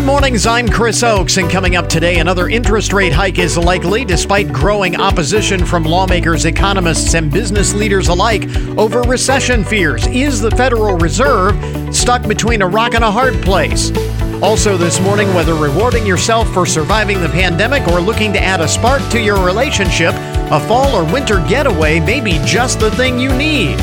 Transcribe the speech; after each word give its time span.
Good 0.00 0.06
mornings. 0.06 0.46
I'm 0.46 0.66
Chris 0.66 1.02
Oakes, 1.02 1.36
and 1.36 1.50
coming 1.50 1.76
up 1.76 1.86
today, 1.86 2.20
another 2.20 2.48
interest 2.48 2.94
rate 2.94 3.12
hike 3.12 3.38
is 3.38 3.58
likely 3.58 4.02
despite 4.02 4.50
growing 4.50 4.96
opposition 4.96 5.66
from 5.66 5.84
lawmakers, 5.84 6.46
economists, 6.46 7.14
and 7.14 7.30
business 7.30 7.74
leaders 7.74 8.08
alike 8.08 8.48
over 8.78 9.02
recession 9.02 9.62
fears. 9.62 10.06
Is 10.06 10.40
the 10.40 10.52
Federal 10.52 10.96
Reserve 10.96 11.54
stuck 11.94 12.26
between 12.26 12.62
a 12.62 12.66
rock 12.66 12.94
and 12.94 13.04
a 13.04 13.10
hard 13.10 13.34
place? 13.42 13.90
Also, 14.42 14.78
this 14.78 14.98
morning, 15.02 15.28
whether 15.34 15.54
rewarding 15.54 16.06
yourself 16.06 16.50
for 16.54 16.64
surviving 16.64 17.20
the 17.20 17.28
pandemic 17.28 17.86
or 17.86 18.00
looking 18.00 18.32
to 18.32 18.40
add 18.40 18.62
a 18.62 18.68
spark 18.68 19.06
to 19.10 19.20
your 19.20 19.44
relationship, 19.44 20.14
a 20.50 20.66
fall 20.66 20.96
or 20.96 21.12
winter 21.12 21.44
getaway 21.46 22.00
may 22.00 22.22
be 22.22 22.40
just 22.46 22.80
the 22.80 22.90
thing 22.92 23.20
you 23.20 23.36
need. 23.36 23.78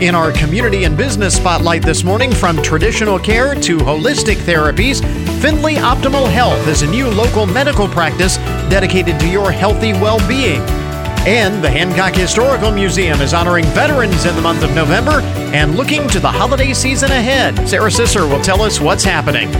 In 0.00 0.14
our 0.14 0.30
community 0.30 0.84
and 0.84 0.96
business 0.96 1.36
spotlight 1.36 1.82
this 1.82 2.04
morning, 2.04 2.30
from 2.32 2.62
traditional 2.62 3.18
care 3.18 3.56
to 3.56 3.78
holistic 3.78 4.36
therapies, 4.36 5.02
Findlay 5.42 5.74
Optimal 5.74 6.30
Health 6.30 6.68
is 6.68 6.82
a 6.82 6.86
new 6.86 7.08
local 7.08 7.46
medical 7.46 7.88
practice 7.88 8.36
dedicated 8.70 9.18
to 9.18 9.28
your 9.28 9.50
healthy 9.50 9.92
well 9.94 10.20
being. 10.28 10.60
And 11.26 11.64
the 11.64 11.68
Hancock 11.68 12.14
Historical 12.14 12.70
Museum 12.70 13.20
is 13.20 13.34
honoring 13.34 13.64
veterans 13.66 14.24
in 14.24 14.36
the 14.36 14.40
month 14.40 14.62
of 14.62 14.72
November 14.72 15.20
and 15.52 15.74
looking 15.74 16.06
to 16.10 16.20
the 16.20 16.30
holiday 16.30 16.72
season 16.74 17.10
ahead. 17.10 17.68
Sarah 17.68 17.90
Sisser 17.90 18.24
will 18.28 18.40
tell 18.40 18.62
us 18.62 18.80
what's 18.80 19.02
happening. 19.02 19.50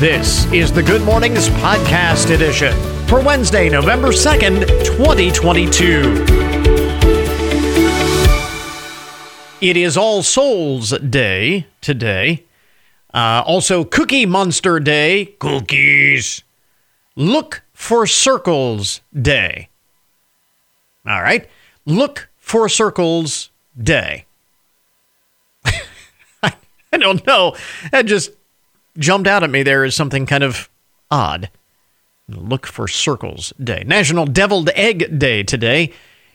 This 0.00 0.50
is 0.50 0.72
the 0.72 0.82
Good 0.82 1.02
Mornings 1.02 1.50
Podcast 1.50 2.34
Edition 2.34 2.74
for 3.06 3.22
Wednesday, 3.22 3.68
November 3.68 4.08
2nd, 4.08 4.66
2022. 4.82 6.53
It 9.64 9.78
is 9.78 9.96
All 9.96 10.22
Souls 10.22 10.90
Day 10.98 11.66
today. 11.80 12.44
Uh, 13.14 13.42
also, 13.46 13.82
Cookie 13.82 14.26
Monster 14.26 14.78
Day. 14.78 15.24
Cookies. 15.38 16.42
Look 17.16 17.62
for 17.72 18.06
Circles 18.06 19.00
Day. 19.18 19.70
All 21.06 21.22
right. 21.22 21.48
Look 21.86 22.28
for 22.36 22.68
Circles 22.68 23.48
Day. 23.82 24.26
I 25.64 26.52
don't 26.98 27.26
know. 27.26 27.56
That 27.90 28.04
just 28.04 28.32
jumped 28.98 29.26
out 29.26 29.44
at 29.44 29.48
me 29.48 29.62
there 29.62 29.82
as 29.84 29.96
something 29.96 30.26
kind 30.26 30.44
of 30.44 30.68
odd. 31.10 31.48
Look 32.28 32.66
for 32.66 32.86
Circles 32.86 33.54
Day. 33.58 33.82
National 33.86 34.26
Deviled 34.26 34.68
Egg 34.74 35.18
Day 35.18 35.42
today. 35.42 35.90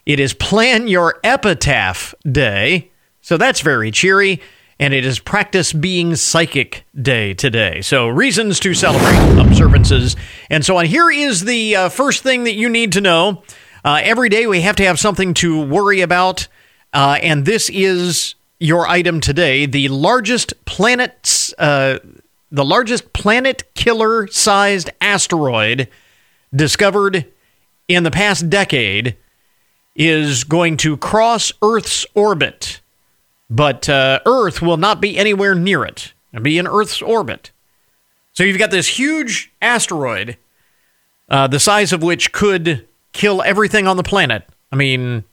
It 0.07 0.19
is 0.19 0.33
Plan 0.33 0.87
Your 0.87 1.19
Epitaph 1.23 2.15
Day. 2.25 2.89
So 3.21 3.37
that's 3.37 3.61
very 3.61 3.91
cheery. 3.91 4.41
And 4.81 4.93
it 4.93 5.05
is 5.05 5.19
Practice 5.19 5.73
Being 5.73 6.15
Psychic 6.15 6.85
Day 6.99 7.33
today. 7.33 7.81
So, 7.81 8.07
reasons 8.07 8.61
to 8.61 8.73
celebrate, 8.73 9.37
observances, 9.37 10.15
and 10.49 10.63
so 10.63 10.77
on. 10.77 10.85
Here 10.85 11.11
is 11.11 11.43
the 11.43 11.75
uh, 11.75 11.89
first 11.89 12.23
thing 12.23 12.45
that 12.45 12.53
you 12.53 12.69
need 12.69 12.93
to 12.93 13.01
know. 13.01 13.43
Uh, 13.83 13.99
every 14.01 14.29
day 14.29 14.47
we 14.47 14.61
have 14.61 14.77
to 14.77 14.85
have 14.85 14.97
something 14.97 15.33
to 15.35 15.61
worry 15.61 15.99
about. 15.99 16.47
Uh, 16.93 17.19
and 17.21 17.45
this 17.45 17.69
is 17.69 18.35
your 18.59 18.87
item 18.87 19.19
today 19.21 19.65
the 19.65 19.87
largest 19.87 20.53
planets, 20.65 21.53
uh, 21.57 21.99
the 22.51 22.65
largest 22.65 23.13
planet 23.13 23.63
killer 23.73 24.27
sized 24.27 24.89
asteroid 25.01 25.87
discovered 26.53 27.25
in 27.87 28.03
the 28.03 28.11
past 28.11 28.49
decade 28.49 29.15
is 29.95 30.43
going 30.43 30.77
to 30.77 30.97
cross 30.97 31.51
Earth's 31.61 32.05
orbit 32.13 32.78
but 33.49 33.89
uh, 33.89 34.19
Earth 34.25 34.61
will 34.61 34.77
not 34.77 35.01
be 35.01 35.17
anywhere 35.17 35.55
near 35.55 35.83
it. 35.83 36.13
Be 36.41 36.57
in 36.57 36.67
Earth's 36.67 37.01
orbit. 37.01 37.51
So 38.33 38.43
you've 38.43 38.59
got 38.59 38.71
this 38.71 38.87
huge 38.87 39.51
asteroid, 39.61 40.37
uh, 41.29 41.47
the 41.47 41.59
size 41.59 41.91
of 41.91 42.03
which 42.03 42.31
could 42.31 42.87
kill 43.11 43.41
everything 43.41 43.87
on 43.87 43.97
the 43.97 44.03
planet. 44.03 44.43
I 44.71 44.75
mean, 44.75 45.23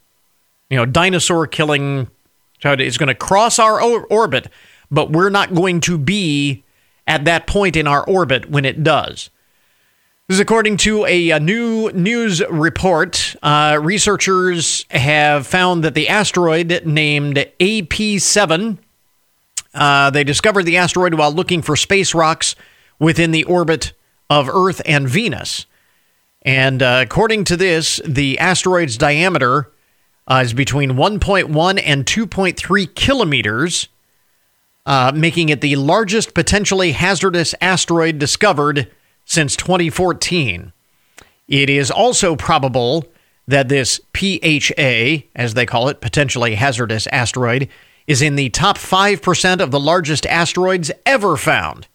you 0.70 0.76
know, 0.76 0.86
dinosaur 0.86 1.46
killing. 1.46 2.08
It's 2.64 2.96
going 2.96 3.08
to 3.08 3.14
cross 3.14 3.58
our 3.58 3.80
orbit, 3.80 4.48
but 4.90 5.12
we're 5.12 5.30
not 5.30 5.54
going 5.54 5.80
to 5.82 5.98
be 5.98 6.64
at 7.06 7.26
that 7.26 7.46
point 7.46 7.76
in 7.76 7.86
our 7.86 8.04
orbit 8.04 8.50
when 8.50 8.64
it 8.64 8.82
does. 8.82 9.30
This 10.28 10.38
is 10.38 10.40
according 10.40 10.78
to 10.78 11.06
a, 11.06 11.30
a 11.30 11.38
new 11.38 11.88
news 11.92 12.42
report. 12.50 13.36
Uh, 13.44 13.78
researchers 13.80 14.84
have 14.90 15.46
found 15.46 15.84
that 15.84 15.94
the 15.94 16.08
asteroid 16.08 16.82
named 16.84 17.36
AP7, 17.60 18.78
uh, 19.72 20.10
they 20.10 20.24
discovered 20.24 20.64
the 20.64 20.78
asteroid 20.78 21.14
while 21.14 21.30
looking 21.30 21.62
for 21.62 21.76
space 21.76 22.12
rocks 22.12 22.56
within 22.98 23.30
the 23.30 23.44
orbit 23.44 23.92
of 24.28 24.48
Earth 24.48 24.82
and 24.84 25.08
Venus. 25.08 25.64
And 26.42 26.82
uh, 26.82 27.04
according 27.04 27.44
to 27.44 27.56
this, 27.56 28.00
the 28.04 28.36
asteroid's 28.40 28.98
diameter 28.98 29.70
uh, 30.26 30.42
is 30.44 30.52
between 30.52 30.94
1.1 30.94 31.82
and 31.86 32.04
2.3 32.04 32.94
kilometers, 32.96 33.86
uh, 34.86 35.12
making 35.14 35.50
it 35.50 35.60
the 35.60 35.76
largest 35.76 36.34
potentially 36.34 36.90
hazardous 36.90 37.54
asteroid 37.60 38.18
discovered 38.18 38.90
since 39.26 39.54
2014. 39.56 40.72
It 41.46 41.68
is 41.68 41.90
also 41.90 42.34
probable 42.34 43.04
that 43.46 43.68
this 43.68 44.00
PHA, 44.14 45.26
as 45.34 45.54
they 45.54 45.66
call 45.66 45.88
it, 45.88 46.00
potentially 46.00 46.54
hazardous 46.54 47.06
asteroid, 47.08 47.68
is 48.06 48.22
in 48.22 48.36
the 48.36 48.48
top 48.48 48.78
5% 48.78 49.60
of 49.60 49.70
the 49.70 49.80
largest 49.80 50.26
asteroids 50.26 50.90
ever 51.04 51.36
found. 51.36 51.86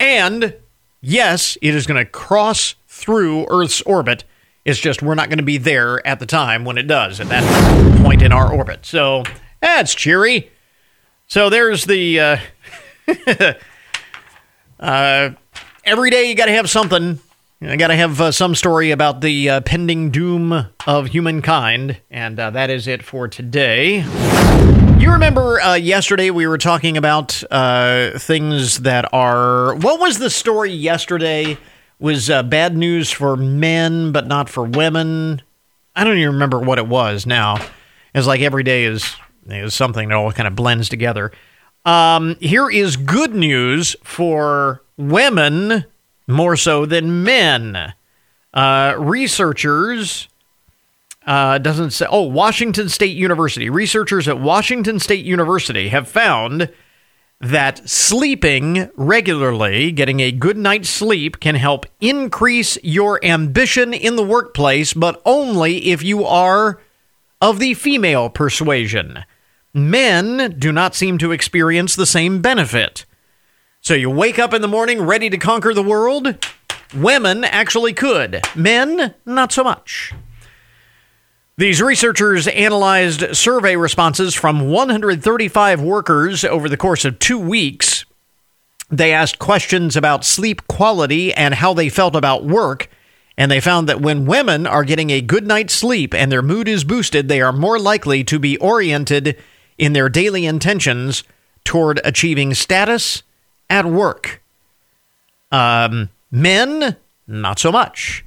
And 0.00 0.54
yes, 1.00 1.58
it 1.60 1.74
is 1.74 1.86
going 1.86 2.04
to 2.04 2.10
cross 2.10 2.74
through 2.88 3.46
Earth's 3.50 3.82
orbit. 3.82 4.24
It's 4.64 4.78
just 4.78 5.02
we're 5.02 5.14
not 5.14 5.28
going 5.28 5.38
to 5.38 5.44
be 5.44 5.58
there 5.58 6.04
at 6.06 6.18
the 6.18 6.26
time 6.26 6.64
when 6.64 6.78
it 6.78 6.86
does, 6.86 7.20
at 7.20 7.28
that 7.28 8.02
point 8.02 8.22
in 8.22 8.32
our 8.32 8.52
orbit. 8.52 8.84
So 8.84 9.22
that's 9.60 9.94
cheery. 9.94 10.50
So 11.28 11.50
there's 11.50 11.84
the. 11.84 12.20
Uh, 12.20 12.36
uh, 14.80 15.30
every 15.86 16.10
day 16.10 16.28
you 16.28 16.34
got 16.34 16.46
to 16.46 16.52
have 16.52 16.68
something. 16.68 17.20
I 17.62 17.76
got 17.76 17.88
to 17.88 17.96
have 17.96 18.20
uh, 18.20 18.32
some 18.32 18.54
story 18.54 18.90
about 18.90 19.22
the 19.22 19.48
uh, 19.48 19.60
pending 19.62 20.10
doom 20.10 20.66
of 20.86 21.06
humankind, 21.06 21.98
and 22.10 22.38
uh, 22.38 22.50
that 22.50 22.68
is 22.68 22.86
it 22.86 23.02
for 23.02 23.28
today. 23.28 24.04
You 24.98 25.12
remember 25.12 25.60
uh, 25.60 25.74
yesterday 25.74 26.30
we 26.30 26.46
were 26.46 26.58
talking 26.58 26.96
about 26.96 27.42
uh, 27.50 28.18
things 28.18 28.80
that 28.80 29.08
are. 29.14 29.74
What 29.76 30.00
was 30.00 30.18
the 30.18 30.28
story 30.28 30.72
yesterday? 30.72 31.56
Was 31.98 32.28
uh, 32.28 32.42
bad 32.42 32.76
news 32.76 33.10
for 33.10 33.36
men, 33.36 34.12
but 34.12 34.26
not 34.26 34.50
for 34.50 34.64
women. 34.64 35.40
I 35.94 36.04
don't 36.04 36.18
even 36.18 36.34
remember 36.34 36.58
what 36.58 36.76
it 36.76 36.86
was 36.86 37.24
now. 37.24 37.56
It's 38.14 38.26
like 38.26 38.42
every 38.42 38.64
day 38.64 38.84
is 38.84 39.16
is 39.46 39.74
something 39.74 40.08
that 40.08 40.14
all 40.14 40.30
kind 40.32 40.46
of 40.46 40.54
blends 40.54 40.90
together. 40.90 41.32
Um, 41.86 42.36
here 42.40 42.68
is 42.68 42.96
good 42.96 43.34
news 43.34 43.96
for 44.02 44.82
women 44.96 45.84
more 46.26 46.56
so 46.56 46.86
than 46.86 47.22
men. 47.22 47.94
Uh, 48.52 48.94
researchers 48.98 50.28
uh, 51.26 51.58
doesn't 51.58 51.90
say. 51.90 52.06
Oh, 52.08 52.22
Washington 52.22 52.88
State 52.88 53.16
University. 53.16 53.68
Researchers 53.68 54.28
at 54.28 54.40
Washington 54.40 54.98
State 55.00 55.24
University 55.24 55.88
have 55.88 56.08
found 56.08 56.70
that 57.40 57.86
sleeping 57.88 58.88
regularly, 58.96 59.92
getting 59.92 60.20
a 60.20 60.32
good 60.32 60.56
night's 60.56 60.88
sleep, 60.88 61.38
can 61.38 61.54
help 61.54 61.84
increase 62.00 62.78
your 62.82 63.22
ambition 63.24 63.92
in 63.92 64.16
the 64.16 64.22
workplace, 64.22 64.94
but 64.94 65.20
only 65.26 65.88
if 65.88 66.02
you 66.02 66.24
are 66.24 66.80
of 67.40 67.58
the 67.58 67.74
female 67.74 68.30
persuasion. 68.30 69.24
Men 69.74 70.56
do 70.58 70.72
not 70.72 70.94
seem 70.94 71.18
to 71.18 71.32
experience 71.32 71.94
the 71.94 72.06
same 72.06 72.40
benefit. 72.40 73.04
So 73.86 73.94
you 73.94 74.10
wake 74.10 74.40
up 74.40 74.52
in 74.52 74.62
the 74.62 74.66
morning 74.66 75.00
ready 75.00 75.30
to 75.30 75.38
conquer 75.38 75.72
the 75.72 75.80
world? 75.80 76.44
Women 76.92 77.44
actually 77.44 77.92
could. 77.92 78.40
Men, 78.56 79.14
not 79.24 79.52
so 79.52 79.62
much. 79.62 80.12
These 81.56 81.80
researchers 81.80 82.48
analyzed 82.48 83.36
survey 83.36 83.76
responses 83.76 84.34
from 84.34 84.70
135 84.70 85.80
workers 85.80 86.42
over 86.42 86.68
the 86.68 86.76
course 86.76 87.04
of 87.04 87.20
two 87.20 87.38
weeks. 87.38 88.04
They 88.90 89.12
asked 89.12 89.38
questions 89.38 89.94
about 89.94 90.24
sleep 90.24 90.66
quality 90.66 91.32
and 91.32 91.54
how 91.54 91.72
they 91.72 91.88
felt 91.88 92.16
about 92.16 92.44
work, 92.44 92.90
and 93.38 93.52
they 93.52 93.60
found 93.60 93.88
that 93.88 94.00
when 94.00 94.26
women 94.26 94.66
are 94.66 94.82
getting 94.82 95.10
a 95.10 95.20
good 95.20 95.46
night's 95.46 95.74
sleep 95.74 96.12
and 96.12 96.32
their 96.32 96.42
mood 96.42 96.66
is 96.66 96.82
boosted, 96.82 97.28
they 97.28 97.40
are 97.40 97.52
more 97.52 97.78
likely 97.78 98.24
to 98.24 98.40
be 98.40 98.58
oriented 98.58 99.40
in 99.78 99.92
their 99.92 100.08
daily 100.08 100.44
intentions 100.44 101.22
toward 101.62 102.00
achieving 102.02 102.52
status 102.52 103.22
at 103.68 103.86
work. 103.86 104.42
Um, 105.50 106.10
men, 106.30 106.96
not 107.26 107.58
so 107.58 107.70
much. 107.72 108.24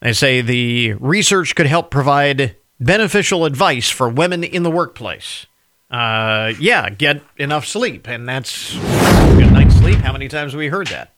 They 0.00 0.12
say 0.12 0.40
the 0.40 0.94
research 0.94 1.54
could 1.54 1.66
help 1.66 1.90
provide 1.90 2.56
beneficial 2.80 3.44
advice 3.44 3.88
for 3.88 4.08
women 4.08 4.42
in 4.42 4.62
the 4.62 4.70
workplace. 4.70 5.46
Uh, 5.90 6.52
yeah, 6.58 6.88
get 6.90 7.22
enough 7.36 7.66
sleep, 7.66 8.08
and 8.08 8.28
that's 8.28 8.76
good 8.76 9.52
night's 9.52 9.76
sleep. 9.76 9.96
How 9.96 10.12
many 10.12 10.28
times 10.28 10.52
have 10.52 10.58
we 10.58 10.68
heard 10.68 10.88
that? 10.88 11.12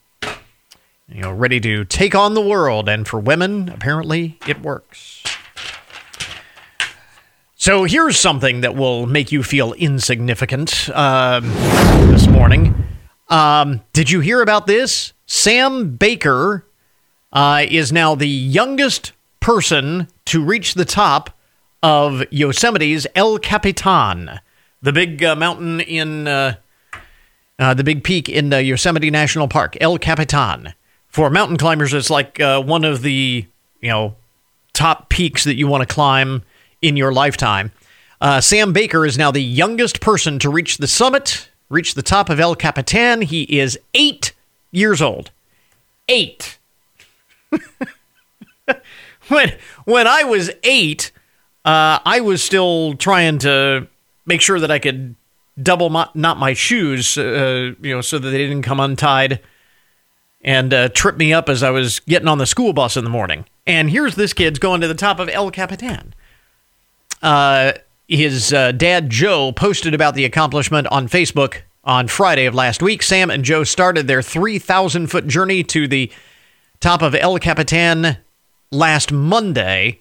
you 1.09 1.21
know, 1.21 1.33
ready 1.33 1.61
to 1.61 1.85
take 1.85 2.15
on 2.15 2.35
the 2.35 2.41
world. 2.41 2.89
And 2.89 3.07
for 3.07 3.21
women, 3.21 3.69
apparently, 3.69 4.39
it 4.47 4.63
works. 4.63 5.23
So 7.57 7.85
here's 7.85 8.19
something 8.19 8.61
that 8.61 8.75
will 8.75 9.07
make 9.07 9.33
you 9.33 9.43
feel 9.43 9.73
insignificant 9.75 10.91
um, 10.91 11.49
this 12.11 12.27
morning. 12.27 12.75
Um, 13.35 13.81
did 13.93 14.13
you 14.13 14.21
hear 14.21 14.43
about 14.43 14.69
this? 14.69 15.13
Sam 15.27 15.97
Baker 15.97 16.65
uh, 17.33 17.67
is 17.69 17.91
now 17.91 18.15
the 18.15 18.29
youngest 18.29 19.11
person 19.41 20.07
to 20.27 20.41
reach 20.41 20.75
the 20.75 20.85
top 20.85 21.37
of 21.83 22.23
Yosemite's 22.31 23.09
El 23.17 23.41
Capitan, 23.41 24.39
the 24.83 24.93
big 24.93 25.25
uh, 25.25 25.35
mountain 25.35 25.81
in 25.81 26.29
uh, 26.29 26.55
uh 27.59 27.75
the 27.75 27.83
big 27.83 28.05
peak 28.05 28.29
in 28.29 28.53
Yosemite 28.53 29.11
National 29.11 29.49
Park, 29.49 29.77
El 29.81 29.99
Capitan. 29.99 30.73
For 31.09 31.29
mountain 31.29 31.57
climbers, 31.57 31.93
it's 31.93 32.11
like 32.11 32.39
uh, 32.39 32.63
one 32.63 32.85
of 32.85 33.03
the 33.03 33.45
you 33.81 33.89
know 33.89 34.15
top 34.75 35.09
peaks 35.09 35.43
that 35.43 35.57
you 35.57 35.67
want 35.67 35.81
to 35.81 35.93
climb 35.93 36.45
in 36.83 36.97
your 36.97 37.13
lifetime. 37.13 37.73
Uh, 38.21 38.41
Sam 38.41 38.73
Baker 38.73 39.05
is 39.05 39.19
now 39.19 39.33
the 39.33 39.43
youngest 39.43 40.01
person 40.01 40.39
to 40.39 40.49
reach 40.49 40.79
the 40.79 40.87
summit, 40.87 41.49
reach 41.69 41.95
the 41.95 42.03
top 42.03 42.29
of 42.29 42.41
El 42.41 42.55
Capitan. 42.55 43.23
He 43.23 43.43
is 43.59 43.79
eight 43.95 44.33
years 44.71 45.01
old. 45.01 45.31
Eight. 46.09 46.59
when 49.29 49.55
when 49.85 50.07
I 50.07 50.25
was 50.25 50.51
eight, 50.63 51.13
uh, 51.65 51.99
I 52.05 52.21
was 52.21 52.43
still 52.43 52.95
trying 52.95 53.39
to 53.39 53.87
make 54.27 54.41
sure 54.41 54.61
that 54.61 54.71
I 54.71 54.79
could 54.79 55.15
double 55.61 55.91
my, 55.91 56.09
knot 56.15 56.39
my 56.39 56.53
shoes, 56.53 57.17
uh, 57.17 57.75
you 57.81 57.95
know, 57.95 58.01
so 58.01 58.19
that 58.19 58.29
they 58.31 58.39
didn't 58.39 58.63
come 58.63 58.81
untied 58.81 59.41
and 60.43 60.75
uh, 60.75 60.89
trip 60.91 61.17
me 61.17 61.33
up 61.33 61.49
as 61.49 61.63
I 61.63 61.71
was 61.71 62.01
getting 62.01 62.29
on 62.29 62.39
the 62.39 62.47
school 62.47 62.73
bus 62.73 62.97
in 62.97 63.05
the 63.05 63.11
morning. 63.11 63.47
And 63.67 63.89
here's 63.89 64.15
this 64.15 64.33
kid's 64.33 64.59
going 64.59 64.83
to 64.83 64.89
the 64.89 64.95
top 64.95 65.19
of 65.19 65.29
El 65.31 65.51
Capitan. 65.51 66.15
Uh, 67.23 67.73
his 68.09 68.53
uh, 68.53 68.73
dad, 68.73 69.11
Joe, 69.11 69.53
posted 69.53 69.95
about 69.95 70.15
the 70.15 70.25
accomplishment 70.25 70.87
on 70.89 71.09
Facebook 71.09 71.63
on 71.85 72.09
Friday 72.09 72.47
of 72.47 72.55
last 72.55 72.83
week. 72.83 73.03
Sam 73.03 73.31
and 73.31 73.45
Joe 73.45 73.65
started 73.65 74.07
their 74.07 74.23
3,000 74.23 75.07
foot 75.09 75.27
journey 75.27 75.63
to 75.65 75.89
the 75.89 76.11
top 76.81 77.03
of 77.03 77.15
El 77.15 77.39
Capitan 77.39 78.19
last 78.71 79.13
Monday, 79.13 80.01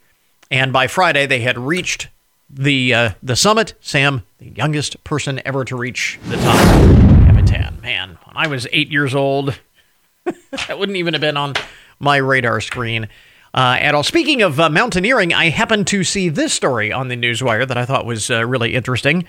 and 0.52 0.74
by 0.74 0.88
Friday 0.88 1.26
they 1.26 1.42
had 1.42 1.58
reached 1.58 2.10
the 2.50 2.94
uh, 2.94 3.10
the 3.24 3.36
summit. 3.36 3.74
Sam, 3.80 4.24
the 4.38 4.50
youngest 4.50 5.04
person 5.04 5.42
ever 5.46 5.66
to 5.66 5.76
reach 5.76 6.20
the 6.28 6.38
top 6.38 6.56
of 6.56 7.26
Capitan. 7.26 7.80
Man, 7.82 8.18
when 8.26 8.38
I 8.38 8.48
was 8.48 8.68
eight 8.72 8.92
years 8.92 9.16
old, 9.16 9.60
that 10.26 10.78
wouldn't 10.78 10.98
even 10.98 11.14
have 11.14 11.22
been 11.22 11.38
on 11.38 11.54
my 12.00 12.18
radar 12.18 12.62
screen 12.62 13.08
uh, 13.54 13.78
at 13.80 13.94
all. 13.94 14.04
Speaking 14.04 14.42
of 14.42 14.60
uh, 14.60 14.70
mountaineering, 14.70 15.34
I 15.34 15.50
happened 15.50 15.88
to 15.88 16.04
see 16.04 16.30
this 16.30 16.54
story 16.54 16.92
on 16.92 17.08
the 17.08 17.16
Newswire 17.16 17.68
that 17.68 17.78
I 17.78 17.86
thought 17.86 18.06
was 18.06 18.32
uh, 18.32 18.46
really 18.46 18.74
interesting. 18.74 19.26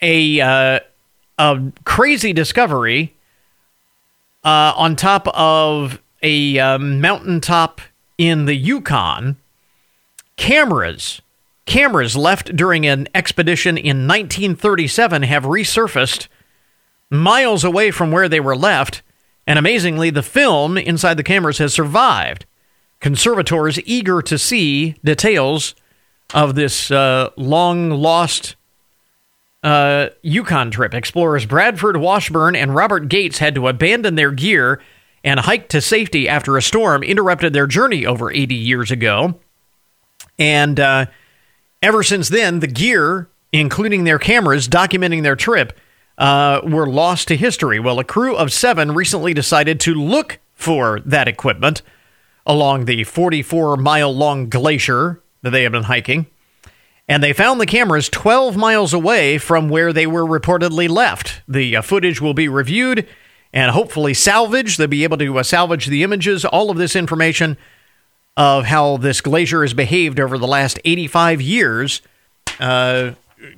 A, 0.00 0.40
uh, 0.40 0.80
a 1.38 1.72
crazy 1.84 2.32
discovery 2.32 3.14
uh, 4.44 4.72
on 4.76 4.96
top 4.96 5.28
of 5.28 6.00
a 6.22 6.58
uh, 6.58 6.78
mountaintop 6.78 7.80
in 8.16 8.46
the 8.46 8.54
Yukon. 8.54 9.36
Cameras, 10.36 11.20
cameras 11.66 12.16
left 12.16 12.56
during 12.56 12.86
an 12.86 13.08
expedition 13.14 13.76
in 13.76 14.06
1937 14.06 15.24
have 15.24 15.44
resurfaced 15.44 16.28
miles 17.10 17.64
away 17.64 17.90
from 17.90 18.10
where 18.10 18.28
they 18.28 18.40
were 18.40 18.56
left. 18.56 19.02
And 19.46 19.58
amazingly, 19.58 20.10
the 20.10 20.22
film 20.22 20.78
inside 20.78 21.16
the 21.16 21.22
cameras 21.22 21.58
has 21.58 21.74
survived 21.74 22.46
conservators 23.00 23.78
eager 23.86 24.22
to 24.22 24.38
see 24.38 24.92
details 25.04 25.74
of 26.34 26.54
this 26.54 26.90
uh, 26.90 27.30
long 27.36 27.90
lost 27.90 28.56
uh, 29.62 30.08
Yukon 30.22 30.70
trip. 30.70 30.94
Explorers 30.94 31.46
Bradford 31.46 31.96
Washburn 31.96 32.54
and 32.54 32.74
Robert 32.74 33.08
Bates 33.08 33.38
had 33.38 33.54
to 33.54 33.68
abandon 33.68 34.14
their 34.14 34.30
gear 34.30 34.80
and 35.24 35.40
hike 35.40 35.68
to 35.70 35.80
safety 35.80 36.28
after 36.28 36.56
a 36.56 36.62
storm 36.62 37.02
interrupted 37.02 37.52
their 37.52 37.66
journey 37.66 38.06
over 38.06 38.30
80 38.30 38.54
years 38.54 38.90
ago. 38.90 39.38
And 40.38 40.78
uh, 40.78 41.06
ever 41.82 42.02
since 42.02 42.28
then, 42.28 42.60
the 42.60 42.68
gear, 42.68 43.28
including 43.52 44.04
their 44.04 44.18
cameras 44.18 44.68
documenting 44.68 45.22
their 45.22 45.36
trip, 45.36 45.78
uh, 46.18 46.60
were 46.64 46.88
lost 46.88 47.28
to 47.28 47.36
history. 47.36 47.80
Well, 47.80 47.98
a 47.98 48.04
crew 48.04 48.36
of 48.36 48.52
seven 48.52 48.92
recently 48.92 49.34
decided 49.34 49.80
to 49.80 49.94
look 49.94 50.38
for 50.54 51.00
that 51.00 51.28
equipment 51.28 51.82
along 52.48 52.86
the 52.86 53.04
44 53.04 53.76
mile 53.76 54.12
long 54.12 54.48
glacier 54.48 55.22
that 55.42 55.50
they 55.50 55.62
have 55.62 55.72
been 55.72 55.84
hiking. 55.84 56.26
And 57.06 57.22
they 57.22 57.32
found 57.32 57.60
the 57.60 57.66
cameras 57.66 58.08
12 58.08 58.56
miles 58.56 58.92
away 58.92 59.38
from 59.38 59.68
where 59.68 59.92
they 59.92 60.06
were 60.06 60.24
reportedly 60.24 60.88
left. 60.88 61.42
The 61.46 61.76
uh, 61.76 61.82
footage 61.82 62.20
will 62.20 62.34
be 62.34 62.48
reviewed 62.48 63.06
and 63.52 63.70
hopefully 63.70 64.12
salvaged. 64.14 64.78
They'll 64.78 64.88
be 64.88 65.04
able 65.04 65.16
to 65.18 65.38
uh, 65.38 65.42
salvage 65.42 65.86
the 65.86 66.02
images, 66.02 66.44
all 66.44 66.70
of 66.70 66.76
this 66.76 66.96
information 66.96 67.56
of 68.36 68.66
how 68.66 68.98
this 68.98 69.20
glacier 69.20 69.62
has 69.62 69.74
behaved 69.74 70.20
over 70.20 70.38
the 70.38 70.46
last 70.46 70.78
85 70.84 71.40
years 71.40 72.02
uh, 72.60 73.12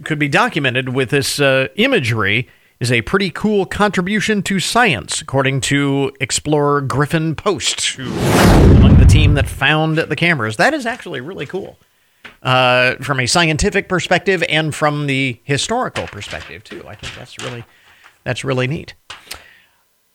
could 0.04 0.18
be 0.18 0.28
documented 0.28 0.90
with 0.90 1.10
this 1.10 1.40
uh, 1.40 1.68
imagery 1.76 2.48
is 2.80 2.90
a 2.90 3.02
pretty 3.02 3.30
cool 3.30 3.66
contribution 3.66 4.42
to 4.42 4.58
science, 4.58 5.20
according 5.20 5.60
to 5.60 6.10
explorer 6.18 6.80
Griffin 6.80 7.34
Post, 7.34 7.90
who 7.90 8.10
among 8.76 8.96
the 8.96 9.04
team 9.04 9.34
that 9.34 9.46
found 9.46 9.98
the 9.98 10.16
cameras. 10.16 10.56
That 10.56 10.72
is 10.72 10.86
actually 10.86 11.20
really 11.20 11.46
cool. 11.46 11.78
Uh, 12.42 12.94
from 12.96 13.20
a 13.20 13.26
scientific 13.26 13.86
perspective 13.86 14.42
and 14.48 14.74
from 14.74 15.06
the 15.06 15.38
historical 15.44 16.06
perspective 16.06 16.64
too. 16.64 16.82
I 16.88 16.94
think 16.94 17.14
that's 17.14 17.38
really 17.38 17.64
that's 18.24 18.44
really 18.44 18.66
neat. 18.66 18.94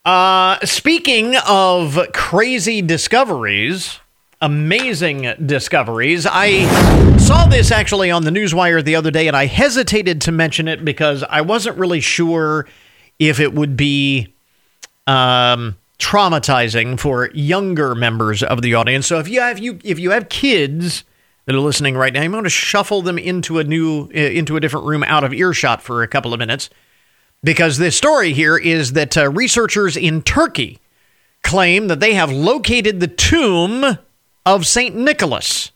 Uh, 0.03 0.57
speaking 0.63 1.35
of 1.47 1.99
crazy 2.13 2.81
discoveries, 2.81 3.99
amazing 4.41 5.33
discoveries. 5.45 6.27
I 6.29 7.14
saw 7.25 7.47
this 7.47 7.71
actually 7.71 8.11
on 8.11 8.23
the 8.23 8.29
Newswire 8.29 8.85
the 8.85 8.95
other 8.95 9.09
day, 9.09 9.27
and 9.27 9.35
I 9.35 9.47
hesitated 9.47 10.21
to 10.21 10.31
mention 10.31 10.67
it 10.67 10.85
because 10.85 11.23
I 11.23 11.41
wasn't 11.41 11.75
really 11.79 11.99
sure 11.99 12.67
if 13.17 13.39
it 13.39 13.51
would 13.55 13.75
be 13.75 14.35
um, 15.07 15.75
traumatizing 15.97 16.99
for 16.99 17.31
younger 17.33 17.95
members 17.95 18.43
of 18.43 18.61
the 18.61 18.75
audience. 18.75 19.07
So 19.07 19.17
if 19.17 19.27
you 19.27 19.41
have 19.41 19.57
you 19.57 19.79
if 19.83 19.97
you 19.97 20.11
have 20.11 20.29
kids 20.29 21.03
that 21.45 21.55
are 21.55 21.59
listening 21.59 21.97
right 21.97 22.13
now, 22.13 22.21
I'm 22.21 22.31
going 22.31 22.43
to 22.43 22.49
shuffle 22.49 23.01
them 23.01 23.17
into 23.17 23.57
a 23.57 23.63
new 23.63 24.03
uh, 24.13 24.19
into 24.19 24.55
a 24.55 24.59
different 24.59 24.85
room 24.85 25.03
out 25.03 25.23
of 25.23 25.33
earshot 25.33 25.81
for 25.81 26.03
a 26.03 26.07
couple 26.07 26.31
of 26.31 26.37
minutes 26.37 26.69
because 27.43 27.79
this 27.79 27.97
story 27.97 28.33
here 28.33 28.55
is 28.55 28.93
that 28.93 29.17
uh, 29.17 29.31
researchers 29.31 29.97
in 29.97 30.21
Turkey 30.21 30.79
claim 31.41 31.87
that 31.87 31.99
they 31.99 32.13
have 32.13 32.31
located 32.31 32.99
the 32.99 33.07
tomb 33.07 33.97
of 34.45 34.67
St. 34.67 34.95
Nicholas, 34.95 35.71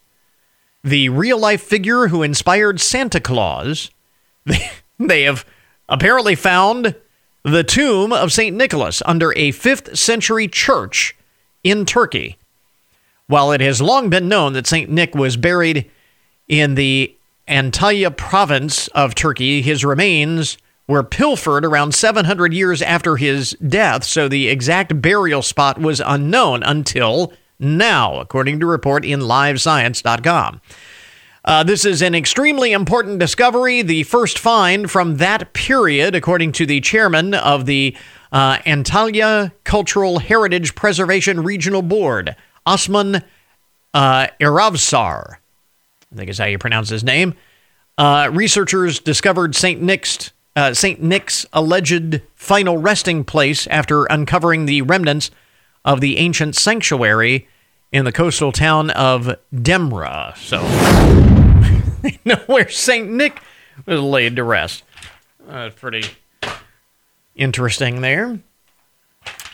the 0.83 1.09
real 1.09 1.37
life 1.37 1.61
figure 1.61 2.07
who 2.07 2.23
inspired 2.23 2.79
Santa 2.79 3.19
Claus. 3.19 3.91
They, 5.01 5.23
have 5.23 5.45
apparently 5.87 6.35
found 6.35 6.93
the 7.43 7.63
tomb 7.63 8.11
of 8.11 8.33
St. 8.33 8.53
Nicholas 8.53 9.01
under 9.05 9.31
a 9.31 9.53
5th 9.53 9.97
century 9.97 10.49
church 10.49 11.15
in 11.63 11.85
Turkey. 11.85 12.37
While 13.27 13.53
it 13.53 13.61
has 13.61 13.81
long 13.81 14.09
been 14.09 14.27
known 14.27 14.51
that 14.53 14.67
St. 14.67 14.89
Nick 14.89 15.15
was 15.15 15.37
buried 15.37 15.89
in 16.49 16.75
the 16.75 17.15
Antalya 17.47 18.15
province 18.15 18.89
of 18.89 19.15
Turkey, 19.15 19.61
his 19.61 19.85
remains 19.85 20.57
were 20.87 21.03
pilfered 21.03 21.63
around 21.63 21.93
700 21.93 22.53
years 22.53 22.81
after 22.81 23.15
his 23.15 23.51
death, 23.65 24.03
so 24.03 24.27
the 24.27 24.49
exact 24.49 25.01
burial 25.01 25.41
spot 25.41 25.79
was 25.79 26.01
unknown 26.03 26.63
until 26.63 27.31
now, 27.59 28.19
according 28.19 28.59
to 28.59 28.65
a 28.65 28.69
report 28.69 29.05
in 29.05 29.19
livescience.com. 29.19 30.61
Uh, 31.45 31.63
this 31.63 31.85
is 31.85 32.01
an 32.01 32.13
extremely 32.13 32.73
important 32.73 33.19
discovery, 33.19 33.81
the 33.81 34.03
first 34.03 34.37
find 34.37 34.91
from 34.91 35.17
that 35.17 35.53
period, 35.53 36.13
according 36.13 36.51
to 36.51 36.65
the 36.65 36.81
chairman 36.81 37.33
of 37.33 37.65
the 37.65 37.95
uh, 38.31 38.57
Antalya 38.59 39.51
Cultural 39.63 40.19
Heritage 40.19 40.75
Preservation 40.75 41.41
Regional 41.41 41.81
Board, 41.81 42.35
Osman 42.65 43.23
uh, 43.93 44.27
Eravsar. 44.39 45.37
I 46.11 46.15
think 46.15 46.29
is 46.29 46.37
how 46.37 46.45
you 46.45 46.57
pronounce 46.57 46.89
his 46.89 47.03
name. 47.03 47.35
Uh, 47.97 48.29
researchers 48.31 48.99
discovered 48.99 49.55
St. 49.55 49.81
Nick's 49.81 50.31
uh, 50.55 50.73
St. 50.73 51.01
Nick's 51.01 51.45
alleged 51.53 52.21
final 52.35 52.77
resting 52.77 53.23
place 53.23 53.65
after 53.67 54.05
uncovering 54.05 54.65
the 54.65 54.81
remnants 54.81 55.31
of 55.85 56.01
the 56.01 56.17
ancient 56.17 56.55
sanctuary 56.55 57.47
in 57.91 58.05
the 58.05 58.11
coastal 58.11 58.51
town 58.51 58.89
of 58.91 59.35
Demre. 59.53 60.35
So 60.37 60.61
they 62.01 62.19
know 62.25 62.41
where 62.45 62.69
St. 62.69 63.09
Nick 63.09 63.41
was 63.85 64.01
laid 64.01 64.35
to 64.35 64.43
rest. 64.43 64.83
Uh, 65.47 65.69
pretty 65.75 66.03
interesting 67.35 68.01
there. 68.01 68.39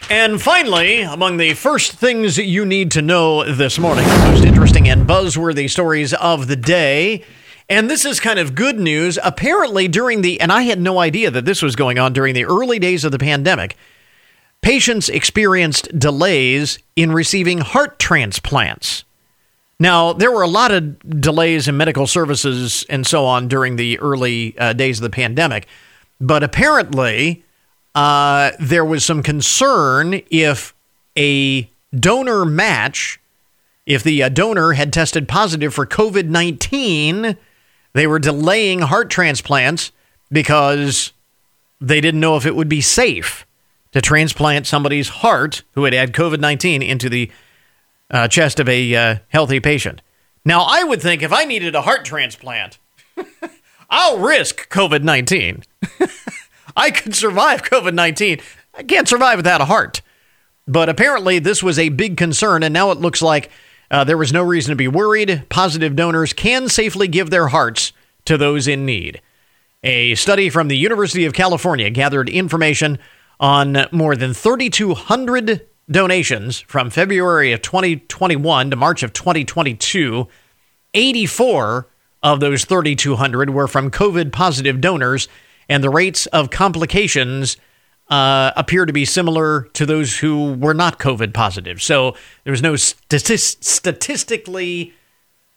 And 0.09 0.39
finally, 0.39 1.01
among 1.01 1.37
the 1.37 1.55
first 1.55 1.93
things 1.93 2.37
you 2.37 2.63
need 2.63 2.91
to 2.91 3.01
know 3.01 3.43
this 3.43 3.79
morning, 3.79 4.05
the 4.05 4.31
most 4.31 4.45
interesting 4.45 4.87
and 4.87 5.07
buzzworthy 5.07 5.67
stories 5.67 6.13
of 6.13 6.47
the 6.47 6.55
day. 6.55 7.23
And 7.69 7.89
this 7.89 8.05
is 8.05 8.19
kind 8.19 8.37
of 8.37 8.53
good 8.53 8.79
news. 8.79 9.17
Apparently, 9.23 9.87
during 9.87 10.21
the, 10.21 10.39
and 10.39 10.51
I 10.51 10.61
had 10.63 10.79
no 10.79 10.99
idea 10.99 11.31
that 11.31 11.45
this 11.45 11.63
was 11.63 11.75
going 11.75 11.97
on 11.97 12.13
during 12.13 12.35
the 12.35 12.45
early 12.45 12.77
days 12.77 13.03
of 13.03 13.11
the 13.11 13.17
pandemic, 13.17 13.77
patients 14.65 15.09
experienced 15.09 15.87
delays 15.97 16.79
in 16.95 17.11
receiving 17.11 17.59
heart 17.59 17.99
transplants. 17.99 19.03
Now, 19.79 20.11
there 20.11 20.31
were 20.31 20.41
a 20.41 20.47
lot 20.47 20.71
of 20.71 21.21
delays 21.21 21.67
in 21.67 21.77
medical 21.77 22.07
services 22.07 22.83
and 22.89 23.05
so 23.05 23.25
on 23.25 23.47
during 23.47 23.75
the 23.75 23.99
early 23.99 24.57
uh, 24.57 24.73
days 24.73 24.97
of 24.97 25.03
the 25.03 25.11
pandemic, 25.11 25.67
but 26.19 26.41
apparently, 26.41 27.43
uh, 27.93 28.53
there 28.59 28.83
was 28.83 29.05
some 29.05 29.21
concern 29.21 30.19
if 30.31 30.73
a 31.15 31.69
donor 31.93 32.43
match, 32.43 33.19
if 33.85 34.01
the 34.01 34.23
uh, 34.23 34.29
donor 34.29 34.73
had 34.73 34.91
tested 34.91 35.27
positive 35.27 35.75
for 35.75 35.85
COVID 35.85 36.27
19, 36.27 37.37
they 37.93 38.07
were 38.07 38.17
delaying 38.17 38.79
heart 38.79 39.11
transplants 39.11 39.91
because 40.31 41.13
they 41.79 42.01
didn't 42.01 42.19
know 42.19 42.35
if 42.35 42.47
it 42.47 42.55
would 42.55 42.67
be 42.67 42.81
safe 42.81 43.45
to 43.95 44.01
transplant 44.01 44.67
somebody's 44.67 45.07
heart 45.07 45.63
who 45.71 45.85
had 45.85 45.93
had 45.93 46.11
COVID 46.11 46.41
19 46.41 46.81
into 46.81 47.07
the 47.07 47.31
uh, 48.11 48.27
chest 48.27 48.59
of 48.59 48.67
a 48.67 48.93
uh, 48.93 49.15
healthy 49.29 49.61
patient. 49.61 50.01
Now, 50.43 50.63
I 50.67 50.83
would 50.83 51.01
think 51.01 51.23
if 51.23 51.31
I 51.31 51.45
needed 51.45 51.75
a 51.75 51.81
heart 51.81 52.03
transplant, 52.03 52.77
I'll 53.89 54.19
risk 54.19 54.69
COVID 54.69 55.03
19. 55.03 55.63
I 56.75 56.91
could 56.91 57.15
survive 57.15 57.63
COVID 57.63 57.93
19. 57.93 58.41
I 58.73 58.83
can't 58.83 59.07
survive 59.07 59.37
without 59.37 59.61
a 59.61 59.65
heart. 59.65 60.01
But 60.67 60.89
apparently, 60.89 61.39
this 61.39 61.63
was 61.63 61.79
a 61.79 61.87
big 61.87 62.17
concern, 62.17 62.63
and 62.63 62.73
now 62.73 62.91
it 62.91 62.99
looks 62.99 63.21
like 63.21 63.49
uh, 63.89 64.03
there 64.03 64.17
was 64.17 64.33
no 64.33 64.43
reason 64.43 64.71
to 64.71 64.75
be 64.75 64.89
worried. 64.89 65.45
Positive 65.47 65.95
donors 65.95 66.33
can 66.33 66.67
safely 66.67 67.07
give 67.07 67.29
their 67.29 67.47
hearts 67.47 67.93
to 68.25 68.37
those 68.37 68.67
in 68.67 68.85
need. 68.85 69.21
A 69.83 70.15
study 70.15 70.49
from 70.49 70.67
the 70.67 70.75
University 70.75 71.23
of 71.23 71.31
California 71.31 71.89
gathered 71.89 72.27
information 72.27 72.99
on 73.39 73.87
more 73.91 74.15
than 74.15 74.33
3,200 74.33 75.67
donations 75.89 76.59
from 76.61 76.89
February 76.89 77.51
of 77.51 77.61
2021 77.61 78.69
to 78.69 78.75
March 78.75 79.03
of 79.03 79.13
2022. 79.13 80.27
84 80.93 81.87
of 82.23 82.39
those 82.39 82.65
3,200 82.65 83.51
were 83.51 83.67
from 83.67 83.91
COVID 83.91 84.31
positive 84.31 84.81
donors 84.81 85.27
and 85.69 85.83
the 85.83 85.89
rates 85.89 86.25
of 86.27 86.49
complications 86.49 87.57
uh, 88.09 88.51
appear 88.55 88.85
to 88.85 88.93
be 88.93 89.05
similar 89.05 89.63
to 89.73 89.85
those 89.85 90.17
who 90.17 90.53
were 90.53 90.73
not 90.73 90.99
COVID 90.99 91.33
positive. 91.33 91.81
So 91.81 92.15
there 92.43 92.51
was 92.51 92.61
no 92.61 92.75
statistically 92.75 94.93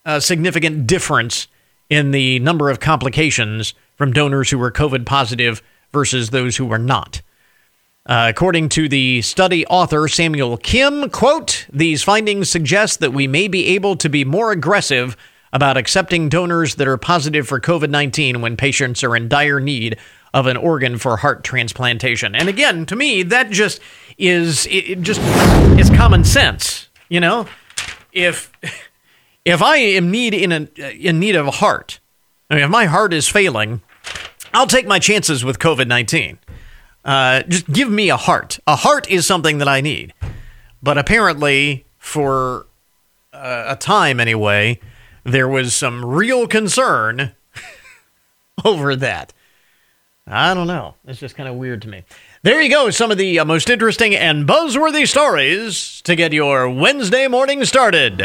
uh, 0.05 0.21
significant 0.21 0.87
difference 0.87 1.49
in 1.91 2.11
the 2.11 2.39
number 2.41 2.71
of 2.71 2.81
complications 2.81 3.75
from 3.97 4.13
donors 4.13 4.51
who 4.51 4.59
were 4.59 4.71
COVID 4.71 5.07
positive 5.07 5.63
versus 5.93 6.31
those 6.31 6.57
who 6.57 6.65
were 6.65 6.79
not. 6.79 7.21
Uh, 8.09 8.27
according 8.31 8.71
to 8.71 8.89
the 8.89 9.21
study 9.21 9.67
author 9.67 10.09
Samuel 10.09 10.57
Kim, 10.57 11.11
quote, 11.11 11.67
these 11.71 12.03
findings 12.03 12.49
suggest 12.49 13.01
that 13.01 13.13
we 13.13 13.27
may 13.27 13.49
be 13.49 13.67
able 13.67 13.97
to 13.97 14.09
be 14.09 14.25
more 14.25 14.51
aggressive 14.51 15.15
about 15.53 15.77
accepting 15.77 16.31
donors 16.31 16.77
that 16.77 16.89
are 16.89 16.97
positive 16.97 17.47
for 17.47 17.61
COVID 17.61 17.91
19 17.91 18.41
when 18.41 18.57
patients 18.57 19.05
are 19.05 19.15
in 19.15 19.29
dire 19.29 19.61
need 19.61 19.99
of 20.33 20.47
an 20.47 20.57
organ 20.57 20.97
for 20.97 21.19
heart 21.19 21.45
transplantation. 21.45 22.35
And 22.35 22.49
again, 22.49 22.87
to 22.87 22.97
me, 22.97 23.23
that 23.25 23.51
just 23.51 23.79
is 24.17 24.67
it 24.71 25.03
just 25.03 25.21
is 25.79 25.91
common 25.91 26.25
sense. 26.25 26.89
You 27.11 27.21
know, 27.21 27.47
if 28.13 28.51
if 29.45 29.61
I 29.61 29.77
am 29.77 30.11
need 30.11 30.33
in 30.33 30.53
a, 30.53 30.69
in 30.93 31.19
need 31.19 31.37
of 31.37 31.47
a 31.47 31.53
heart, 31.53 32.01
I 32.49 32.55
mean, 32.55 32.65
if 32.65 32.71
my 32.71 32.87
heart 32.87 33.13
is 33.13 33.29
failing, 33.29 33.83
I'll 34.55 34.67
take 34.67 34.87
my 34.87 34.99
chances 34.99 35.45
with 35.45 35.59
COVID 35.59 35.87
nineteen. 35.87 36.39
Uh, 37.05 37.43
just 37.45 37.71
give 37.73 37.91
me 37.91 38.11
a 38.11 38.17
heart. 38.17 38.59
A 38.67 38.77
heart 38.77 39.09
is 39.11 39.27
something 39.27 39.59
that 39.59 39.69
I 39.69 39.81
need. 39.81 40.13
But 40.83 40.99
apparently, 40.99 41.87
for 41.99 42.67
uh, 43.33 43.65
a 43.69 43.77
time 43.77 44.21
anyway, 44.21 44.81
there 45.25 45.49
was 45.49 45.75
some 45.75 46.05
real 46.05 46.47
concern 46.47 47.33
over 48.65 48.95
that. 48.97 49.33
I 50.27 50.53
don't 50.53 50.67
know. 50.67 50.95
It's 51.07 51.21
just 51.21 51.37
kind 51.37 51.49
of 51.49 51.55
weird 51.55 51.83
to 51.83 51.89
me. 51.89 52.05
There 52.43 52.61
you 52.61 52.71
go. 52.71 52.91
Some 52.91 53.11
of 53.11 53.17
the 53.17 53.39
uh, 53.39 53.45
most 53.45 53.71
interesting 53.71 54.15
and 54.15 54.47
buzzworthy 54.47 55.09
stories 55.09 56.03
to 56.03 56.15
get 56.15 56.33
your 56.33 56.69
Wednesday 56.69 57.29
morning 57.29 57.65
started. 57.65 58.19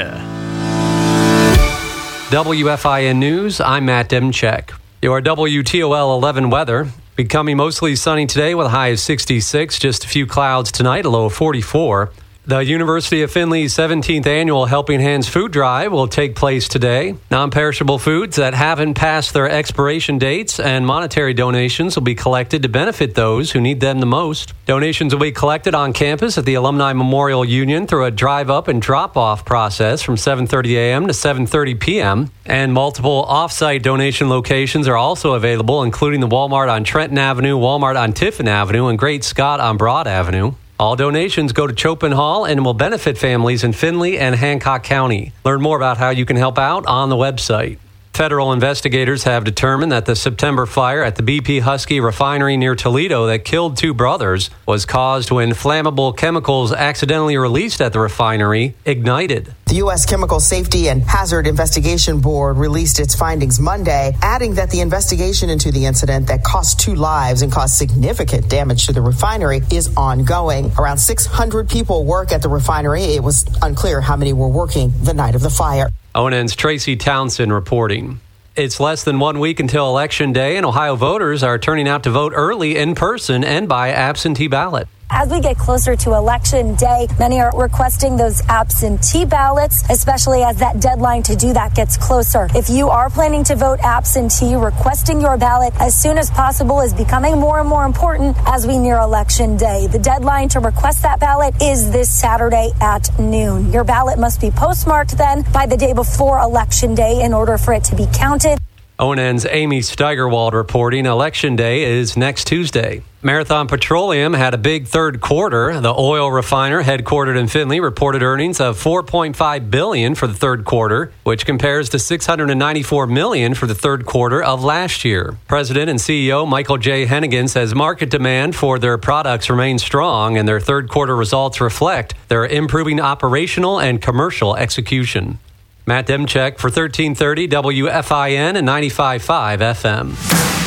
WFIN 2.34 3.18
News, 3.18 3.62
I'm 3.62 3.86
Matt 3.86 4.10
Demchek. 4.10 4.72
Your 5.02 5.22
WTOL 5.22 6.16
11 6.18 6.50
weather. 6.50 6.90
Becoming 7.16 7.58
mostly 7.58 7.96
sunny 7.96 8.26
today 8.26 8.56
with 8.56 8.66
a 8.66 8.70
high 8.72 8.88
of 8.88 9.00
66, 9.00 9.78
just 9.78 10.04
a 10.04 10.08
few 10.08 10.26
clouds 10.26 10.72
tonight, 10.72 11.06
a 11.06 11.12
low 11.12 11.26
of 11.26 11.34
44. 11.34 12.10
The 12.46 12.60
University 12.60 13.22
of 13.22 13.32
Findlay's 13.32 13.74
17th 13.74 14.28
annual 14.28 14.66
Helping 14.66 15.00
Hands 15.00 15.26
Food 15.26 15.54
Drive 15.54 15.94
will 15.94 16.10
take 16.10 16.36
place 16.36 16.68
today. 16.68 17.16
Non 17.32 17.52
perishable 17.52 17.98
foods 17.98 18.36
that 18.36 18.54
haven't 18.54 18.96
passed 18.96 19.34
their 19.34 19.50
expiration 19.50 20.18
dates 20.18 20.60
and 20.60 20.86
monetary 20.86 21.34
donations 21.34 21.96
will 21.96 22.04
be 22.04 22.16
collected 22.16 22.64
to 22.64 22.68
benefit 22.68 23.16
those 23.16 23.52
who 23.52 23.62
need 23.62 23.80
them 23.80 24.02
the 24.02 24.06
most. 24.06 24.54
Donations 24.66 25.14
will 25.14 25.22
be 25.22 25.32
collected 25.32 25.74
on 25.74 25.94
campus 25.94 26.38
at 26.38 26.44
the 26.44 26.56
Alumni 26.56 26.92
Memorial 26.92 27.46
Union 27.46 27.88
through 27.88 28.04
a 28.04 28.12
drive 28.12 28.50
up 28.50 28.68
and 28.68 28.82
drop 28.82 29.16
off 29.16 29.46
process 29.46 30.02
from 30.02 30.16
7:30 30.16 30.76
a.m. 30.76 31.08
to 31.08 31.14
7:30 31.14 31.80
p.m. 31.80 32.30
And 32.46 32.74
multiple 32.74 33.24
off-site 33.24 33.84
donation 33.84 34.28
locations 34.28 34.90
are 34.90 34.98
also 34.98 35.36
available 35.36 35.82
including 35.82 36.20
the 36.20 36.28
Walmart 36.28 36.70
on 36.70 36.84
Trenton 36.84 37.18
Avenue, 37.18 37.58
Walmart 37.58 37.98
on 37.98 38.12
Tiffin 38.12 38.50
Avenue, 38.50 38.88
and 38.88 39.00
Great 39.00 39.24
Scot 39.24 39.62
on 39.62 39.78
Broad 39.78 40.08
Avenue. 40.08 40.56
All 40.84 40.98
donations 40.98 41.54
go 41.54 41.66
to 41.66 41.74
Chopin 41.74 42.12
Hall 42.12 42.44
and 42.44 42.66
will 42.66 42.74
benefit 42.74 43.18
families 43.18 43.64
in 43.64 43.72
Findlay 43.72 44.18
and 44.18 44.36
Hancock 44.36 44.84
County. 44.84 45.32
Learn 45.46 45.62
more 45.62 45.78
about 45.78 45.98
how 45.98 46.10
you 46.10 46.26
can 46.26 46.36
help 46.36 46.60
out 46.60 46.86
on 46.88 47.08
the 47.08 47.16
website. 47.16 47.78
Federal 48.12 48.52
investigators 48.52 49.24
have 49.24 49.46
determined 49.46 49.94
that 49.94 50.06
the 50.06 50.14
September 50.14 50.66
fire 50.66 51.02
at 51.02 51.16
the 51.16 51.24
BP 51.24 51.62
Husky 51.62 52.02
refinery 52.02 52.58
near 52.58 52.76
Toledo 52.76 53.28
that 53.28 53.46
killed 53.46 53.78
two 53.78 53.94
brothers 53.94 54.50
was 54.68 54.86
caused 54.86 55.32
when 55.32 55.52
flammable 55.52 56.18
chemicals 56.18 56.74
accidentally 56.74 57.38
released 57.38 57.80
at 57.80 57.94
the 57.94 58.00
refinery 58.02 58.76
ignited. 58.84 59.56
The 59.66 59.76
U.S. 59.76 60.06
Chemical 60.06 60.40
Safety 60.40 60.90
and 60.90 61.02
Hazard 61.02 61.48
Investigation 61.48 62.20
Board 62.20 62.58
released 62.58 63.00
its 63.00 63.16
findings 63.16 63.60
Monday, 63.60 64.16
adding 64.22 64.56
that 64.56 64.70
the 64.70 64.82
investigation 64.82 65.50
into 65.50 65.72
the 65.72 65.86
incident 65.86 66.28
that 66.28 66.44
cost 66.44 66.80
two 66.80 66.96
lives 66.96 67.42
and 67.42 67.52
caused 67.52 67.76
significant 67.76 68.50
damage 68.50 68.86
to 68.86 68.94
the 68.94 69.02
refinery 69.02 69.62
is 69.72 69.96
ongoing. 69.96 70.72
Around 70.78 70.98
600 70.98 71.70
people 71.70 72.06
work 72.06 72.32
at 72.32 72.42
the 72.42 72.50
refinery. 72.50 73.04
It 73.04 73.24
was 73.24 73.46
unclear 73.62 74.02
how 74.02 74.16
many 74.16 74.34
were 74.34 74.50
working 74.50 74.94
the 75.02 75.14
night 75.14 75.34
of 75.34 75.42
the 75.42 75.50
fire. 75.50 75.90
ONN's 76.14 76.56
Tracy 76.56 76.96
Townsend 76.96 77.52
reporting. 77.52 78.20
It's 78.56 78.80
less 78.80 79.04
than 79.04 79.20
one 79.20 79.40
week 79.40 79.60
until 79.60 79.88
Election 79.88 80.34
Day, 80.34 80.58
and 80.58 80.66
Ohio 80.66 80.96
voters 80.96 81.42
are 81.42 81.58
turning 81.58 81.88
out 81.88 82.04
to 82.04 82.12
vote 82.12 82.34
early 82.36 82.78
in 82.78 82.94
person 82.94 83.44
and 83.44 83.68
by 83.68 83.90
absentee 83.90 84.48
ballot. 84.48 84.88
As 85.10 85.30
we 85.30 85.40
get 85.40 85.58
closer 85.58 85.96
to 85.96 86.14
election 86.14 86.76
day, 86.76 87.08
many 87.20 87.40
are 87.40 87.52
requesting 87.56 88.18
those 88.18 88.42
absentee 88.48 89.26
ballots, 89.26 89.84
especially 89.90 90.44
as 90.44 90.58
that 90.58 90.80
deadline 90.80 91.24
to 91.24 91.36
do 91.36 91.54
that 91.54 91.76
gets 91.76 91.98
closer. 91.98 92.48
If 92.56 92.70
you 92.70 92.90
are 92.90 93.10
planning 93.10 93.44
to 93.46 93.56
vote 93.56 93.80
absentee, 93.82 94.56
requesting 94.56 95.22
your 95.22 95.38
ballot 95.38 95.74
as 95.80 95.96
soon 95.96 96.18
as 96.18 96.30
possible 96.32 96.82
is 96.82 96.94
becoming 96.94 97.40
more 97.40 97.60
and 97.60 97.70
more 97.70 97.86
important 97.86 98.36
as 98.48 98.66
we 98.66 98.78
near 98.78 98.98
election 98.98 99.56
day. 99.56 99.88
The 99.88 100.00
deadline 100.00 100.50
to 100.50 100.60
request 100.60 101.04
that 101.04 101.20
ballot 101.20 101.62
is 101.62 101.92
this 101.92 102.10
Saturday 102.10 102.72
at 102.82 103.10
noon. 103.20 103.72
Your 103.72 103.84
ballot 103.84 104.20
must 104.20 104.42
be 104.42 104.52
postmarked 104.52 105.18
then 105.18 105.44
by 105.54 105.66
the 105.66 105.78
day 105.78 105.94
before 105.94 106.40
election 106.40 106.96
day 106.96 107.22
in 107.22 107.34
order 107.34 107.58
for 107.58 107.74
it 107.74 107.84
to 107.86 107.96
be 107.96 108.08
counted. 108.14 108.60
ONN's 109.04 109.46
Amy 109.50 109.82
Steigerwald 109.82 110.54
reporting 110.54 111.06
Election 111.06 111.58
Day 111.58 111.84
is 111.84 112.16
next 112.16 112.48
Tuesday. 112.48 113.04
Marathon 113.22 113.68
Petroleum 113.68 114.34
had 114.34 114.54
a 114.54 114.58
big 114.58 114.88
third 114.88 115.20
quarter. 115.20 115.80
The 115.80 115.94
oil 115.94 116.32
refiner 116.32 116.84
headquartered 116.84 117.38
in 117.38 117.48
Findlay 117.48 117.82
reported 117.82 118.24
earnings 118.24 118.62
of 118.62 118.82
4.5 118.82 119.70
billion 119.70 120.16
for 120.16 120.28
the 120.28 120.34
third 120.34 120.64
quarter, 120.64 121.12
which 121.24 121.46
compares 121.46 121.90
to 121.90 122.00
694 122.00 123.08
million 123.08 123.54
for 123.54 123.66
the 123.66 123.76
third 123.76 124.06
quarter 124.06 124.42
of 124.42 124.64
last 124.64 125.04
year. 125.04 125.38
President 125.48 125.90
and 125.90 126.00
CEO 126.00 126.48
Michael 126.48 126.78
J. 126.78 127.06
Hennigan 127.06 127.50
says 127.50 127.76
market 127.76 128.10
demand 128.10 128.56
for 128.56 128.80
their 128.80 128.98
products 128.98 129.50
remains 129.50 129.84
strong 129.84 130.38
and 130.38 130.48
their 130.48 130.60
third 130.60 130.90
quarter 130.90 131.16
results 131.16 131.60
reflect 131.60 132.16
their 132.30 132.46
improving 132.46 133.00
operational 133.00 133.80
and 133.80 134.02
commercial 134.02 134.56
execution. 134.56 135.40
Matt 135.86 136.08
Demchek 136.08 136.58
for 136.58 136.70
1330 136.70 137.48
WFIN 137.50 138.58
and 138.58 138.68
95.5 138.68 139.60
FM. 139.60 140.63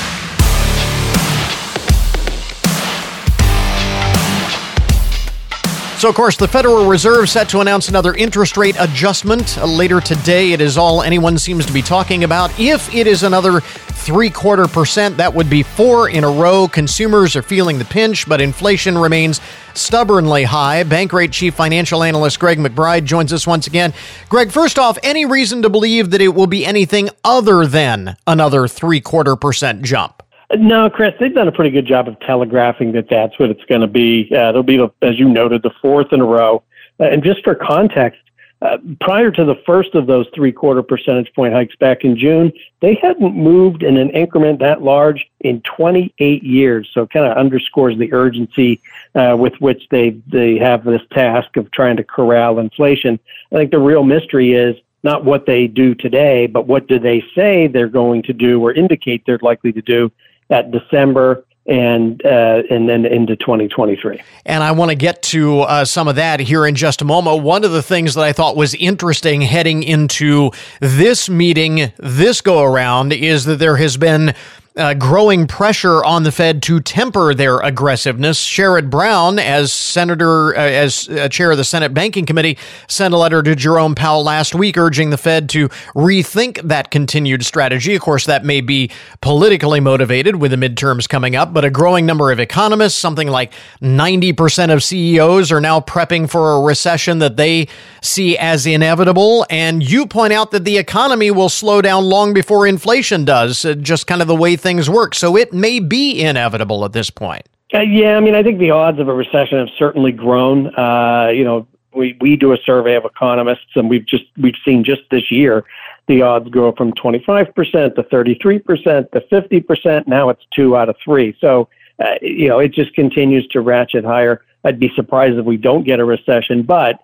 So, 5.98 6.10
of 6.10 6.14
course, 6.14 6.36
the 6.36 6.46
Federal 6.46 6.86
Reserve 6.86 7.30
set 7.30 7.48
to 7.48 7.60
announce 7.60 7.88
another 7.88 8.12
interest 8.12 8.58
rate 8.58 8.76
adjustment 8.78 9.56
later 9.64 9.98
today. 9.98 10.52
It 10.52 10.60
is 10.60 10.76
all 10.76 11.00
anyone 11.00 11.38
seems 11.38 11.64
to 11.64 11.72
be 11.72 11.80
talking 11.80 12.22
about. 12.22 12.52
If 12.60 12.94
it 12.94 13.06
is 13.06 13.22
another 13.22 13.60
three 13.60 14.28
quarter 14.28 14.68
percent, 14.68 15.16
that 15.16 15.32
would 15.32 15.48
be 15.48 15.62
four 15.62 16.10
in 16.10 16.22
a 16.22 16.30
row. 16.30 16.68
Consumers 16.68 17.34
are 17.34 17.40
feeling 17.40 17.78
the 17.78 17.86
pinch, 17.86 18.28
but 18.28 18.42
inflation 18.42 18.98
remains 18.98 19.40
stubbornly 19.72 20.44
high. 20.44 20.84
Bankrate 20.84 21.32
chief 21.32 21.54
financial 21.54 22.02
analyst 22.02 22.38
Greg 22.40 22.58
McBride 22.58 23.04
joins 23.04 23.32
us 23.32 23.46
once 23.46 23.66
again. 23.66 23.94
Greg, 24.28 24.52
first 24.52 24.78
off, 24.78 24.98
any 25.02 25.24
reason 25.24 25.62
to 25.62 25.70
believe 25.70 26.10
that 26.10 26.20
it 26.20 26.28
will 26.28 26.46
be 26.46 26.66
anything 26.66 27.08
other 27.24 27.64
than 27.64 28.18
another 28.26 28.68
three 28.68 29.00
quarter 29.00 29.34
percent 29.34 29.80
jump? 29.80 30.22
No, 30.54 30.88
Chris, 30.88 31.14
they've 31.18 31.34
done 31.34 31.48
a 31.48 31.52
pretty 31.52 31.70
good 31.70 31.86
job 31.86 32.06
of 32.06 32.18
telegraphing 32.20 32.92
that 32.92 33.08
that's 33.08 33.38
what 33.38 33.50
it's 33.50 33.64
going 33.64 33.80
to 33.80 33.88
be. 33.88 34.28
Uh, 34.32 34.50
it'll 34.50 34.62
be, 34.62 34.76
the, 34.76 34.90
as 35.02 35.18
you 35.18 35.28
noted, 35.28 35.62
the 35.62 35.72
fourth 35.82 36.12
in 36.12 36.20
a 36.20 36.24
row. 36.24 36.62
Uh, 37.00 37.04
and 37.04 37.22
just 37.22 37.42
for 37.42 37.54
context, 37.54 38.20
uh, 38.62 38.78
prior 39.00 39.30
to 39.30 39.44
the 39.44 39.56
first 39.66 39.94
of 39.94 40.06
those 40.06 40.26
three 40.34 40.52
quarter 40.52 40.82
percentage 40.82 41.32
point 41.34 41.52
hikes 41.52 41.76
back 41.76 42.04
in 42.04 42.16
June, 42.16 42.52
they 42.80 42.94
hadn't 42.94 43.36
moved 43.36 43.82
in 43.82 43.96
an 43.96 44.08
increment 44.10 44.60
that 44.60 44.82
large 44.82 45.28
in 45.40 45.60
28 45.62 46.42
years. 46.42 46.88
So 46.94 47.02
it 47.02 47.10
kind 47.10 47.26
of 47.26 47.36
underscores 47.36 47.98
the 47.98 48.12
urgency 48.12 48.80
uh, 49.14 49.36
with 49.38 49.54
which 49.60 49.88
they, 49.90 50.10
they 50.28 50.58
have 50.58 50.84
this 50.84 51.02
task 51.10 51.56
of 51.56 51.70
trying 51.72 51.96
to 51.98 52.04
corral 52.04 52.58
inflation. 52.58 53.18
I 53.52 53.56
think 53.56 53.72
the 53.72 53.78
real 53.78 54.04
mystery 54.04 54.54
is 54.54 54.76
not 55.02 55.24
what 55.24 55.44
they 55.46 55.66
do 55.66 55.94
today, 55.94 56.46
but 56.46 56.66
what 56.66 56.88
do 56.88 56.98
they 56.98 57.22
say 57.34 57.66
they're 57.66 57.88
going 57.88 58.22
to 58.22 58.32
do 58.32 58.60
or 58.62 58.72
indicate 58.72 59.24
they're 59.26 59.38
likely 59.42 59.72
to 59.72 59.82
do 59.82 60.10
at 60.50 60.70
December 60.70 61.44
and 61.66 62.24
uh, 62.24 62.62
and 62.70 62.88
then 62.88 63.04
into 63.04 63.36
2023. 63.36 64.22
And 64.44 64.62
I 64.62 64.70
want 64.72 64.90
to 64.90 64.94
get 64.94 65.22
to 65.22 65.60
uh, 65.60 65.84
some 65.84 66.08
of 66.08 66.16
that 66.16 66.40
here 66.40 66.66
in 66.66 66.74
just 66.74 67.02
a 67.02 67.04
moment. 67.04 67.42
One 67.42 67.64
of 67.64 67.72
the 67.72 67.82
things 67.82 68.14
that 68.14 68.22
I 68.22 68.32
thought 68.32 68.56
was 68.56 68.74
interesting 68.74 69.42
heading 69.42 69.82
into 69.82 70.52
this 70.80 71.28
meeting, 71.28 71.92
this 71.98 72.40
go 72.40 72.62
around, 72.62 73.12
is 73.12 73.44
that 73.46 73.56
there 73.56 73.76
has 73.76 73.96
been 73.96 74.34
uh, 74.76 74.92
growing 74.94 75.46
pressure 75.46 76.04
on 76.04 76.22
the 76.22 76.32
Fed 76.32 76.62
to 76.64 76.80
temper 76.80 77.32
their 77.32 77.58
aggressiveness. 77.60 78.44
Sherrod 78.44 78.90
Brown, 78.90 79.38
as 79.38 79.72
senator, 79.72 80.54
uh, 80.54 80.60
as 80.60 81.08
uh, 81.08 81.28
chair 81.28 81.50
of 81.50 81.56
the 81.56 81.64
Senate 81.64 81.94
Banking 81.94 82.26
Committee, 82.26 82.58
sent 82.86 83.14
a 83.14 83.16
letter 83.16 83.42
to 83.42 83.54
Jerome 83.54 83.94
Powell 83.94 84.22
last 84.22 84.54
week 84.54 84.76
urging 84.76 85.10
the 85.10 85.16
Fed 85.16 85.48
to 85.50 85.68
rethink 85.94 86.60
that 86.62 86.90
continued 86.90 87.46
strategy. 87.46 87.94
Of 87.94 88.02
course, 88.02 88.26
that 88.26 88.44
may 88.44 88.60
be 88.60 88.90
politically 89.22 89.80
motivated 89.80 90.36
with 90.36 90.50
the 90.50 90.56
midterms 90.56 91.08
coming 91.08 91.34
up, 91.34 91.54
but 91.54 91.64
a 91.64 91.70
growing 91.70 92.04
number 92.04 92.30
of 92.30 92.38
economists, 92.38 92.98
something 92.98 93.28
like 93.28 93.52
90% 93.80 94.72
of 94.72 94.82
CEOs, 94.82 95.50
are 95.52 95.60
now 95.60 95.80
prepping 95.80 96.28
for 96.28 96.52
a 96.52 96.60
recession 96.60 97.18
that 97.20 97.36
they 97.36 97.68
see 98.02 98.36
as 98.36 98.66
inevitable. 98.66 99.46
And 99.48 99.88
you 99.88 100.06
point 100.06 100.34
out 100.34 100.50
that 100.50 100.64
the 100.64 100.76
economy 100.76 101.30
will 101.30 101.48
slow 101.48 101.80
down 101.80 102.04
long 102.04 102.34
before 102.34 102.66
inflation 102.66 103.24
does, 103.24 103.64
uh, 103.64 103.74
just 103.74 104.06
kind 104.06 104.20
of 104.20 104.28
the 104.28 104.36
way 104.36 104.56
things 104.66 104.90
work. 104.90 105.14
So 105.14 105.36
it 105.36 105.52
may 105.52 105.78
be 105.78 106.20
inevitable 106.20 106.84
at 106.84 106.92
this 106.92 107.08
point. 107.08 107.46
Uh, 107.72 107.80
yeah, 107.80 108.16
I 108.16 108.20
mean, 108.20 108.34
I 108.34 108.42
think 108.42 108.58
the 108.58 108.70
odds 108.70 108.98
of 108.98 109.08
a 109.08 109.14
recession 109.14 109.58
have 109.58 109.68
certainly 109.78 110.10
grown. 110.10 110.74
Uh, 110.74 111.30
you 111.32 111.44
know, 111.44 111.66
we, 111.94 112.16
we 112.20 112.36
do 112.36 112.52
a 112.52 112.58
survey 112.58 112.96
of 112.96 113.04
economists, 113.04 113.76
and 113.76 113.88
we've 113.88 114.06
just 114.06 114.24
we've 114.36 114.56
seen 114.64 114.84
just 114.84 115.02
this 115.10 115.30
year 115.30 115.64
the 116.08 116.22
odds 116.22 116.48
go 116.50 116.72
from 116.72 116.92
25% 116.92 117.94
to 117.96 118.02
33% 118.02 119.10
to 119.10 119.20
50%. 119.20 120.06
Now 120.06 120.28
it's 120.28 120.42
two 120.54 120.76
out 120.76 120.88
of 120.88 120.96
three. 121.02 121.36
So, 121.40 121.68
uh, 121.98 122.14
you 122.22 122.48
know, 122.48 122.58
it 122.58 122.72
just 122.72 122.94
continues 122.94 123.46
to 123.48 123.60
ratchet 123.60 124.04
higher. 124.04 124.42
I'd 124.64 124.78
be 124.78 124.92
surprised 124.94 125.36
if 125.36 125.44
we 125.44 125.56
don't 125.56 125.84
get 125.84 125.98
a 125.98 126.04
recession, 126.04 126.62
but 126.62 127.00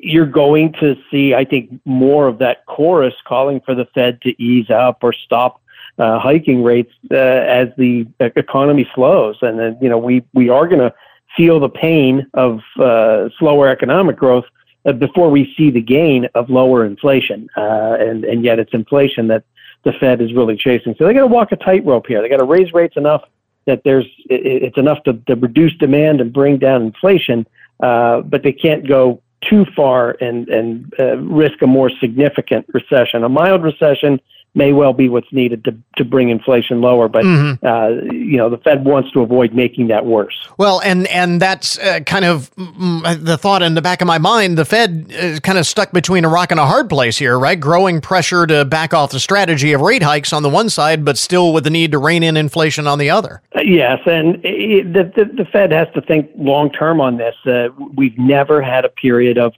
you're 0.00 0.26
going 0.26 0.72
to 0.80 0.96
see, 1.10 1.34
I 1.34 1.44
think, 1.44 1.78
more 1.84 2.26
of 2.26 2.38
that 2.38 2.64
chorus 2.66 3.14
calling 3.26 3.60
for 3.60 3.74
the 3.74 3.86
Fed 3.94 4.20
to 4.22 4.42
ease 4.42 4.70
up 4.70 4.98
or 5.02 5.12
stop 5.12 5.60
uh, 5.98 6.18
hiking 6.18 6.62
rates 6.62 6.92
uh, 7.10 7.16
as 7.16 7.68
the 7.76 8.06
economy 8.20 8.88
slows, 8.94 9.36
and 9.42 9.58
then 9.58 9.76
you 9.80 9.88
know 9.88 9.98
we 9.98 10.22
we 10.32 10.48
are 10.48 10.66
going 10.68 10.80
to 10.80 10.94
feel 11.36 11.60
the 11.60 11.68
pain 11.68 12.26
of 12.34 12.60
uh, 12.78 13.28
slower 13.38 13.68
economic 13.68 14.16
growth 14.16 14.44
uh, 14.86 14.92
before 14.92 15.30
we 15.30 15.52
see 15.56 15.70
the 15.70 15.80
gain 15.80 16.28
of 16.34 16.48
lower 16.50 16.84
inflation, 16.84 17.48
uh, 17.56 17.96
and 17.98 18.24
and 18.24 18.44
yet 18.44 18.58
it's 18.58 18.72
inflation 18.72 19.26
that 19.28 19.44
the 19.84 19.92
Fed 19.92 20.20
is 20.20 20.32
really 20.32 20.56
chasing. 20.56 20.94
So 20.98 21.04
they 21.04 21.14
got 21.14 21.20
to 21.20 21.26
walk 21.26 21.52
a 21.52 21.56
tightrope 21.56 22.06
here. 22.06 22.22
They 22.22 22.28
got 22.28 22.38
to 22.38 22.44
raise 22.44 22.72
rates 22.72 22.96
enough 22.96 23.22
that 23.66 23.82
there's 23.84 24.06
it's 24.30 24.78
enough 24.78 25.02
to, 25.04 25.14
to 25.26 25.34
reduce 25.34 25.74
demand 25.76 26.20
and 26.20 26.32
bring 26.32 26.58
down 26.58 26.82
inflation, 26.82 27.46
uh, 27.80 28.22
but 28.22 28.42
they 28.42 28.52
can't 28.52 28.86
go 28.86 29.20
too 29.42 29.66
far 29.76 30.16
and 30.20 30.48
and 30.48 30.94
risk 31.18 31.60
a 31.60 31.66
more 31.66 31.90
significant 31.90 32.66
recession. 32.72 33.24
A 33.24 33.28
mild 33.28 33.62
recession 33.64 34.20
may 34.54 34.72
well 34.72 34.92
be 34.92 35.08
what's 35.08 35.32
needed 35.32 35.64
to, 35.64 35.76
to 35.96 36.04
bring 36.04 36.30
inflation 36.30 36.80
lower. 36.80 37.08
But 37.08 37.24
mm-hmm. 37.24 37.64
uh, 37.64 38.12
you 38.12 38.36
know, 38.36 38.50
the 38.50 38.58
Fed 38.58 38.84
wants 38.84 39.10
to 39.12 39.22
avoid 39.22 39.54
making 39.54 39.88
that 39.88 40.06
worse. 40.06 40.48
Well, 40.58 40.80
and 40.80 41.06
and 41.08 41.40
that's 41.40 41.78
uh, 41.78 42.00
kind 42.00 42.24
of 42.24 42.54
mm, 42.56 43.24
the 43.24 43.38
thought 43.38 43.62
in 43.62 43.74
the 43.74 43.82
back 43.82 44.00
of 44.00 44.06
my 44.06 44.18
mind. 44.18 44.58
The 44.58 44.64
Fed 44.64 45.06
is 45.10 45.40
kind 45.40 45.58
of 45.58 45.66
stuck 45.66 45.92
between 45.92 46.24
a 46.24 46.28
rock 46.28 46.50
and 46.50 46.60
a 46.60 46.66
hard 46.66 46.88
place 46.88 47.16
here, 47.18 47.38
right? 47.38 47.58
Growing 47.58 48.00
pressure 48.00 48.46
to 48.46 48.64
back 48.64 48.92
off 48.92 49.10
the 49.10 49.20
strategy 49.20 49.72
of 49.72 49.80
rate 49.80 50.02
hikes 50.02 50.32
on 50.32 50.42
the 50.42 50.50
one 50.50 50.68
side, 50.68 51.04
but 51.04 51.16
still 51.16 51.52
with 51.52 51.64
the 51.64 51.70
need 51.70 51.92
to 51.92 51.98
rein 51.98 52.22
in 52.22 52.36
inflation 52.36 52.86
on 52.86 52.98
the 52.98 53.10
other. 53.10 53.40
Uh, 53.54 53.60
yes, 53.60 54.00
and 54.06 54.44
it, 54.44 54.92
the, 54.92 55.04
the, 55.04 55.30
the 55.32 55.44
Fed 55.44 55.72
has 55.72 55.88
to 55.94 56.00
think 56.00 56.30
long 56.36 56.70
term 56.70 57.00
on 57.00 57.16
this. 57.16 57.34
Uh, 57.46 57.68
we've 57.96 58.18
never 58.18 58.60
had 58.60 58.84
a 58.84 58.88
period 58.88 59.38
of 59.38 59.54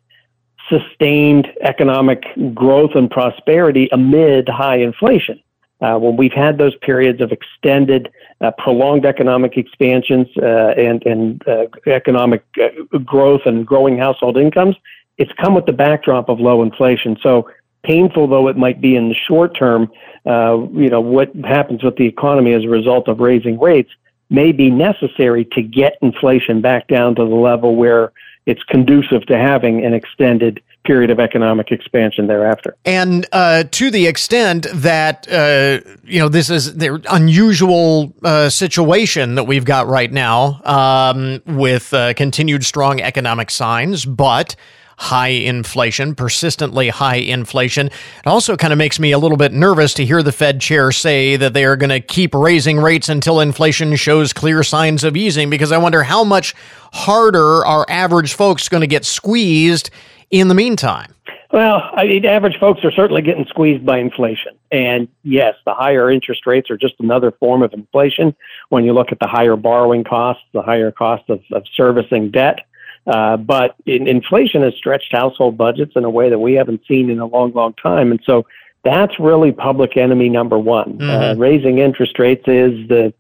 sustained 0.71 1.49
economic 1.63 2.23
growth 2.55 2.93
and 2.95 3.11
prosperity 3.11 3.89
amid 3.93 4.49
high 4.49 4.77
inflation. 4.77 5.43
Uh, 5.81 5.99
when 5.99 6.17
we've 6.17 6.33
had 6.33 6.59
those 6.59 6.75
periods 6.77 7.21
of 7.21 7.33
extended, 7.33 8.11
uh, 8.41 8.51
prolonged 8.59 9.05
economic 9.05 9.57
expansions 9.57 10.29
uh, 10.43 10.75
and, 10.77 11.05
and 11.07 11.47
uh, 11.49 11.65
economic 11.87 12.45
uh, 12.63 12.99
growth 12.99 13.41
and 13.47 13.67
growing 13.67 13.99
household 13.99 14.37
incomes, 14.37 14.77
it's 15.19 15.33
come 15.35 15.55
with 15.55 15.67
the 15.67 15.73
backdrop 15.73 16.29
of 16.29 16.39
low 16.39 16.63
inflation. 16.63 17.17
So 17.23 17.51
painful 17.83 18.29
though 18.29 18.49
it 18.49 18.57
might 18.57 18.81
be 18.81 18.95
in 18.95 19.09
the 19.09 19.15
short 19.15 19.57
term, 19.57 19.91
uh, 20.27 20.67
you 20.73 20.91
know 20.91 21.01
what 21.01 21.35
happens 21.45 21.83
with 21.83 21.97
the 21.97 22.07
economy 22.07 22.53
as 22.53 22.65
a 22.65 22.69
result 22.69 23.09
of 23.09 23.21
raising 23.21 23.59
rates 23.59 23.91
may 24.29 24.53
be 24.53 24.71
necessary 24.71 25.45
to 25.45 25.63
get 25.63 25.97
inflation 26.03 26.61
back 26.61 26.89
down 26.89 27.15
to 27.17 27.25
the 27.25 27.35
level 27.35 27.75
where 27.75 28.13
it's 28.47 28.63
conducive 28.65 29.27
to 29.27 29.39
having 29.39 29.85
an 29.85 29.95
extended 29.95 30.63
period 30.85 31.11
of 31.11 31.21
economic 31.21 31.71
expansion 31.71 32.27
thereafter. 32.27 32.75
And 32.85 33.27
uh, 33.33 33.65
to 33.71 33.91
the 33.91 34.07
extent 34.07 34.67
that 34.73 35.31
uh, 35.31 35.81
you 36.05 36.19
know 36.19 36.29
this 36.29 36.51
is 36.51 36.75
the 36.77 37.03
unusual 37.11 38.15
uh, 38.25 38.49
situation 38.49 39.35
that 39.35 39.45
we've 39.45 39.65
got 39.65 39.87
right 39.89 40.11
now 40.11 40.61
um, 40.65 41.43
with 41.47 41.93
uh, 41.93 42.15
continued 42.15 42.65
strong 42.65 43.01
economic 43.01 43.51
signs, 43.51 44.05
but 44.05 44.57
high 45.01 45.29
inflation, 45.29 46.15
persistently 46.15 46.91
high 46.91 47.17
inflation. 47.17 47.87
It 47.87 48.27
also 48.27 48.55
kind 48.55 48.71
of 48.71 48.79
makes 48.79 49.01
me 49.01 49.13
a 49.13 49.19
little 49.19 49.39
bit 49.39 49.51
nervous 49.51 49.95
to 49.95 50.05
hear 50.05 50.23
the 50.23 50.31
Fed 50.31 50.61
chair 50.61 50.93
say 50.93 51.37
that 51.37 51.55
they 51.55 51.65
are 51.65 51.75
going 51.77 51.89
to 51.89 52.01
keep 52.01 52.35
raising 52.35 52.77
rates 52.77 53.09
until 53.09 53.41
inflation 53.41 53.97
shows 53.97 54.35
clear 54.35 54.63
signs 54.63 55.03
of 55.03 55.17
easing, 55.17 55.49
because 55.49 55.73
I 55.73 55.79
wonder 55.79 56.03
how 56.03 56.23
much 56.23 56.55
harder 56.93 57.65
are 57.65 57.87
average 57.89 58.35
folks 58.35 58.69
going 58.69 58.83
to 58.83 58.87
get 58.87 59.07
squeezed 59.07 59.89
in 60.31 60.49
the 60.49 60.55
meantime? 60.55 61.15
Well, 61.51 61.83
I 61.95 62.05
mean, 62.05 62.27
average 62.27 62.59
folks 62.61 62.85
are 62.85 62.93
certainly 62.93 63.23
getting 63.23 63.47
squeezed 63.47 63.85
by 63.85 63.99
inflation. 63.99 64.53
And 64.71 65.09
yes, 65.25 65.57
the 65.65 65.75
higher 65.75 66.11
interest 66.11 66.47
rates 66.47 66.71
are 66.71 66.77
just 66.77 66.95
another 67.01 67.33
form 67.33 67.63
of 67.63 67.73
inflation. 67.73 68.37
When 68.69 68.85
you 68.85 68.93
look 68.93 69.13
at 69.13 69.19
the 69.19 69.27
higher 69.27 69.57
borrowing 69.57 70.05
costs, 70.05 70.45
the 70.53 70.63
higher 70.63 70.93
cost 70.93 71.29
of, 71.31 71.41
of 71.51 71.65
servicing 71.75 72.31
debt. 72.31 72.67
Uh, 73.11 73.37
but 73.37 73.75
in, 73.87 74.07
inflation 74.07 74.63
has 74.63 74.75
stretched 74.75 75.11
household 75.11 75.59
budgets 75.59 75.93
in 75.97 76.05
a 76.05 76.11
way 76.19 76.31
that 76.31 76.39
we 76.39 76.53
haven't 76.55 76.81
seen 76.87 77.11
in 77.11 77.19
a 77.19 77.27
long, 77.27 77.53
long 77.53 77.73
time. 77.75 78.13
And 78.13 78.21
so 78.25 78.47
that's 78.85 79.19
really 79.19 79.53
public 79.53 79.97
enemy 79.97 80.29
number 80.29 80.59
one. 80.59 80.91
Uh, 81.01 81.05
mm-hmm. 81.05 81.41
Uh, 81.41 81.45
raising 81.49 81.79
interest 81.79 82.19
rates 82.19 82.45
is 82.47 82.89
the, 82.89 83.13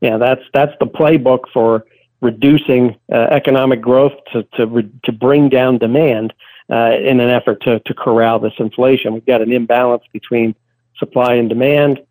you 0.00 0.08
know, 0.10 0.18
that's, 0.18 0.44
that's 0.54 0.72
the 0.80 0.86
playbook 0.86 1.42
for 1.52 1.84
reducing 2.22 2.96
uh, 3.12 3.26
economic 3.40 3.82
growth 3.82 4.14
to, 4.32 4.42
to, 4.56 4.66
re- 4.66 4.90
to 5.02 5.12
bring 5.12 5.50
down 5.50 5.76
demand 5.76 6.32
uh, 6.70 6.92
in 7.10 7.20
an 7.20 7.28
effort 7.28 7.60
to, 7.62 7.80
to 7.80 7.92
corral 7.92 8.38
this 8.38 8.54
inflation. 8.58 9.12
We've 9.12 9.26
got 9.26 9.42
an 9.42 9.52
imbalance 9.52 10.04
between 10.10 10.54
supply 10.96 11.34
and 11.34 11.50
demand. 11.50 12.02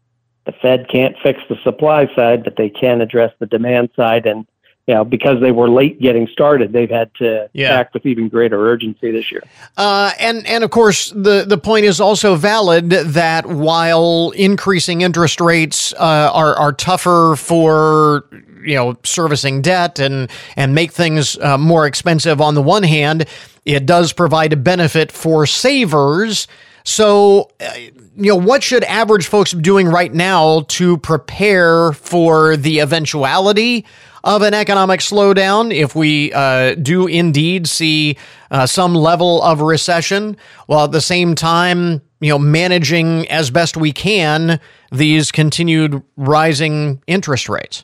The 0.46 0.52
Fed 0.62 0.88
can't 0.88 1.16
fix 1.24 1.42
the 1.50 1.58
supply 1.64 2.14
side, 2.16 2.44
but 2.44 2.58
they 2.58 2.70
can 2.70 3.02
address 3.02 3.34
the 3.40 3.48
demand 3.48 3.90
side. 3.96 4.28
And 4.28 4.46
you 4.88 4.94
know, 4.94 5.06
because 5.06 5.40
they 5.40 5.52
were 5.52 5.70
late 5.70 6.02
getting 6.02 6.28
started, 6.28 6.74
they've 6.74 6.90
had 6.90 7.14
to 7.16 7.50
yeah. 7.54 7.70
act 7.70 7.94
with 7.94 8.06
even 8.06 8.28
greater 8.28 8.68
urgency 8.70 9.12
this 9.12 9.32
year. 9.32 9.42
Uh, 9.78 10.12
and 10.20 10.46
and 10.46 10.64
of 10.64 10.72
course, 10.72 11.10
the 11.12 11.46
the 11.48 11.58
point 11.58 11.86
is 11.86 12.02
also 12.02 12.36
valid 12.36 12.90
that 12.90 13.46
while 13.46 14.32
increasing 14.36 15.02
interest 15.02 15.40
rates 15.40 15.94
uh, 15.94 16.32
are 16.34 16.56
are 16.56 16.74
tougher 16.74 17.36
for 17.38 18.26
you 18.64 18.76
know, 18.76 18.96
servicing 19.04 19.62
debt 19.62 20.00
and 20.00 20.30
and 20.56 20.74
make 20.74 20.92
things 20.92 21.38
uh, 21.40 21.58
more 21.58 21.86
expensive. 21.86 22.42
On 22.42 22.56
the 22.56 22.62
one 22.62 22.84
hand, 22.84 23.26
it 23.66 23.86
does 23.86 24.14
provide 24.14 24.54
a 24.54 24.58
benefit 24.58 25.12
for 25.12 25.46
savers. 25.46 26.48
So, 26.86 27.52
uh, 27.62 27.74
you 27.76 28.30
know, 28.30 28.36
what 28.36 28.64
should 28.64 28.84
average 28.84 29.28
folks 29.28 29.54
be 29.54 29.62
doing 29.62 29.88
right 29.88 30.14
now 30.14 30.66
to 30.70 30.98
prepare 30.98 31.94
for 31.94 32.58
the 32.58 32.80
eventuality 32.82 33.86
of 34.24 34.42
an 34.42 34.54
economic 34.54 35.00
slowdown 35.00 35.74
if 35.74 35.96
we 35.96 36.32
uh, 36.34 36.76
do 36.76 37.08
indeed 37.08 37.68
see 37.68 38.18
uh, 38.52 38.66
some 38.66 38.96
level 38.96 39.42
of 39.42 39.62
recession, 39.62 40.38
while 40.68 40.86
at 40.86 40.92
the 40.92 41.02
same 41.02 41.36
time, 41.36 42.02
you 42.22 42.30
know, 42.30 42.40
managing 42.40 43.28
as 43.30 43.50
best 43.50 43.76
we 43.76 43.92
can 43.92 44.60
these 44.92 45.32
continued 45.32 46.02
rising 46.16 47.02
interest 47.08 47.50
rates? 47.50 47.84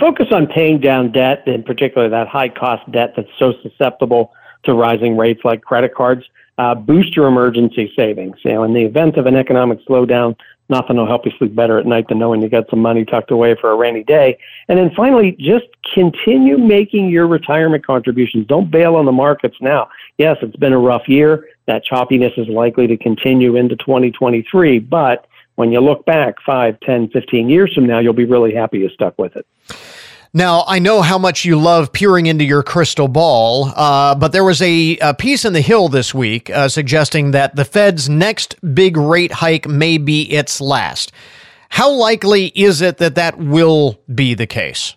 Focus 0.00 0.28
on 0.32 0.46
paying 0.46 0.80
down 0.80 1.12
debt, 1.12 1.46
in 1.46 1.62
particular 1.62 2.08
that 2.08 2.26
high 2.26 2.48
cost 2.48 2.90
debt 2.90 3.12
that's 3.16 3.28
so 3.38 3.52
susceptible 3.62 4.32
to 4.64 4.74
rising 4.74 5.16
rates 5.16 5.42
like 5.44 5.62
credit 5.62 5.94
cards. 5.94 6.24
Uh, 6.56 6.74
boost 6.74 7.14
your 7.14 7.28
emergency 7.28 7.92
savings. 7.94 8.36
You 8.44 8.54
know, 8.54 8.64
in 8.64 8.72
the 8.72 8.82
event 8.82 9.16
of 9.16 9.26
an 9.26 9.36
economic 9.36 9.78
slowdown, 9.86 10.34
nothing 10.68 10.96
will 10.96 11.06
help 11.06 11.24
you 11.24 11.32
sleep 11.38 11.54
better 11.54 11.78
at 11.78 11.86
night 11.86 12.08
than 12.08 12.18
knowing 12.18 12.42
you 12.42 12.48
got 12.48 12.68
some 12.70 12.80
money 12.80 13.04
tucked 13.04 13.30
away 13.30 13.54
for 13.54 13.70
a 13.70 13.76
rainy 13.76 14.04
day. 14.04 14.38
And 14.68 14.78
then 14.78 14.90
finally, 14.94 15.32
just 15.32 15.66
continue 15.94 16.58
making 16.58 17.08
your 17.08 17.26
retirement 17.26 17.86
contributions. 17.86 18.46
Don't 18.46 18.70
bail 18.70 18.96
on 18.96 19.04
the 19.04 19.12
markets 19.12 19.56
now. 19.60 19.88
Yes, 20.18 20.36
it's 20.42 20.56
been 20.56 20.72
a 20.72 20.78
rough 20.78 21.08
year. 21.08 21.48
That 21.66 21.84
choppiness 21.84 22.38
is 22.38 22.48
likely 22.48 22.86
to 22.86 22.96
continue 22.96 23.56
into 23.56 23.76
2023, 23.76 24.78
but 24.80 25.26
when 25.56 25.72
you 25.72 25.80
look 25.80 26.06
back 26.06 26.36
5, 26.46 26.78
10, 26.80 27.08
15 27.08 27.48
years 27.48 27.74
from 27.74 27.86
now, 27.86 27.98
you'll 27.98 28.12
be 28.12 28.24
really 28.24 28.54
happy 28.54 28.78
you 28.78 28.88
stuck 28.90 29.18
with 29.18 29.34
it. 29.36 29.46
Now, 30.34 30.64
I 30.66 30.78
know 30.78 31.00
how 31.00 31.16
much 31.18 31.44
you 31.44 31.58
love 31.58 31.92
peering 31.92 32.26
into 32.26 32.44
your 32.44 32.62
crystal 32.62 33.08
ball, 33.08 33.72
uh, 33.74 34.14
but 34.14 34.32
there 34.32 34.44
was 34.44 34.60
a, 34.60 34.98
a, 34.98 35.14
piece 35.14 35.46
in 35.46 35.54
The 35.54 35.62
Hill 35.62 35.88
this 35.88 36.12
week 36.12 36.50
uh, 36.50 36.68
suggesting 36.68 37.30
that 37.30 37.56
the 37.56 37.64
Fed's 37.64 38.10
next 38.10 38.54
big 38.74 38.98
rate 38.98 39.32
hike 39.32 39.66
may 39.66 39.96
be 39.96 40.22
its 40.30 40.60
last. 40.60 41.12
How 41.70 41.90
likely 41.90 42.46
is 42.48 42.82
it 42.82 42.98
that 42.98 43.14
that 43.14 43.38
will 43.38 43.98
be 44.14 44.34
the 44.34 44.46
case? 44.46 44.94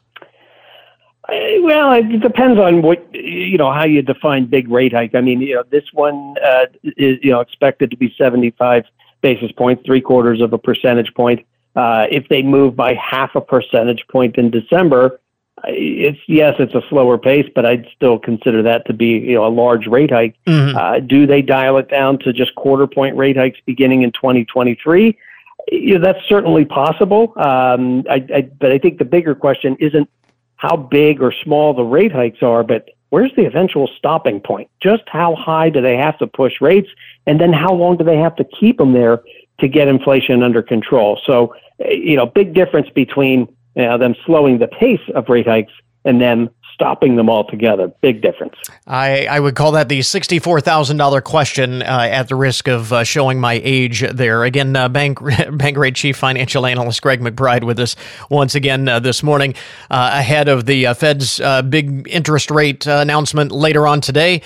Uh, 1.30 1.36
well, 1.62 1.94
it 1.94 2.20
depends 2.20 2.60
on 2.60 2.82
what 2.82 3.14
you 3.14 3.58
know 3.58 3.72
how 3.72 3.86
you 3.86 4.02
define 4.02 4.46
big 4.46 4.70
rate 4.70 4.94
hike. 4.94 5.16
I 5.16 5.22
mean, 5.22 5.42
you 5.42 5.56
know, 5.56 5.64
this 5.70 5.86
one 5.94 6.36
uh, 6.44 6.66
is 6.84 7.20
you 7.22 7.32
know 7.32 7.40
expected 7.40 7.90
to 7.92 7.98
be 7.98 8.14
seventy-five 8.18 8.84
basis 9.22 9.52
points, 9.52 9.84
three 9.86 10.02
quarters 10.02 10.42
of 10.42 10.52
a 10.52 10.58
percentage 10.58 11.14
point. 11.14 11.46
Uh, 11.76 12.08
if 12.12 12.28
they 12.30 12.42
move 12.42 12.76
by 12.76 12.94
half 12.96 13.36
a 13.36 13.42
percentage 13.42 14.06
point 14.10 14.36
in 14.36 14.52
December, 14.52 15.20
it's 15.66 16.20
yes, 16.28 16.56
it's 16.60 16.74
a 16.74 16.82
slower 16.90 17.18
pace, 17.18 17.50
but 17.54 17.66
I'd 17.66 17.88
still 17.96 18.18
consider 18.18 18.64
that 18.64 18.86
to 18.88 18.94
be 18.94 19.20
you 19.20 19.36
know 19.36 19.46
a 19.46 19.50
large 19.50 19.88
rate 19.88 20.12
hike. 20.12 20.36
Mm-hmm. 20.46 20.78
Uh, 20.78 21.00
do 21.00 21.28
they 21.28 21.42
dial 21.42 21.78
it 21.78 21.90
down 21.90 22.20
to 22.20 22.34
just 22.34 22.56
quarter 22.56 22.88
point 22.88 23.16
rate 23.16 23.38
hikes 23.38 23.60
beginning 23.66 24.02
in 24.02 24.12
2023? 24.12 25.18
You 25.72 26.00
know, 26.00 26.04
that's 26.04 26.26
certainly 26.28 26.66
possible. 26.66 27.34
Um, 27.38 28.04
I, 28.10 28.26
I, 28.34 28.42
but 28.42 28.72
I 28.72 28.80
think 28.80 28.98
the 28.98 29.06
bigger 29.06 29.36
question 29.36 29.78
isn't 29.80 30.10
how 30.56 30.76
big 30.76 31.22
or 31.22 31.32
small 31.44 31.74
the 31.74 31.84
rate 31.84 32.12
hikes 32.12 32.42
are, 32.42 32.64
but 32.64 32.90
where's 33.10 33.32
the 33.36 33.46
eventual 33.46 33.88
stopping 33.98 34.40
point? 34.40 34.70
Just 34.82 35.04
how 35.08 35.36
high 35.36 35.70
do 35.70 35.82
they 35.82 35.98
have 35.98 36.18
to 36.20 36.28
push 36.28 36.60
rates? 36.62 36.90
And 37.28 37.40
then 37.40 37.54
how 37.54 37.74
long 37.74 37.98
do 37.98 38.04
they 38.04 38.18
have 38.18 38.36
to 38.38 38.44
keep 38.44 38.78
them 38.78 38.94
there 38.94 39.22
to 39.62 39.68
get 39.68 39.88
inflation 39.88 40.44
under 40.44 40.62
control? 40.62 41.20
So, 41.26 41.56
you 41.80 42.16
know, 42.16 42.26
big 42.26 42.54
difference 42.54 42.90
between 42.90 43.48
you 43.76 43.84
know, 43.84 43.98
them 43.98 44.16
slowing 44.26 44.60
the 44.60 44.68
pace 44.68 45.02
of 45.16 45.30
rate 45.30 45.48
hikes 45.48 45.74
and 46.04 46.20
then 46.20 46.50
stopping 46.74 47.16
them 47.16 47.30
altogether. 47.30 47.88
Big 48.02 48.22
difference. 48.22 48.56
I, 48.88 49.28
I 49.28 49.40
would 49.40 49.56
call 49.56 49.74
that 49.74 49.88
the 49.88 50.00
$64,000 50.00 51.24
question 51.24 51.84
uh, 51.84 51.86
at 51.86 52.28
the 52.28 52.36
risk 52.36 52.68
of 52.68 52.92
uh, 52.92 53.04
showing 53.04 53.40
my 53.40 53.62
age 53.64 54.04
there. 54.12 54.44
Again, 54.44 54.76
uh, 54.76 54.90
Bank, 54.90 55.20
Bankrate 55.20 55.96
Chief 55.96 56.18
Financial 56.18 56.66
Analyst 56.66 57.02
Greg 57.04 57.22
McBride 57.22 57.64
with 57.64 57.80
us 57.80 57.96
once 58.32 58.56
again 58.56 58.88
uh, 58.88 59.00
this 59.00 59.22
morning 59.22 59.54
uh, 59.92 60.10
ahead 60.14 60.48
of 60.48 60.66
the 60.66 60.88
uh, 60.88 60.94
Fed's 60.96 61.40
big 61.70 62.08
interest 62.10 62.50
rate 62.50 62.88
announcement 62.88 63.52
later 63.52 63.86
on 63.86 64.02
today. 64.02 64.42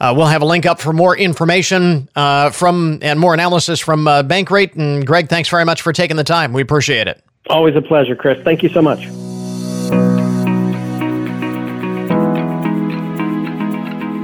Uh, 0.00 0.14
we'll 0.16 0.26
have 0.26 0.42
a 0.42 0.46
link 0.46 0.64
up 0.64 0.80
for 0.80 0.92
more 0.92 1.16
information 1.16 2.08
uh, 2.14 2.50
from 2.50 2.98
and 3.02 3.18
more 3.18 3.34
analysis 3.34 3.80
from 3.80 4.06
uh, 4.06 4.22
Bankrate. 4.22 4.76
And 4.76 5.06
Greg, 5.06 5.28
thanks 5.28 5.48
very 5.48 5.64
much 5.64 5.82
for 5.82 5.92
taking 5.92 6.16
the 6.16 6.24
time. 6.24 6.52
We 6.52 6.62
appreciate 6.62 7.08
it. 7.08 7.22
Always 7.48 7.74
a 7.74 7.82
pleasure, 7.82 8.14
Chris. 8.14 8.38
Thank 8.44 8.62
you 8.62 8.68
so 8.68 8.82
much. 8.82 9.06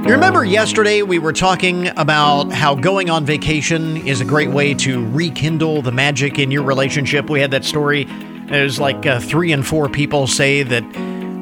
You 0.05 0.11
remember 0.11 0.45
yesterday 0.45 1.01
we 1.01 1.17
were 1.17 1.33
talking 1.33 1.87
about 1.97 2.51
how 2.51 2.75
going 2.75 3.09
on 3.09 3.25
vacation 3.25 3.97
is 4.05 4.21
a 4.21 4.25
great 4.25 4.51
way 4.51 4.75
to 4.75 5.03
rekindle 5.09 5.81
the 5.81 5.91
magic 5.91 6.37
in 6.37 6.51
your 6.51 6.61
relationship. 6.61 7.27
We 7.27 7.41
had 7.41 7.49
that 7.51 7.65
story. 7.65 8.03
There's 8.47 8.79
like 8.79 9.07
uh, 9.07 9.19
three 9.19 9.51
and 9.51 9.65
four 9.65 9.89
people 9.89 10.27
say 10.27 10.61
that 10.61 10.83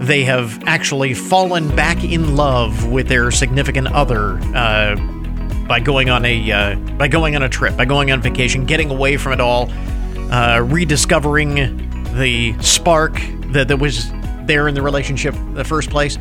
they 0.04 0.24
have 0.24 0.62
actually 0.66 1.14
fallen 1.14 1.74
back 1.76 2.04
in 2.04 2.36
love 2.36 2.88
with 2.88 3.08
their 3.08 3.32
significant 3.32 3.88
other 3.88 4.38
uh, 4.56 4.96
by 5.68 5.80
going 5.80 6.10
on 6.10 6.26
a 6.26 6.52
uh, 6.52 6.76
by 6.98 7.08
going 7.08 7.36
on 7.36 7.44
a 7.44 7.50
trip, 7.50 7.78
by 7.78 7.86
going 7.86 8.12
on 8.12 8.22
vacation, 8.22 8.66
getting 8.66 8.90
away 8.90 9.18
from 9.18 9.34
it 9.34 9.40
all, 9.40 9.72
uh, 10.32 10.60
rediscovering 10.60 11.56
the 12.16 12.54
spark 12.62 13.14
that, 13.54 13.68
that 13.68 13.78
was 13.78 14.12
there 14.46 14.68
in 14.68 14.76
the 14.76 14.82
relationship 14.82 15.34
in 15.36 15.54
the 15.54 15.64
first 15.64 15.90
place. 15.90 16.18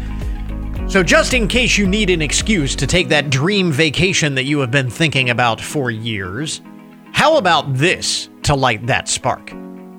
So, 0.88 1.02
just 1.02 1.34
in 1.34 1.48
case 1.48 1.78
you 1.78 1.86
need 1.86 2.10
an 2.10 2.22
excuse 2.22 2.76
to 2.76 2.86
take 2.86 3.08
that 3.08 3.30
dream 3.30 3.72
vacation 3.72 4.34
that 4.34 4.44
you 4.44 4.60
have 4.60 4.70
been 4.70 4.90
thinking 4.90 5.30
about 5.30 5.60
for 5.60 5.90
years, 5.90 6.60
how 7.12 7.36
about 7.36 7.74
this 7.74 8.28
to 8.44 8.54
light 8.54 8.86
that 8.86 9.08
spark? 9.08 9.52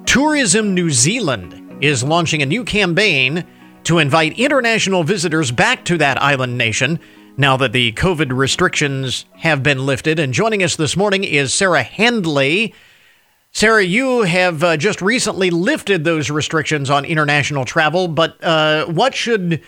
Tourism 0.05 0.73
New 0.73 0.89
Zealand 0.89 1.83
is 1.83 2.03
launching 2.03 2.41
a 2.41 2.45
new 2.45 2.63
campaign 2.63 3.45
to 3.83 3.99
invite 3.99 4.37
international 4.39 5.03
visitors 5.03 5.51
back 5.51 5.85
to 5.85 5.97
that 5.97 6.21
island 6.21 6.57
nation 6.57 6.99
now 7.37 7.57
that 7.57 7.71
the 7.71 7.91
COVID 7.93 8.35
restrictions 8.35 9.25
have 9.37 9.63
been 9.63 9.85
lifted. 9.85 10.19
And 10.19 10.33
joining 10.33 10.63
us 10.63 10.75
this 10.75 10.95
morning 10.95 11.23
is 11.23 11.53
Sarah 11.53 11.83
Handley. 11.83 12.73
Sarah, 13.51 13.83
you 13.83 14.21
have 14.21 14.63
uh, 14.63 14.77
just 14.77 15.01
recently 15.01 15.49
lifted 15.49 16.03
those 16.03 16.29
restrictions 16.29 16.89
on 16.89 17.05
international 17.05 17.65
travel, 17.65 18.07
but 18.07 18.43
uh, 18.43 18.85
what 18.85 19.13
should 19.13 19.61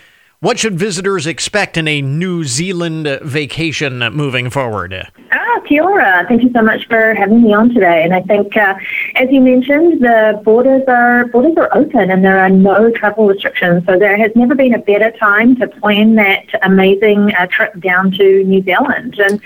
what 0.46 0.60
should 0.60 0.78
visitors 0.78 1.26
expect 1.26 1.76
in 1.76 1.88
a 1.88 2.00
New 2.00 2.44
Zealand 2.44 3.18
vacation 3.20 3.98
moving 4.12 4.48
forward? 4.48 4.94
Ah, 5.32 5.60
kia. 5.66 6.24
Thank 6.28 6.44
you 6.44 6.52
so 6.52 6.62
much 6.62 6.86
for 6.86 7.14
having 7.14 7.42
me 7.42 7.52
on 7.52 7.74
today. 7.74 8.04
And 8.04 8.14
I 8.14 8.20
think, 8.20 8.56
uh, 8.56 8.76
as 9.16 9.28
you 9.32 9.40
mentioned, 9.40 10.02
the 10.02 10.40
borders 10.44 10.84
are 10.86 11.26
borders 11.26 11.56
are 11.56 11.68
open 11.76 12.12
and 12.12 12.24
there 12.24 12.38
are 12.38 12.48
no 12.48 12.92
travel 12.92 13.26
restrictions. 13.26 13.82
So 13.86 13.98
there 13.98 14.16
has 14.16 14.30
never 14.36 14.54
been 14.54 14.72
a 14.72 14.78
better 14.78 15.10
time 15.10 15.56
to 15.56 15.66
plan 15.66 16.14
that 16.14 16.44
amazing 16.62 17.34
uh, 17.34 17.48
trip 17.48 17.80
down 17.80 18.12
to 18.12 18.44
New 18.44 18.62
Zealand. 18.62 19.18
And 19.18 19.40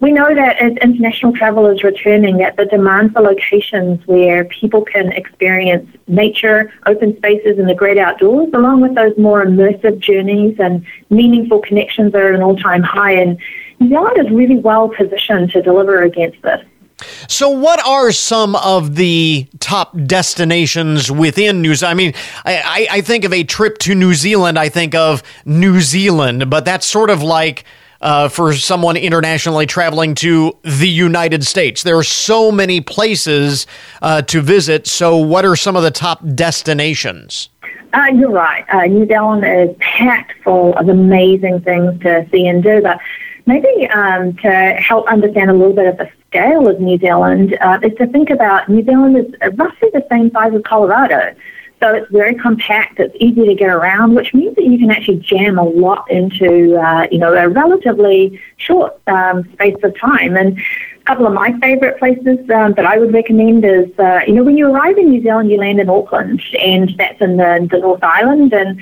we 0.00 0.12
know 0.12 0.34
that 0.34 0.58
as 0.58 0.76
international 0.78 1.32
travel 1.32 1.66
is 1.66 1.82
returning, 1.82 2.36
that 2.38 2.56
the 2.56 2.66
demand 2.66 3.12
for 3.12 3.22
locations 3.22 4.06
where 4.06 4.44
people 4.44 4.82
can 4.82 5.10
experience 5.12 5.88
nature, 6.06 6.72
open 6.84 7.16
spaces, 7.16 7.58
and 7.58 7.68
the 7.68 7.74
great 7.74 7.96
outdoors, 7.96 8.50
along 8.52 8.82
with 8.82 8.94
those 8.94 9.16
more 9.16 9.44
immersive 9.44 9.98
journeys 9.98 10.56
and 10.60 10.84
meaningful 11.08 11.60
connections, 11.60 12.14
are 12.14 12.28
at 12.28 12.34
an 12.34 12.42
all-time 12.42 12.82
high. 12.82 13.12
And 13.12 13.38
New 13.80 13.88
Zealand 13.88 14.18
is 14.18 14.30
really 14.30 14.58
well 14.58 14.90
positioned 14.90 15.50
to 15.52 15.62
deliver 15.62 16.02
against 16.02 16.42
this. 16.42 16.62
So, 17.28 17.50
what 17.50 17.84
are 17.86 18.10
some 18.10 18.56
of 18.56 18.96
the 18.96 19.46
top 19.60 19.94
destinations 20.06 21.10
within 21.10 21.60
New 21.60 21.74
Zealand? 21.74 21.90
I 21.90 21.94
mean, 21.94 22.14
I, 22.44 22.88
I 22.90 23.00
think 23.02 23.24
of 23.24 23.34
a 23.34 23.44
trip 23.44 23.78
to 23.78 23.94
New 23.94 24.14
Zealand, 24.14 24.58
I 24.58 24.70
think 24.70 24.94
of 24.94 25.22
New 25.44 25.80
Zealand, 25.80 26.48
but 26.48 26.64
that's 26.64 26.86
sort 26.86 27.10
of 27.10 27.22
like 27.22 27.64
uh, 28.00 28.28
for 28.28 28.52
someone 28.54 28.96
internationally 28.96 29.66
traveling 29.66 30.14
to 30.16 30.56
the 30.62 30.88
United 30.88 31.44
States. 31.44 31.82
There 31.82 31.96
are 31.96 32.04
so 32.04 32.52
many 32.52 32.80
places 32.80 33.66
uh, 34.02 34.22
to 34.22 34.40
visit. 34.40 34.86
So, 34.86 35.16
what 35.16 35.44
are 35.44 35.56
some 35.56 35.76
of 35.76 35.82
the 35.82 35.90
top 35.90 36.20
destinations? 36.34 37.48
Uh, 37.92 38.06
you're 38.14 38.30
right. 38.30 38.64
Uh, 38.68 38.86
New 38.86 39.06
Zealand 39.06 39.44
is 39.44 39.74
packed 39.80 40.32
full 40.42 40.76
of 40.76 40.88
amazing 40.88 41.60
things 41.60 42.00
to 42.02 42.28
see 42.30 42.46
and 42.46 42.62
do. 42.62 42.82
But 42.82 43.00
maybe 43.46 43.88
um, 43.88 44.34
to 44.36 44.50
help 44.50 45.06
understand 45.08 45.50
a 45.50 45.54
little 45.54 45.72
bit 45.72 45.86
of 45.86 45.96
the 45.96 46.10
scale 46.26 46.68
of 46.68 46.80
New 46.80 46.98
Zealand 46.98 47.56
uh, 47.60 47.78
is 47.82 47.96
to 47.98 48.06
think 48.06 48.30
about 48.30 48.68
New 48.68 48.84
Zealand 48.84 49.16
is 49.16 49.56
roughly 49.56 49.88
the 49.92 50.04
same 50.10 50.30
size 50.32 50.52
as 50.54 50.62
Colorado. 50.62 51.34
So 51.80 51.94
it's 51.94 52.10
very 52.10 52.34
compact. 52.34 52.98
It's 52.98 53.14
easy 53.20 53.44
to 53.44 53.54
get 53.54 53.68
around, 53.68 54.14
which 54.14 54.32
means 54.32 54.56
that 54.56 54.64
you 54.64 54.78
can 54.78 54.90
actually 54.90 55.18
jam 55.18 55.58
a 55.58 55.62
lot 55.62 56.10
into, 56.10 56.76
uh, 56.76 57.06
you 57.10 57.18
know, 57.18 57.34
a 57.34 57.48
relatively 57.48 58.40
short 58.56 58.98
um, 59.06 59.44
space 59.52 59.76
of 59.82 59.94
time. 59.98 60.36
And 60.36 60.58
a 60.58 61.04
couple 61.04 61.26
of 61.26 61.34
my 61.34 61.52
favourite 61.60 61.98
places 61.98 62.38
um, 62.50 62.72
that 62.74 62.86
I 62.86 62.96
would 62.98 63.12
recommend 63.12 63.64
is, 63.64 63.86
uh, 63.98 64.20
you 64.26 64.32
know, 64.32 64.42
when 64.42 64.56
you 64.56 64.70
arrive 64.72 64.96
in 64.96 65.10
New 65.10 65.22
Zealand, 65.22 65.50
you 65.50 65.58
land 65.58 65.78
in 65.78 65.90
Auckland, 65.90 66.42
and 66.60 66.94
that's 66.96 67.20
in 67.20 67.36
the, 67.36 67.68
the 67.70 67.78
North 67.78 68.02
Island, 68.02 68.54
and 68.54 68.80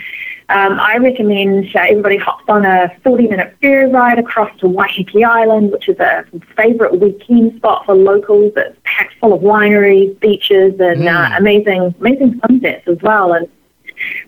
um, 0.50 0.78
I 0.78 0.98
recommend 0.98 1.74
uh, 1.74 1.80
everybody 1.80 2.18
hops 2.18 2.44
on 2.48 2.66
a 2.66 2.94
40 3.02 3.28
minute 3.28 3.56
ferry 3.62 3.90
ride 3.90 4.18
across 4.18 4.54
to 4.58 4.66
Waiheke 4.66 5.24
Island, 5.24 5.72
which 5.72 5.88
is 5.88 5.98
a 5.98 6.24
favourite 6.54 7.00
weekend 7.00 7.56
spot 7.56 7.86
for 7.86 7.94
locals. 7.94 8.52
It's 8.56 8.78
packed 8.84 9.14
full 9.20 9.32
of 9.32 9.40
wineries, 9.40 10.18
beaches, 10.20 10.74
and 10.78 11.02
mm. 11.02 11.08
uh, 11.08 11.36
amazing, 11.38 11.94
amazing 11.98 12.40
sunsets 12.46 12.86
as 12.86 12.98
well. 13.00 13.32
And 13.32 13.48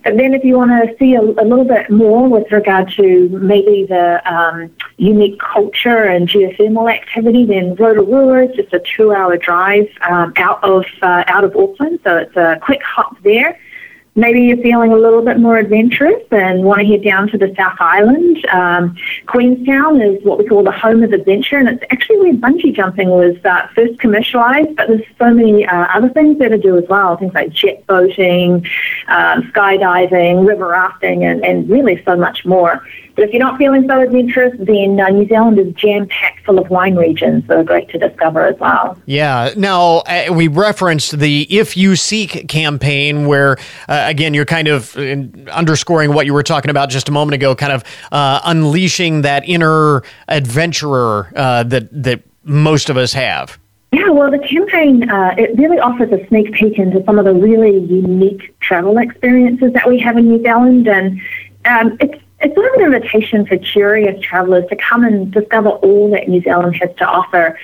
but 0.05 0.17
then 0.17 0.33
if 0.33 0.43
you 0.43 0.57
want 0.57 0.71
to 0.71 0.97
see 0.99 1.15
a, 1.17 1.21
a, 1.21 1.45
little 1.45 1.65
bit 1.65 1.91
more 1.91 2.29
with 2.29 2.51
regard 2.51 2.91
to 2.93 3.29
maybe 3.29 3.85
the 3.85 4.23
um, 4.33 4.71
unique 4.97 5.39
culture 5.41 6.05
and 6.05 6.29
geothermal 6.29 6.91
activity, 6.91 7.45
then 7.45 7.75
Rotorua 7.75 8.47
is 8.47 8.57
just 8.57 8.73
a 8.73 8.81
two-hour 8.81 9.37
drive 9.37 9.89
um, 10.09 10.33
out 10.37 10.63
of 10.65 10.87
uh, 11.03 11.25
out 11.27 11.45
of 11.45 11.55
Auckland, 11.57 12.01
so 12.05 12.17
it's 12.17 12.37
a 12.37 12.59
quick 12.63 12.83
hop 12.83 13.21
there 13.23 13.59
maybe 14.17 14.43
you're 14.43 14.57
feeling 14.57 14.93
a 14.93 14.97
little 14.97 15.23
bit 15.23 15.39
more 15.39 15.59
adventurous 15.59 16.23
and 16.31 16.65
want 16.65 16.81
to 16.81 16.87
head 16.87 17.05
down 17.05 17.29
to 17.29 17.39
the 17.39 17.55
South 17.57 17.77
Island. 17.79 18.45
Um, 18.47 18.97
Queenstown 19.27 20.01
is 20.01 20.25
what 20.25 20.39
we 20.39 20.47
call 20.47 20.65
the 20.65 20.73
home 20.73 21.03
of 21.03 21.13
adventure, 21.13 21.59
and 21.59 21.69
it's 21.69 21.85
actually 21.91 22.19
where 22.19 22.33
bungee 22.33 22.75
jumping 22.75 23.11
was 23.11 23.37
uh, 23.45 23.69
first 23.75 24.01
commercialized, 24.01 24.75
but 24.75 24.89
there's 24.89 25.03
so 25.19 25.33
many 25.33 25.67
uh, 25.67 25.87
other 25.95 26.09
things 26.09 26.39
there 26.39 26.49
to 26.49 26.59
do 26.59 26.77
as 26.77 26.85
well, 26.89 27.17
things 27.17 27.35
like 27.35 27.51
jet 27.51 27.87
boating, 27.87 28.67
um, 29.09 29.43
skydiving, 29.53 30.47
river 30.47 30.69
rafting, 30.69 31.25
and, 31.25 31.45
and 31.45 31.69
really 31.69 32.03
so 32.05 32.17
much 32.17 32.45
more. 32.45 32.83
But 33.17 33.25
if 33.25 33.33
you're 33.33 33.43
not 33.43 33.57
feeling 33.57 33.89
so 33.89 34.01
adventurous, 34.01 34.55
then 34.59 35.01
uh, 35.01 35.09
New 35.09 35.27
Zealand 35.27 35.59
is 35.59 35.73
jam 35.73 36.07
packed 36.07 36.45
full 36.45 36.59
of 36.59 36.69
wine 36.69 36.97
regions 36.97 37.47
that 37.47 37.57
are 37.57 37.65
great 37.65 37.89
to 37.89 37.99
discover 37.99 38.45
as 38.45 38.59
well. 38.61 38.97
Yeah. 39.07 39.55
Now, 39.57 40.01
uh, 40.01 40.27
we 40.31 40.49
referenced 40.49 41.19
the 41.19 41.47
If 41.51 41.79
You 41.79 41.97
Seek 41.97 42.47
campaign, 42.47 43.27
where, 43.27 43.57
uh, 43.89 44.05
again, 44.07 44.35
you're 44.35 44.45
kind 44.45 44.69
of 44.69 44.97
uh, 44.99 45.17
underscoring 45.51 46.13
what 46.13 46.27
you 46.27 46.35
were 46.35 46.43
talking 46.43 46.71
about 46.71 46.91
just 46.91 47.09
a 47.09 47.13
moment 47.13 47.35
ago, 47.35 47.55
kind 47.55 47.73
of 47.73 47.85
uh, 48.13 48.41
unleashing 48.45 49.23
that 49.23 49.49
inner 49.49 50.03
adventurer 50.29 51.33
uh, 51.35 51.63
that, 51.63 51.89
that 51.91 52.23
most 52.45 52.91
of 52.91 52.99
us 52.99 53.15
have. 53.15 53.59
Yeah, 53.93 54.11
well, 54.11 54.31
the 54.31 54.41
campaign 54.41 55.09
uh, 55.09 55.35
it 55.39 55.57
really 55.57 55.79
offers 55.79 56.13
a 56.13 56.27
sneak 56.27 56.53
peek 56.53 56.79
into 56.79 57.03
some 57.05 57.19
of 57.19 57.25
the 57.25 57.33
really 57.33 57.79
unique 57.79 58.55
travel 58.61 58.99
experiences 58.99 59.73
that 59.73 59.89
we 59.89 59.99
have 60.01 60.19
in 60.19 60.29
New 60.29 60.43
Zealand, 60.43 60.87
and 60.87 61.19
um, 61.65 61.97
it's 62.01 62.21
it's 62.41 62.55
sort 62.55 62.67
of 62.67 62.81
an 62.81 62.95
invitation 62.95 63.47
for 63.47 63.57
curious 63.57 64.21
travellers 64.21 64.65
to 64.69 64.77
come 64.77 65.05
and 65.05 65.33
discover 65.33 65.71
all 65.71 66.11
that 66.11 66.29
New 66.29 66.43
Zealand 66.43 66.77
has 66.77 66.91
to 66.99 67.07
offer. 67.07 67.59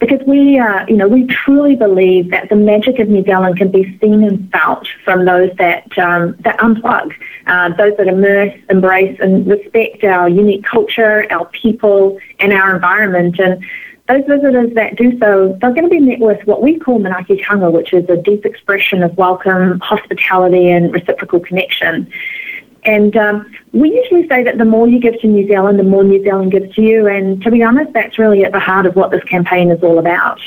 Because 0.00 0.20
we, 0.28 0.58
uh, 0.60 0.86
you 0.86 0.96
know, 0.96 1.08
we 1.08 1.26
truly 1.26 1.74
believe 1.74 2.30
that 2.30 2.48
the 2.48 2.56
magic 2.56 3.00
of 3.00 3.08
New 3.08 3.24
Zealand 3.24 3.58
can 3.58 3.70
be 3.70 3.98
seen 3.98 4.22
and 4.22 4.50
felt 4.52 4.86
from 5.04 5.24
those 5.24 5.50
that 5.58 5.86
um, 5.98 6.36
that 6.40 6.56
unplug, 6.58 7.12
uh, 7.46 7.70
those 7.70 7.96
that 7.96 8.06
immerse, 8.06 8.54
embrace, 8.70 9.18
and 9.20 9.44
respect 9.46 10.04
our 10.04 10.28
unique 10.28 10.64
culture, 10.64 11.26
our 11.32 11.46
people, 11.46 12.16
and 12.38 12.52
our 12.52 12.76
environment. 12.76 13.40
And 13.40 13.64
those 14.08 14.24
visitors 14.28 14.72
that 14.74 14.96
do 14.96 15.18
so, 15.18 15.58
they're 15.60 15.72
going 15.72 15.84
to 15.84 15.90
be 15.90 16.00
met 16.00 16.20
with 16.20 16.46
what 16.46 16.62
we 16.62 16.78
call 16.78 17.00
manaakitanga, 17.00 17.72
which 17.72 17.92
is 17.92 18.08
a 18.08 18.16
deep 18.16 18.46
expression 18.46 19.02
of 19.02 19.16
welcome, 19.16 19.80
hospitality, 19.80 20.70
and 20.70 20.92
reciprocal 20.92 21.40
connection. 21.40 22.08
And 22.84 23.16
um, 23.16 23.52
we 23.72 23.94
usually 23.94 24.26
say 24.28 24.42
that 24.44 24.58
the 24.58 24.64
more 24.64 24.88
you 24.88 25.00
give 25.00 25.20
to 25.20 25.26
New 25.26 25.46
Zealand, 25.46 25.78
the 25.78 25.84
more 25.84 26.04
New 26.04 26.22
Zealand 26.22 26.52
gives 26.52 26.74
to 26.74 26.82
you. 26.82 27.06
And 27.06 27.42
to 27.42 27.50
be 27.50 27.62
honest, 27.62 27.92
that's 27.92 28.18
really 28.18 28.44
at 28.44 28.52
the 28.52 28.60
heart 28.60 28.86
of 28.86 28.96
what 28.96 29.10
this 29.10 29.22
campaign 29.24 29.70
is 29.70 29.82
all 29.82 29.98
about. 29.98 30.40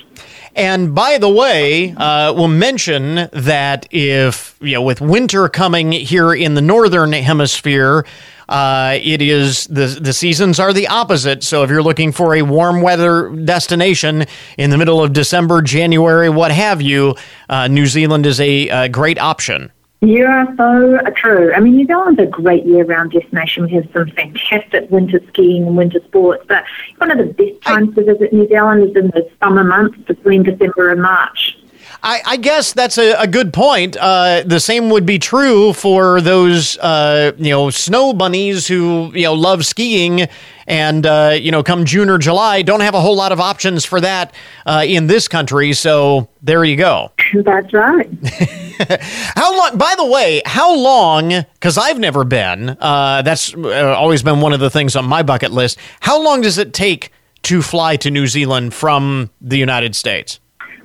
And 0.55 0.93
by 0.93 1.17
the 1.17 1.29
way, 1.29 1.93
uh, 1.95 2.33
we'll 2.33 2.49
mention 2.49 3.29
that 3.31 3.87
if, 3.91 4.57
you 4.61 4.73
know, 4.73 4.81
with 4.81 4.99
winter 4.99 5.47
coming 5.47 5.91
here 5.91 6.33
in 6.33 6.55
the 6.55 6.61
northern 6.61 7.13
hemisphere, 7.13 8.05
uh, 8.49 8.99
it 9.01 9.21
is 9.21 9.65
the 9.67 9.97
the 10.01 10.11
seasons 10.11 10.59
are 10.59 10.73
the 10.73 10.87
opposite. 10.87 11.41
So 11.41 11.63
if 11.63 11.69
you're 11.69 11.81
looking 11.81 12.11
for 12.11 12.35
a 12.35 12.41
warm 12.41 12.81
weather 12.81 13.29
destination 13.29 14.25
in 14.57 14.71
the 14.71 14.77
middle 14.77 15.01
of 15.01 15.13
December, 15.13 15.61
January, 15.61 16.29
what 16.29 16.51
have 16.51 16.81
you, 16.81 17.15
uh, 17.47 17.69
New 17.69 17.85
Zealand 17.85 18.25
is 18.25 18.41
a, 18.41 18.67
a 18.67 18.89
great 18.89 19.17
option. 19.17 19.71
You 20.03 20.25
are 20.25 20.47
so 20.57 20.97
true. 21.15 21.53
I 21.53 21.59
mean, 21.59 21.75
New 21.75 21.85
Zealand's 21.85 22.19
a 22.19 22.25
great 22.25 22.65
year-round 22.65 23.11
destination. 23.11 23.65
We 23.65 23.73
have 23.73 23.87
some 23.93 24.09
fantastic 24.09 24.89
winter 24.89 25.21
skiing 25.27 25.67
and 25.67 25.77
winter 25.77 25.99
sports, 26.05 26.43
but 26.47 26.63
one 26.97 27.11
of 27.11 27.19
the 27.19 27.31
best 27.31 27.61
times 27.61 27.93
to 27.93 28.03
visit 28.03 28.33
New 28.33 28.47
Zealand 28.47 28.89
is 28.89 28.95
in 28.95 29.09
the 29.09 29.29
summer 29.39 29.63
months 29.63 29.99
between 30.07 30.41
December 30.41 30.89
and 30.89 31.03
March. 31.03 31.55
I, 32.03 32.21
I 32.25 32.37
guess 32.37 32.73
that's 32.73 32.97
a, 32.97 33.13
a 33.13 33.27
good 33.27 33.53
point. 33.53 33.95
Uh, 33.95 34.41
the 34.45 34.59
same 34.59 34.89
would 34.89 35.05
be 35.05 35.19
true 35.19 35.71
for 35.73 36.19
those, 36.19 36.77
uh, 36.79 37.33
you 37.37 37.51
know, 37.51 37.69
snow 37.69 38.13
bunnies 38.13 38.67
who 38.67 39.11
you 39.13 39.23
know 39.23 39.33
love 39.33 39.65
skiing, 39.65 40.27
and 40.65 41.05
uh, 41.05 41.37
you 41.39 41.51
know, 41.51 41.61
come 41.61 41.85
June 41.85 42.09
or 42.09 42.17
July, 42.17 42.63
don't 42.63 42.79
have 42.79 42.95
a 42.95 43.01
whole 43.01 43.15
lot 43.15 43.31
of 43.31 43.39
options 43.39 43.85
for 43.85 44.01
that 44.01 44.33
uh, 44.65 44.83
in 44.85 45.05
this 45.07 45.27
country. 45.27 45.73
So 45.73 46.29
there 46.41 46.63
you 46.63 46.75
go. 46.75 47.11
That's 47.33 47.71
right. 47.71 48.09
how 49.35 49.55
long? 49.55 49.77
By 49.77 49.93
the 49.95 50.05
way, 50.05 50.41
how 50.45 50.75
long? 50.75 51.29
Because 51.29 51.77
I've 51.77 51.99
never 51.99 52.23
been. 52.23 52.77
Uh, 52.79 53.21
that's 53.21 53.53
uh, 53.53 53.95
always 53.95 54.23
been 54.23 54.41
one 54.41 54.53
of 54.53 54.59
the 54.59 54.71
things 54.71 54.95
on 54.95 55.05
my 55.05 55.21
bucket 55.21 55.51
list. 55.51 55.77
How 55.99 56.21
long 56.21 56.41
does 56.41 56.57
it 56.57 56.73
take 56.73 57.11
to 57.43 57.61
fly 57.61 57.95
to 57.97 58.09
New 58.09 58.25
Zealand 58.25 58.73
from 58.73 59.29
the 59.39 59.57
United 59.57 59.95
States? 59.95 60.39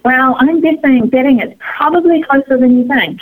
Well, 0.06 0.36
I'm 0.38 0.60
guessing 0.60 1.08
betting 1.08 1.40
it's 1.40 1.56
probably 1.58 2.22
closer 2.22 2.56
than 2.56 2.78
you 2.78 2.86
think. 2.86 3.20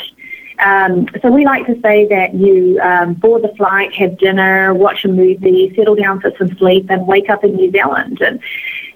Um, 0.59 1.09
so 1.23 1.31
we 1.31 1.47
like 1.47 1.65
to 1.65 1.81
say 1.81 2.07
that 2.09 2.35
you 2.35 2.79
um, 2.83 3.15
board 3.15 3.41
the 3.41 3.55
flight, 3.57 3.95
have 3.95 4.19
dinner, 4.19 4.75
watch 4.75 5.03
a 5.07 5.09
movie, 5.09 5.73
settle 5.75 5.95
down 5.95 6.21
for 6.21 6.31
some 6.37 6.55
sleep, 6.59 6.91
and 6.91 7.07
wake 7.07 7.31
up 7.31 7.43
in 7.43 7.55
New 7.55 7.71
Zealand. 7.71 8.21
And 8.21 8.39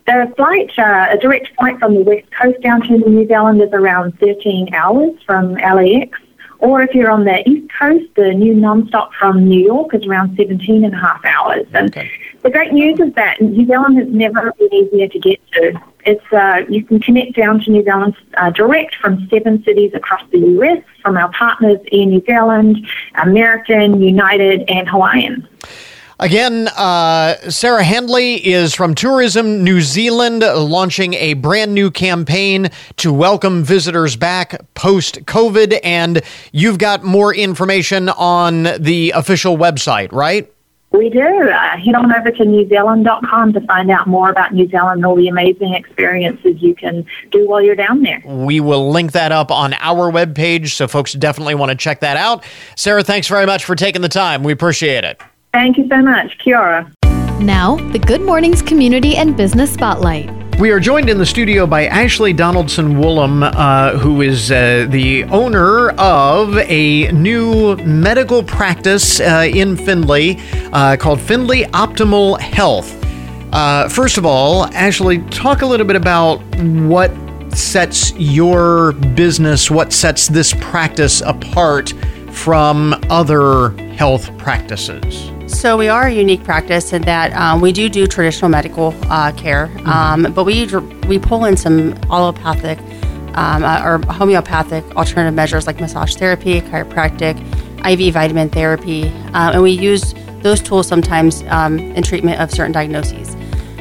the 0.04 0.30
flight, 0.36 0.70
uh, 0.76 1.06
a 1.12 1.16
direct 1.16 1.48
flight 1.56 1.78
from 1.78 1.94
the 1.94 2.02
west 2.02 2.26
coast 2.38 2.60
down 2.60 2.82
to 2.82 2.98
New 2.98 3.26
Zealand 3.26 3.62
is 3.62 3.70
around 3.72 4.18
13 4.18 4.74
hours 4.74 5.14
from 5.24 5.54
LAX. 5.54 6.18
Or 6.60 6.82
if 6.82 6.94
you're 6.94 7.10
on 7.10 7.24
the 7.24 7.48
east 7.48 7.70
coast, 7.78 8.04
the 8.16 8.34
new 8.34 8.54
nonstop 8.54 9.12
from 9.12 9.44
New 9.44 9.60
York 9.60 9.94
is 9.94 10.04
around 10.06 10.36
17 10.36 10.84
and 10.84 10.92
a 10.92 10.96
half 10.96 11.24
hours. 11.24 11.66
And 11.72 11.88
okay. 11.90 12.10
the 12.42 12.50
great 12.50 12.72
news 12.72 12.98
is 12.98 13.12
that 13.14 13.40
New 13.40 13.64
Zealand 13.66 13.98
has 13.98 14.08
never 14.08 14.52
been 14.58 14.72
easier 14.74 15.08
to 15.08 15.18
get 15.18 15.40
to. 15.52 15.80
It's 16.04 16.32
uh, 16.32 16.64
you 16.68 16.82
can 16.82 17.00
connect 17.00 17.36
down 17.36 17.60
to 17.60 17.70
New 17.70 17.84
Zealand 17.84 18.16
uh, 18.36 18.50
direct 18.50 18.96
from 18.96 19.28
seven 19.28 19.62
cities 19.62 19.92
across 19.94 20.22
the 20.30 20.38
US 20.38 20.82
from 21.02 21.16
our 21.16 21.30
partners 21.32 21.78
Air 21.92 22.06
New 22.06 22.22
Zealand, 22.26 22.86
American, 23.14 24.00
United, 24.00 24.64
and 24.68 24.88
Hawaiian. 24.88 25.46
Again, 26.20 26.66
uh, 26.76 27.36
Sarah 27.48 27.84
Handley 27.84 28.44
is 28.44 28.74
from 28.74 28.96
Tourism 28.96 29.62
New 29.62 29.80
Zealand, 29.80 30.40
launching 30.40 31.14
a 31.14 31.34
brand 31.34 31.74
new 31.74 31.92
campaign 31.92 32.70
to 32.96 33.12
welcome 33.12 33.62
visitors 33.62 34.16
back 34.16 34.60
post 34.74 35.24
COVID. 35.26 35.78
And 35.84 36.20
you've 36.50 36.78
got 36.78 37.04
more 37.04 37.32
information 37.32 38.08
on 38.08 38.64
the 38.80 39.12
official 39.14 39.56
website, 39.56 40.10
right? 40.10 40.52
We 40.90 41.08
do. 41.08 41.20
Uh, 41.20 41.76
head 41.76 41.94
on 41.94 42.12
over 42.12 42.32
to 42.32 42.42
newzealand.com 42.42 43.52
to 43.52 43.60
find 43.60 43.88
out 43.88 44.08
more 44.08 44.30
about 44.30 44.52
New 44.52 44.68
Zealand 44.68 44.96
and 44.98 45.06
all 45.06 45.14
the 45.14 45.28
amazing 45.28 45.74
experiences 45.74 46.60
you 46.60 46.74
can 46.74 47.06
do 47.30 47.46
while 47.46 47.62
you're 47.62 47.76
down 47.76 48.02
there. 48.02 48.20
We 48.24 48.58
will 48.58 48.90
link 48.90 49.12
that 49.12 49.30
up 49.30 49.52
on 49.52 49.74
our 49.74 50.10
webpage, 50.10 50.70
so 50.70 50.88
folks 50.88 51.12
definitely 51.12 51.54
want 51.54 51.70
to 51.70 51.76
check 51.76 52.00
that 52.00 52.16
out. 52.16 52.42
Sarah, 52.74 53.04
thanks 53.04 53.28
very 53.28 53.46
much 53.46 53.64
for 53.64 53.76
taking 53.76 54.02
the 54.02 54.08
time. 54.08 54.42
We 54.42 54.52
appreciate 54.52 55.04
it. 55.04 55.20
Thank 55.52 55.78
you 55.78 55.88
so 55.88 56.02
much. 56.02 56.36
Kia 56.38 56.58
ora. 56.58 56.92
Now, 57.40 57.76
the 57.92 57.98
Good 57.98 58.20
Mornings 58.20 58.62
Community 58.62 59.16
and 59.16 59.36
Business 59.36 59.72
Spotlight. 59.72 60.30
We 60.58 60.72
are 60.72 60.80
joined 60.80 61.08
in 61.08 61.18
the 61.18 61.24
studio 61.24 61.68
by 61.68 61.86
Ashley 61.86 62.32
Donaldson 62.32 62.96
Woolham, 62.96 63.48
uh, 63.54 63.96
who 63.96 64.22
is 64.22 64.50
uh, 64.50 64.88
the 64.90 65.22
owner 65.24 65.90
of 65.90 66.58
a 66.58 67.12
new 67.12 67.76
medical 67.76 68.42
practice 68.42 69.20
uh, 69.20 69.48
in 69.48 69.76
Findlay 69.76 70.36
uh, 70.72 70.96
called 70.96 71.20
Findlay 71.20 71.62
Optimal 71.66 72.40
Health. 72.40 72.92
Uh, 73.52 73.88
first 73.88 74.18
of 74.18 74.26
all, 74.26 74.64
Ashley, 74.74 75.18
talk 75.30 75.62
a 75.62 75.66
little 75.66 75.86
bit 75.86 75.94
about 75.94 76.38
what 76.56 77.12
sets 77.56 78.12
your 78.14 78.94
business, 79.14 79.70
what 79.70 79.92
sets 79.92 80.26
this 80.26 80.52
practice 80.54 81.20
apart 81.20 81.92
from 82.32 83.00
other 83.10 83.70
health 83.92 84.36
practices. 84.38 85.30
So 85.48 85.78
we 85.78 85.88
are 85.88 86.06
a 86.06 86.12
unique 86.12 86.44
practice 86.44 86.92
in 86.92 87.02
that 87.02 87.32
um, 87.32 87.62
we 87.62 87.72
do 87.72 87.88
do 87.88 88.06
traditional 88.06 88.50
medical 88.50 88.94
uh, 89.04 89.32
care, 89.32 89.68
mm-hmm. 89.68 89.88
um, 89.88 90.32
but 90.34 90.44
we 90.44 90.66
we 91.08 91.18
pull 91.18 91.46
in 91.46 91.56
some 91.56 91.94
allopathic 92.10 92.78
um, 93.34 93.64
uh, 93.64 93.82
or 93.82 93.98
homeopathic 94.12 94.84
alternative 94.94 95.34
measures 95.34 95.66
like 95.66 95.80
massage 95.80 96.14
therapy, 96.16 96.60
chiropractic, 96.60 97.40
IV 97.84 98.12
vitamin 98.12 98.50
therapy, 98.50 99.08
uh, 99.32 99.52
and 99.54 99.62
we 99.62 99.70
use 99.70 100.14
those 100.42 100.60
tools 100.60 100.86
sometimes 100.86 101.42
um, 101.44 101.78
in 101.78 102.02
treatment 102.02 102.38
of 102.40 102.50
certain 102.50 102.72
diagnoses. 102.72 103.34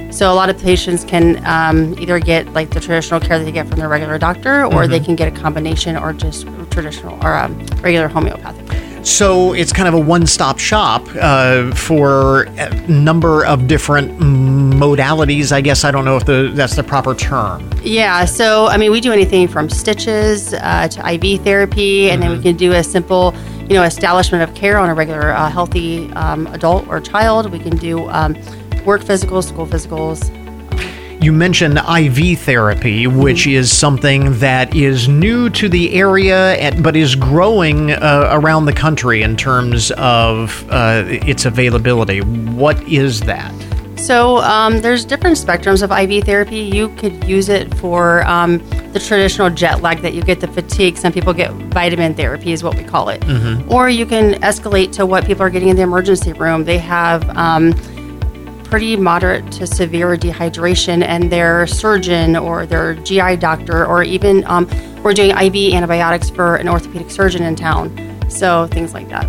So 0.10 0.32
a 0.32 0.36
lot 0.36 0.50
of 0.50 0.58
patients 0.58 1.04
can 1.04 1.46
um, 1.46 2.00
either 2.00 2.18
get 2.20 2.52
like 2.54 2.70
the 2.70 2.80
traditional 2.80 3.20
care 3.20 3.38
that 3.38 3.46
they 3.46 3.52
get 3.52 3.68
from 3.68 3.78
their 3.80 3.90
regular 3.90 4.18
doctor, 4.18 4.64
or 4.64 4.70
mm-hmm. 4.70 4.92
they 4.92 5.00
can 5.02 5.18
get 5.18 5.28
a 5.28 5.38
combination 5.38 5.98
or 5.98 6.14
just 6.14 6.48
traditional 6.72 7.24
or 7.24 7.36
um, 7.36 7.60
regular 7.82 8.08
homeopathic. 8.08 8.87
So 9.08 9.54
it's 9.54 9.72
kind 9.72 9.88
of 9.88 9.94
a 9.94 10.00
one-stop 10.00 10.60
shop 10.60 11.08
uh, 11.16 11.74
for 11.74 12.44
a 12.58 12.70
number 12.88 13.46
of 13.46 13.68
different 13.68 14.20
modalities. 14.20 15.54
I 15.54 15.62
guess 15.62 15.86
I 15.86 15.92
don't 15.92 16.04
know 16.04 16.18
if 16.18 16.26
the 16.26 16.52
that's 16.54 16.76
the 16.76 16.84
proper 16.84 17.16
term. 17.16 17.70
Yeah. 17.84 18.26
So 18.26 18.68
I 18.68 18.76
mean, 18.76 18.92
we 18.92 19.00
do 19.00 19.14
anything 19.14 19.48
from 19.48 19.70
stitches 19.70 20.54
uh, 20.54 20.90
to 20.90 21.14
IV 21.14 21.42
therapy, 21.42 22.10
and 22.10 22.22
mm-hmm. 22.22 22.22
then 22.22 22.30
we 22.32 22.36
mm-hmm. 22.36 22.44
can 22.44 22.58
do 22.58 22.74
a 22.74 22.84
simple 22.84 23.34
you 23.70 23.74
know, 23.74 23.84
establishment 23.84 24.50
of 24.50 24.56
care 24.56 24.78
on 24.78 24.90
a 24.90 24.94
regular 24.94 25.32
uh, 25.32 25.50
healthy 25.50 26.12
um, 26.14 26.48
adult 26.48 26.88
or 26.88 27.02
child. 27.02 27.52
We 27.52 27.60
can 27.60 27.76
do 27.76 28.08
um, 28.10 28.34
work 28.86 29.02
physicals, 29.02 29.46
school 29.46 29.68
physicals. 29.68 30.34
You 31.28 31.34
mentioned 31.34 31.78
IV 31.78 32.40
therapy, 32.40 33.06
which 33.06 33.48
is 33.48 33.70
something 33.70 34.40
that 34.40 34.74
is 34.74 35.10
new 35.10 35.50
to 35.50 35.68
the 35.68 35.94
area, 35.94 36.72
but 36.82 36.96
is 36.96 37.16
growing 37.16 37.92
uh, 37.92 38.30
around 38.32 38.64
the 38.64 38.72
country 38.72 39.24
in 39.24 39.36
terms 39.36 39.92
of 39.98 40.66
uh, 40.70 41.04
its 41.06 41.44
availability. 41.44 42.22
What 42.22 42.82
is 42.88 43.20
that? 43.24 43.54
So 43.98 44.38
um, 44.38 44.80
there's 44.80 45.04
different 45.04 45.36
spectrums 45.36 45.84
of 45.84 45.92
IV 45.92 46.24
therapy. 46.24 46.60
You 46.60 46.96
could 46.96 47.22
use 47.26 47.50
it 47.50 47.74
for 47.76 48.26
um, 48.26 48.60
the 48.94 49.00
traditional 49.00 49.50
jet 49.50 49.82
lag 49.82 50.00
that 50.04 50.14
you 50.14 50.22
get 50.22 50.40
the 50.40 50.48
fatigue. 50.48 50.96
Some 50.96 51.12
people 51.12 51.34
get 51.34 51.52
vitamin 51.52 52.14
therapy, 52.14 52.54
is 52.54 52.64
what 52.64 52.78
we 52.78 52.86
call 52.86 53.10
it. 53.10 53.20
Mm-hmm. 53.24 53.70
Or 53.70 53.90
you 53.90 54.06
can 54.06 54.36
escalate 54.36 54.94
to 54.94 55.06
what 55.06 55.26
people 55.26 55.44
are 55.44 55.50
getting 55.50 55.68
in 55.68 55.76
the 55.76 55.82
emergency 55.82 56.32
room. 56.32 56.64
They 56.64 56.78
have 56.78 57.30
um, 57.36 57.74
pretty 58.70 58.96
moderate 58.96 59.52
to 59.54 59.68
severe 59.68 60.16
dehydration, 60.16 61.04
and 61.04 61.32
their 61.32 61.68
surgeon 61.68 62.36
or 62.36 62.66
their 62.66 62.96
GI 62.96 63.38
doctor, 63.38 63.86
or 63.86 64.04
even 64.04 64.44
um, 64.46 64.68
we're 65.04 65.14
doing 65.14 65.32
IV 65.32 65.74
antibiotics 65.74 66.30
for 66.30 66.56
an 66.58 66.68
orthopedic 66.68 67.10
surgeon 67.10 67.44
in 67.44 67.56
town. 67.56 67.96
So 68.30 68.68
things 68.68 68.94
like 68.94 69.10
that. 69.10 69.26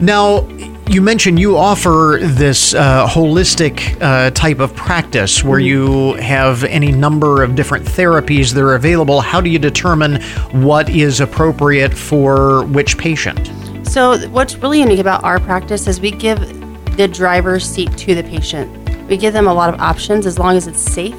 Now, 0.00 0.46
you 0.88 1.00
mentioned 1.00 1.38
you 1.38 1.56
offer 1.56 2.18
this 2.20 2.74
uh, 2.74 3.06
holistic 3.06 4.00
uh, 4.02 4.30
type 4.32 4.58
of 4.58 4.74
practice 4.74 5.42
where 5.42 5.58
mm-hmm. 5.58 5.66
you 5.66 6.12
have 6.14 6.64
any 6.64 6.92
number 6.92 7.42
of 7.42 7.54
different 7.54 7.86
therapies 7.86 8.52
that 8.52 8.62
are 8.62 8.74
available. 8.74 9.20
How 9.20 9.40
do 9.40 9.48
you 9.48 9.58
determine 9.58 10.20
what 10.50 10.90
is 10.90 11.20
appropriate 11.20 11.94
for 11.94 12.64
which 12.66 12.98
patient? 12.98 13.50
So, 13.86 14.18
what's 14.28 14.56
really 14.56 14.80
unique 14.80 14.98
about 14.98 15.22
our 15.24 15.38
practice 15.38 15.86
is 15.86 16.00
we 16.00 16.10
give 16.10 16.61
the 16.96 17.08
driver's 17.08 17.64
seat 17.64 17.96
to 17.98 18.14
the 18.14 18.22
patient. 18.22 18.70
We 19.08 19.16
give 19.16 19.32
them 19.32 19.46
a 19.46 19.54
lot 19.54 19.72
of 19.72 19.80
options 19.80 20.26
as 20.26 20.38
long 20.38 20.56
as 20.56 20.66
it's 20.66 20.80
safe. 20.80 21.16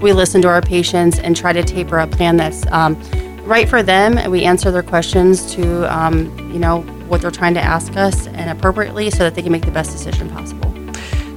We 0.00 0.12
listen 0.12 0.40
to 0.42 0.48
our 0.48 0.62
patients 0.62 1.18
and 1.18 1.36
try 1.36 1.52
to 1.52 1.62
taper 1.62 1.98
a 1.98 2.06
plan 2.06 2.36
that's 2.36 2.66
um, 2.68 3.00
right 3.44 3.68
for 3.68 3.82
them. 3.82 4.18
and 4.18 4.30
We 4.30 4.44
answer 4.44 4.70
their 4.70 4.82
questions 4.82 5.52
to, 5.54 5.92
um, 5.94 6.36
you 6.52 6.58
know, 6.58 6.82
what 7.08 7.22
they're 7.22 7.30
trying 7.30 7.54
to 7.54 7.60
ask 7.60 7.96
us 7.96 8.26
and 8.28 8.50
appropriately 8.50 9.10
so 9.10 9.18
that 9.18 9.34
they 9.34 9.42
can 9.42 9.52
make 9.52 9.64
the 9.64 9.70
best 9.70 9.90
decision 9.90 10.28
possible. 10.30 10.68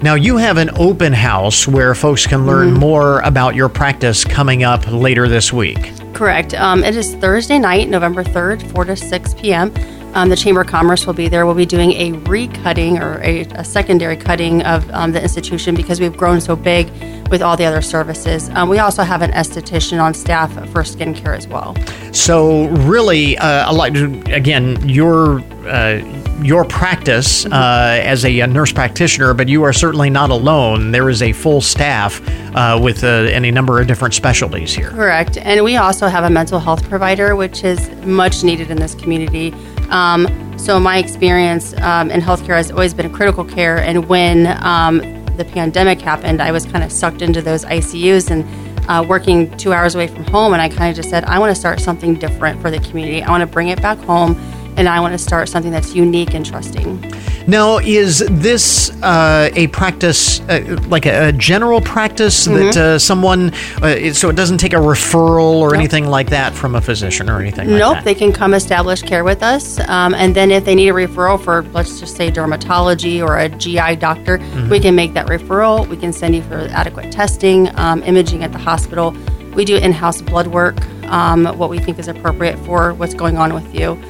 Now, 0.04 0.16
you 0.16 0.38
have 0.38 0.58
an 0.58 0.72
open 0.78 1.14
house 1.14 1.68
where 1.68 1.94
folks 1.94 2.26
can 2.26 2.48
learn 2.48 2.70
mm-hmm. 2.70 2.80
more 2.80 3.22
about 3.22 3.54
your 3.56 3.70
practice 3.70 4.26
coming 4.26 4.64
up 4.64 4.88
later 4.92 5.28
this 5.28 5.54
week. 5.54 5.92
Correct. 6.14 6.54
Um, 6.56 6.84
it 6.84 6.96
is 6.96 7.14
Thursday 7.16 7.60
night, 7.60 7.88
November 7.88 8.24
3rd, 8.24 8.74
4 8.74 8.86
to 8.86 8.96
6 8.96 9.34
p.m. 9.36 9.72
Um, 10.14 10.30
the 10.30 10.36
Chamber 10.36 10.62
of 10.62 10.68
Commerce 10.68 11.06
will 11.06 11.14
be 11.14 11.30
there. 11.30 11.46
We'll 11.46 11.56
be 11.56 11.66
doing 11.66 11.94
a 11.94 12.12
recutting 12.12 13.00
or 13.00 13.22
a, 13.24 13.42
a 13.60 13.64
secondary 13.64 14.18
cutting 14.18 14.62
of 14.64 14.90
um, 14.92 15.14
the 15.14 15.22
institution 15.22 15.74
because 15.74 16.00
we've 16.00 16.16
grown 16.16 16.42
so 16.42 16.56
big 16.56 16.90
with 17.32 17.42
all 17.42 17.56
the 17.56 17.66
other 17.66 17.82
services. 17.82 18.50
Um, 18.50 18.68
we 18.68 18.80
also 18.80 19.04
have 19.04 19.22
an 19.22 19.32
esthetician 19.32 20.04
on 20.04 20.14
staff 20.14 20.52
for 20.72 20.84
skincare 20.84 21.36
as 21.36 21.48
well. 21.48 21.76
So, 22.12 22.68
really, 22.68 23.38
uh, 23.38 23.74
lot, 23.74 23.96
again, 24.30 24.88
your 24.88 25.40
uh, 25.66 26.02
your 26.44 26.66
practice 26.66 27.44
mm-hmm. 27.44 27.54
uh, 27.54 28.02
as 28.04 28.26
a, 28.26 28.40
a, 28.40 28.48
nurse 28.48 28.74
practitioner, 28.74 29.34
but 29.34 29.48
you 29.48 29.64
are 29.64 29.72
certainly 29.72 30.10
not 30.10 30.30
alone. 30.30 30.92
There 30.92 31.10
is 31.10 31.22
a 31.22 31.32
full 31.32 31.62
staff 31.62 32.20
uh, 32.56 32.80
with 32.82 33.04
uh, 33.04 33.08
any 33.08 33.52
number 33.52 33.80
of 33.80 33.88
different 33.88 34.14
specialties 34.14 34.74
here. 34.74 34.90
Correct, 34.90 35.38
and 35.38 35.64
we 35.64 35.78
also 35.78 36.08
have 36.08 36.24
a 36.24 36.30
mental 36.30 36.60
health 36.60 36.88
provider, 36.90 37.36
which 37.36 37.64
is 37.64 37.90
much 38.06 38.44
needed 38.44 38.72
in 38.72 38.78
this 38.78 38.96
community. 38.96 39.54
Um, 39.92 40.58
so 40.58 40.80
my 40.80 40.98
experience 40.98 41.74
um, 41.78 42.10
in 42.12 42.22
healthcare 42.22 42.56
has 42.56 42.72
always 42.72 42.94
been 42.94 43.12
critical 43.14 43.44
care, 43.44 43.78
and 43.78 44.08
when 44.08 44.48
um, 44.64 45.00
the 45.38 45.46
pandemic 45.46 46.02
happened, 46.02 46.42
I 46.42 46.52
was 46.52 46.66
kind 46.66 46.84
of 46.84 46.92
sucked 46.92 47.22
into 47.22 47.42
those 47.42 47.66
ICUs 47.66 48.32
and 48.32 48.46
uh, 48.90 49.04
working 49.08 49.56
two 49.58 49.74
hours 49.74 49.96
away 49.96 50.08
from 50.08 50.24
home, 50.26 50.54
and 50.54 50.62
I 50.62 50.70
kind 50.70 50.90
of 50.90 50.96
just 50.96 51.10
said, 51.10 51.24
I 51.26 51.40
want 51.40 51.54
to 51.54 51.60
start 51.60 51.80
something 51.80 52.16
different 52.16 52.62
for 52.62 52.72
the 52.72 52.80
community. 52.80 53.22
I 53.22 53.30
want 53.30 53.42
to 53.42 53.48
bring 53.48 53.70
it 53.70 53.82
back 53.82 53.98
home 54.00 54.36
and 54.82 54.90
I 54.90 55.00
want 55.00 55.14
to 55.14 55.20
start 55.20 55.48
something 55.48 55.72
that's 55.72 55.94
unique 55.94 56.34
and 56.34 56.44
trusting. 56.44 57.00
Now, 57.46 57.78
is 57.78 58.26
this 58.30 58.90
uh, 59.04 59.52
a 59.54 59.68
practice, 59.68 60.40
uh, 60.42 60.84
like 60.88 61.06
a, 61.06 61.28
a, 61.28 61.32
general 61.32 61.82
practice 61.82 62.48
mm-hmm. 62.48 62.66
that 62.66 62.78
uh, 62.78 63.00
someone, 63.00 63.54
uh, 63.84 64.12
so 64.14 64.30
it 64.30 64.36
doesn't 64.36 64.58
take 64.58 64.74
a 64.74 64.78
referral 64.78 65.54
or 65.54 65.70
nope. 65.70 65.78
anything 65.78 66.08
like 66.08 66.32
that 66.32 66.56
from 66.56 66.74
a 66.74 66.82
physician 66.82 67.30
or 67.30 67.40
anything 67.40 67.70
like 67.70 67.78
nope, 67.78 68.04
they 68.04 68.16
can 68.16 68.34
come 68.34 68.56
establish 68.56 69.04
care 69.04 69.24
with 69.24 69.44
us. 69.44 69.80
Um, 69.88 70.16
and 70.16 70.36
then 70.36 70.50
if 70.50 70.66
they 70.66 70.74
need 70.74 70.90
a 70.90 70.94
referral 70.94 71.40
for, 71.40 71.62
let's 71.74 72.00
just 72.00 72.16
say, 72.16 72.32
dermatology 72.32 73.24
or 73.24 73.38
a 73.38 73.50
GI 73.50 73.98
doctor, 73.98 74.40
mm-hmm. 74.40 74.70
we 74.70 74.80
can 74.80 74.96
make 74.96 75.14
that 75.14 75.28
referral. 75.28 75.88
We 75.88 75.98
can 75.98 76.12
send 76.12 76.34
you 76.34 76.42
for 76.42 76.58
adequate 76.72 77.12
testing, 77.12 77.70
um, 77.78 78.02
imaging 78.02 78.44
at 78.44 78.52
the 78.52 78.58
hospital. 78.58 79.16
We 79.54 79.64
do 79.64 79.78
in 79.78 79.92
house 79.92 80.24
blood 80.24 80.48
work, 80.48 80.84
um, 81.06 81.46
what 81.60 81.70
we 81.70 81.78
think 81.78 82.00
is 82.00 82.08
appropriate 82.08 82.58
for 82.66 82.96
what's 82.96 83.14
going 83.14 83.38
on 83.38 83.54
with 83.54 83.76
you. 83.76 84.02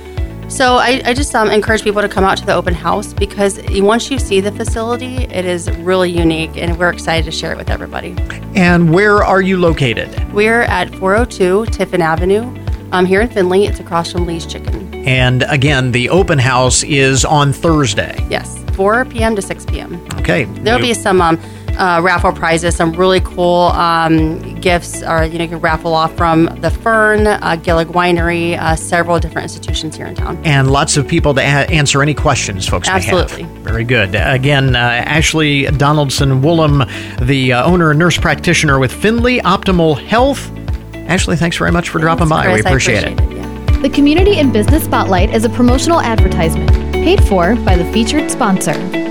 So 0.52 0.76
I, 0.76 1.02
I 1.06 1.14
just 1.14 1.34
um, 1.34 1.50
encourage 1.50 1.82
people 1.82 2.02
to 2.02 2.10
come 2.10 2.26
out 2.26 2.38
to 2.40 2.46
the 2.46 2.54
open 2.54 2.74
house 2.74 3.14
because 3.14 3.58
once 3.70 4.12
you 4.12 4.20
see 4.20 4.42
the 4.42 4.52
facility, 4.52 5.16
it 5.16 5.46
is 5.46 5.72
really 5.78 6.12
unique, 6.12 6.58
and 6.58 6.78
we're 6.78 6.90
excited 6.90 7.24
to 7.24 7.32
share 7.32 7.54
it 7.54 7.58
with 7.58 7.70
everybody. 7.70 8.16
And 8.54 8.94
where 8.94 9.24
are 9.24 9.42
you 9.42 9.58
located? 9.58 10.34
We're 10.34 10.64
at 10.64 10.94
402 10.96 11.68
Tiffin 11.68 12.02
Avenue. 12.02 12.54
Um, 12.92 13.06
here 13.06 13.22
in 13.22 13.30
Findlay, 13.30 13.64
it's 13.64 13.80
across 13.80 14.12
from 14.12 14.26
Lee's 14.26 14.46
Chicken. 14.46 14.94
And 14.94 15.44
again, 15.44 15.94
the 15.94 16.10
open 16.10 16.38
house 16.38 16.84
is 16.84 17.24
on 17.24 17.54
Thursday. 17.54 18.24
Yes, 18.30 18.62
4 18.74 19.06
p.m. 19.06 19.38
to 19.38 19.42
6 19.42 19.66
p.m. 19.68 20.06
Okay. 20.16 20.44
There'll 20.44 20.82
be 20.82 20.94
some 20.94 21.22
um, 21.22 21.40
uh, 21.82 22.00
raffle 22.00 22.32
prizes, 22.32 22.76
some 22.76 22.94
really 22.94 23.20
cool 23.22 23.72
um, 23.74 24.56
gifts, 24.62 25.02
or 25.02 25.26
you 25.26 25.40
know, 25.40 25.44
you 25.44 25.50
can 25.50 25.60
raffle 25.60 25.96
off 25.96 26.16
from 26.16 26.46
the 26.62 26.70
Fern, 26.70 27.26
uh, 27.26 27.58
Gillig 27.60 27.88
Winery, 27.88 28.56
uh, 28.58 28.76
several 28.76 29.20
different 29.20 29.46
institutions 29.46 29.96
here 29.98 30.06
in 30.06 30.14
town, 30.14 30.40
and 30.46 30.70
lots 30.70 30.96
of 30.96 31.08
people 31.08 31.34
to 31.34 31.42
a- 31.42 31.44
answer 31.44 32.04
any 32.04 32.14
questions 32.14 32.68
folks 32.68 32.88
Absolutely. 32.88 33.44
may 33.44 33.50
have. 33.50 33.64
Very 33.64 33.84
good. 33.84 34.14
Again, 34.14 34.76
uh, 34.76 34.80
Ashley 34.80 35.66
Donaldson 35.66 36.44
Woolham, 36.44 36.88
the 37.26 37.54
uh, 37.54 37.66
owner 37.66 37.90
and 37.90 38.00
nurse 38.00 38.18
practitioner 38.18 38.78
with 38.78 38.92
Findlay 38.92 39.40
Optimal 39.40 40.00
Health. 40.06 40.52
Ashley, 40.94 41.36
thanks 41.36 41.58
very 41.58 41.72
much 41.72 41.90
for 41.90 41.98
dropping 41.98 42.30
by. 42.30 42.44
Chris, 42.44 42.64
we 42.64 42.70
appreciate, 42.70 43.04
appreciate 43.04 43.32
it. 43.32 43.34
it 43.34 43.38
yeah. 43.38 43.82
The 43.82 43.90
Community 43.90 44.38
and 44.38 44.54
Business 44.54 44.84
Spotlight 44.84 45.34
is 45.34 45.46
a 45.46 45.50
promotional 45.50 46.00
advertisement 46.00 46.72
paid 46.94 47.24
for 47.24 47.56
by 47.56 47.76
the 47.76 47.92
featured 47.92 48.30
sponsor. 48.30 49.11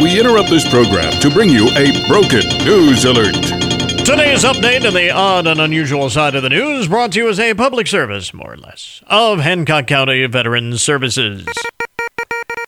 We 0.00 0.20
interrupt 0.20 0.50
this 0.50 0.68
program 0.68 1.10
to 1.20 1.30
bring 1.30 1.48
you 1.48 1.68
a 1.70 2.06
broken 2.06 2.46
news 2.64 3.04
alert. 3.04 3.34
Today's 4.04 4.44
update 4.44 4.86
on 4.86 4.92
the 4.94 5.10
odd 5.10 5.46
and 5.46 5.60
unusual 5.60 6.10
side 6.10 6.34
of 6.34 6.42
the 6.42 6.48
news 6.50 6.88
brought 6.88 7.12
to 7.12 7.20
you 7.20 7.28
as 7.28 7.40
a 7.40 7.54
public 7.54 7.86
service, 7.86 8.34
more 8.34 8.52
or 8.52 8.56
less, 8.56 9.02
of 9.06 9.40
Hancock 9.40 9.86
County 9.86 10.26
Veterans 10.26 10.82
Services. 10.82 11.46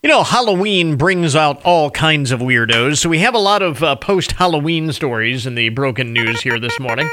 You 0.03 0.09
know, 0.09 0.23
Halloween 0.23 0.97
brings 0.97 1.37
out 1.37 1.61
all 1.65 1.91
kinds 1.91 2.31
of 2.31 2.41
weirdos, 2.41 2.99
so 2.99 3.09
we 3.09 3.19
have 3.19 3.35
a 3.35 3.39
lot 3.39 3.63
of 3.63 3.83
uh, 3.83 3.97
post 3.97 4.33
Halloween 4.33 4.93
stories 4.93 5.47
in 5.47 5.55
the 5.55 5.69
broken 5.69 6.13
news 6.13 6.41
here 6.41 6.59
this 6.59 6.81
morning. 6.81 7.11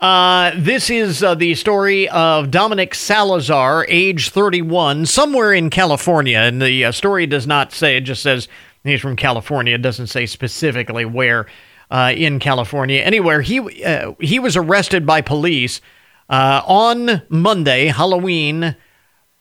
Uh, 0.00 0.52
this 0.56 0.90
is 0.90 1.22
uh, 1.22 1.34
the 1.34 1.54
story 1.54 2.08
of 2.10 2.50
Dominic 2.50 2.94
Salazar, 2.94 3.86
age 3.88 4.28
31, 4.28 5.06
somewhere 5.06 5.52
in 5.52 5.70
California. 5.70 6.38
And 6.38 6.60
the 6.60 6.84
uh, 6.84 6.92
story 6.92 7.26
does 7.26 7.46
not 7.46 7.72
say, 7.72 7.96
it 7.96 8.02
just 8.02 8.22
says 8.22 8.48
He's 8.84 9.00
from 9.00 9.16
California. 9.16 9.76
Doesn't 9.78 10.08
say 10.08 10.26
specifically 10.26 11.04
where 11.04 11.46
uh, 11.90 12.12
in 12.16 12.38
California. 12.38 13.00
Anywhere 13.00 13.40
he 13.40 13.84
uh, 13.84 14.12
he 14.20 14.38
was 14.38 14.56
arrested 14.56 15.06
by 15.06 15.20
police 15.20 15.80
uh, 16.28 16.62
on 16.66 17.22
Monday, 17.28 17.86
Halloween, 17.86 18.76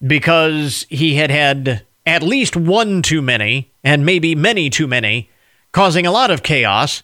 because 0.06 0.86
he 0.90 1.16
had 1.16 1.32
had 1.32 1.86
at 2.06 2.24
least 2.24 2.56
one 2.56 3.02
too 3.02 3.22
many 3.22 3.72
and 3.84 4.06
maybe 4.06 4.36
many 4.36 4.70
too 4.70 4.88
many, 4.88 5.30
causing 5.72 6.06
a 6.06 6.12
lot 6.12 6.32
of 6.32 6.44
chaos. 6.44 7.04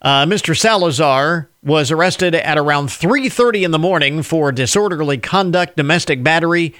Uh, 0.00 0.24
Mr. 0.24 0.56
Salazar 0.56 1.50
was 1.62 1.90
arrested 1.90 2.34
at 2.34 2.56
around 2.56 2.88
3:30 2.88 3.64
in 3.64 3.70
the 3.70 3.78
morning 3.78 4.22
for 4.22 4.52
disorderly 4.52 5.18
conduct, 5.18 5.76
domestic 5.76 6.22
battery, 6.22 6.74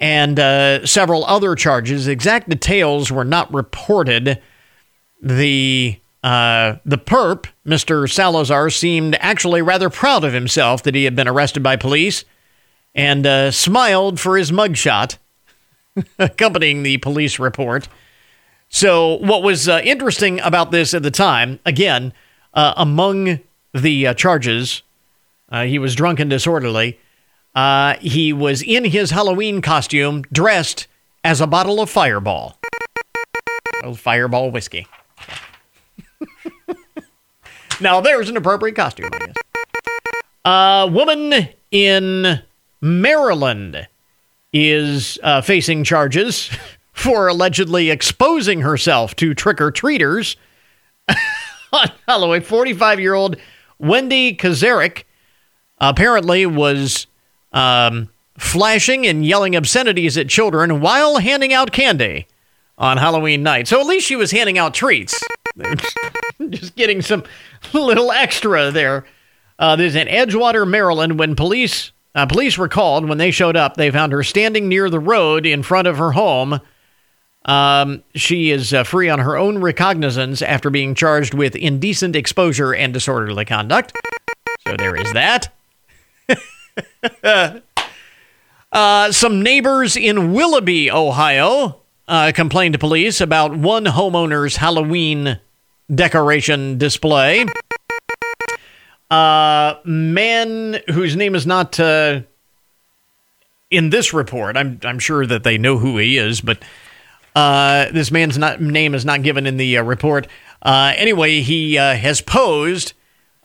and 0.00 0.40
uh, 0.40 0.84
several 0.86 1.24
other 1.26 1.54
charges. 1.54 2.08
Exact 2.08 2.48
details 2.48 3.12
were 3.12 3.24
not 3.24 3.52
reported. 3.52 4.40
The 5.22 6.00
uh, 6.22 6.76
the 6.84 6.98
perp, 6.98 7.46
Mr. 7.66 8.10
Salazar, 8.10 8.70
seemed 8.70 9.16
actually 9.20 9.62
rather 9.62 9.88
proud 9.88 10.24
of 10.24 10.32
himself 10.32 10.82
that 10.82 10.94
he 10.94 11.04
had 11.04 11.16
been 11.16 11.28
arrested 11.28 11.62
by 11.62 11.76
police, 11.76 12.24
and 12.94 13.26
uh, 13.26 13.50
smiled 13.50 14.20
for 14.20 14.36
his 14.36 14.50
mugshot 14.50 15.16
accompanying 16.18 16.82
the 16.82 16.98
police 16.98 17.38
report. 17.38 17.88
So, 18.68 19.14
what 19.14 19.42
was 19.42 19.68
uh, 19.68 19.80
interesting 19.82 20.40
about 20.40 20.70
this 20.70 20.94
at 20.94 21.02
the 21.02 21.10
time, 21.10 21.58
again, 21.64 22.12
uh, 22.54 22.74
among 22.76 23.40
the 23.72 24.06
uh, 24.08 24.14
charges, 24.14 24.82
he 25.64 25.78
was 25.78 25.94
drunk 25.94 26.20
and 26.20 26.30
disorderly. 26.30 26.98
Uh, 27.54 27.94
he 28.00 28.32
was 28.32 28.62
in 28.62 28.84
his 28.84 29.10
Halloween 29.10 29.60
costume, 29.60 30.22
dressed 30.32 30.86
as 31.24 31.40
a 31.40 31.46
bottle 31.46 31.80
of 31.80 31.90
Fireball. 31.90 32.58
Oh, 33.82 33.94
Fireball 33.94 34.50
whiskey. 34.50 34.86
now, 37.80 38.00
there's 38.00 38.28
an 38.28 38.36
appropriate 38.36 38.76
costume, 38.76 39.10
I 39.12 39.18
guess. 39.18 39.34
A 40.44 40.88
woman 40.90 41.48
in 41.70 42.40
Maryland 42.80 43.88
is 44.52 45.18
uh, 45.22 45.40
facing 45.40 45.84
charges 45.84 46.50
for 46.92 47.28
allegedly 47.28 47.90
exposing 47.90 48.60
herself 48.60 49.16
to 49.16 49.34
trick 49.34 49.60
or 49.60 49.70
treaters 49.70 50.36
on 51.72 51.90
Halloween. 52.06 52.42
45 52.42 53.00
year 53.00 53.14
old 53.14 53.36
Wendy 53.78 54.36
Kazarik 54.36 55.04
apparently 55.78 56.46
was 56.46 57.06
um, 57.52 58.08
flashing 58.38 59.06
and 59.06 59.24
yelling 59.24 59.54
obscenities 59.54 60.16
at 60.16 60.28
children 60.28 60.80
while 60.80 61.18
handing 61.18 61.52
out 61.52 61.72
candy 61.72 62.26
on 62.78 62.96
Halloween 62.96 63.42
night. 63.42 63.68
So 63.68 63.80
at 63.80 63.86
least 63.86 64.06
she 64.06 64.16
was 64.16 64.30
handing 64.30 64.58
out 64.58 64.74
treats. 64.74 65.22
Just 66.50 66.74
getting 66.74 67.02
some 67.02 67.24
little 67.72 68.10
extra 68.10 68.70
there. 68.70 69.04
Uh, 69.58 69.76
this 69.76 69.94
is 69.94 69.96
in 69.96 70.08
Edgewater, 70.08 70.66
Maryland, 70.66 71.18
when 71.18 71.36
police 71.36 71.92
uh, 72.14 72.26
police 72.26 72.56
were 72.58 72.68
called. 72.68 73.08
When 73.08 73.18
they 73.18 73.30
showed 73.30 73.56
up, 73.56 73.76
they 73.76 73.90
found 73.90 74.12
her 74.12 74.22
standing 74.22 74.68
near 74.68 74.90
the 74.90 74.98
road 74.98 75.46
in 75.46 75.62
front 75.62 75.86
of 75.86 75.98
her 75.98 76.12
home. 76.12 76.60
Um, 77.44 78.02
she 78.14 78.50
is 78.50 78.74
uh, 78.74 78.84
free 78.84 79.08
on 79.08 79.18
her 79.18 79.36
own 79.36 79.58
recognizance 79.58 80.42
after 80.42 80.70
being 80.70 80.94
charged 80.94 81.34
with 81.34 81.56
indecent 81.56 82.16
exposure 82.16 82.74
and 82.74 82.92
disorderly 82.92 83.44
conduct. 83.44 83.96
So 84.66 84.76
there 84.76 84.96
is 84.96 85.12
that. 85.12 85.54
uh, 88.72 89.12
some 89.12 89.42
neighbors 89.42 89.96
in 89.96 90.32
Willoughby, 90.32 90.90
Ohio, 90.90 91.80
uh, 92.08 92.32
complained 92.34 92.72
to 92.72 92.78
police 92.78 93.20
about 93.20 93.56
one 93.56 93.84
homeowner's 93.84 94.56
Halloween 94.56 95.38
decoration 95.92 96.78
display. 96.78 97.46
Uh, 99.10 99.74
man 99.84 100.80
whose 100.88 101.16
name 101.16 101.34
is 101.34 101.46
not 101.46 101.78
uh, 101.80 102.20
in 103.70 103.90
this 103.90 104.12
report. 104.12 104.56
I'm 104.56 104.80
I'm 104.84 104.98
sure 104.98 105.26
that 105.26 105.42
they 105.42 105.58
know 105.58 105.78
who 105.78 105.98
he 105.98 106.16
is, 106.16 106.40
but 106.40 106.58
uh, 107.34 107.90
this 107.92 108.10
man's 108.10 108.38
not, 108.38 108.60
name 108.60 108.94
is 108.94 109.04
not 109.04 109.22
given 109.22 109.46
in 109.46 109.56
the 109.56 109.78
uh, 109.78 109.82
report. 109.82 110.26
Anyway, 110.64 111.40
he 111.40 111.74
has 111.74 112.20
posed 112.20 112.92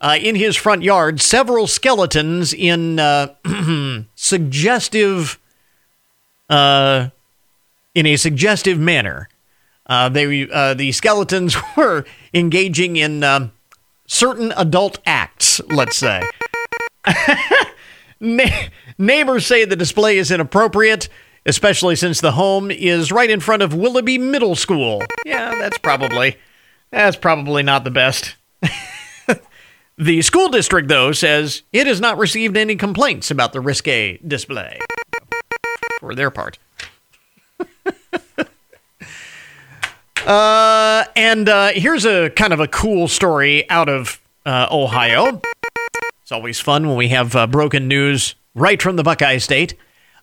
uh, 0.00 0.16
in 0.20 0.34
his 0.34 0.56
front 0.56 0.82
yard 0.82 1.20
several 1.20 1.66
skeletons 1.66 2.52
in 2.52 2.98
uh, 2.98 3.34
suggestive, 4.14 5.38
in 6.50 7.10
a 8.06 8.16
suggestive 8.16 8.78
manner. 8.78 9.28
they 9.88 10.44
the 10.74 10.92
skeletons 10.92 11.56
were 11.76 12.04
engaging 12.34 12.96
in 12.96 13.24
um, 13.24 13.52
certain 14.06 14.52
adult 14.56 14.98
acts. 15.06 15.60
Let's 15.68 15.96
say. 15.96 16.22
Na- 18.20 18.68
neighbors 18.98 19.46
say 19.46 19.64
the 19.64 19.76
display 19.76 20.18
is 20.18 20.30
inappropriate 20.30 21.08
especially 21.46 21.96
since 21.96 22.20
the 22.20 22.32
home 22.32 22.70
is 22.70 23.10
right 23.10 23.30
in 23.30 23.40
front 23.40 23.62
of 23.62 23.72
Willoughby 23.72 24.18
Middle 24.18 24.56
School. 24.56 25.02
Yeah, 25.24 25.54
that's 25.54 25.78
probably 25.78 26.36
that's 26.90 27.16
probably 27.16 27.62
not 27.62 27.84
the 27.84 27.90
best. 27.90 28.36
the 29.98 30.22
school 30.22 30.48
district 30.48 30.88
though 30.88 31.12
says 31.12 31.62
it 31.72 31.86
has 31.86 32.00
not 32.00 32.18
received 32.18 32.56
any 32.56 32.76
complaints 32.76 33.30
about 33.30 33.52
the 33.52 33.60
risque 33.60 34.18
display 34.18 34.78
for 36.00 36.14
their 36.14 36.30
part. 36.30 36.58
uh, 40.26 41.04
and 41.16 41.48
uh, 41.48 41.68
here's 41.74 42.04
a 42.04 42.30
kind 42.30 42.52
of 42.52 42.60
a 42.60 42.68
cool 42.68 43.08
story 43.08 43.68
out 43.70 43.88
of 43.88 44.20
uh, 44.44 44.66
Ohio. 44.70 45.40
It's 46.22 46.32
always 46.32 46.60
fun 46.60 46.88
when 46.88 46.96
we 46.96 47.08
have 47.08 47.34
uh, 47.36 47.46
broken 47.46 47.88
news 47.88 48.34
right 48.54 48.80
from 48.80 48.96
the 48.96 49.02
Buckeye 49.02 49.38
State. 49.38 49.74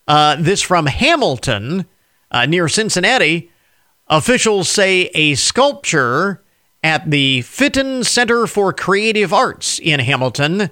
Uh, 0.07 0.35
this 0.37 0.61
from 0.61 0.85
Hamilton, 0.85 1.85
uh, 2.29 2.45
near 2.45 2.67
Cincinnati. 2.67 3.49
Officials 4.07 4.69
say 4.69 5.09
a 5.13 5.35
sculpture 5.35 6.42
at 6.83 7.09
the 7.09 7.41
Fitton 7.41 8.03
Center 8.03 8.45
for 8.45 8.73
Creative 8.73 9.33
Arts 9.33 9.79
in 9.79 9.99
Hamilton 9.99 10.69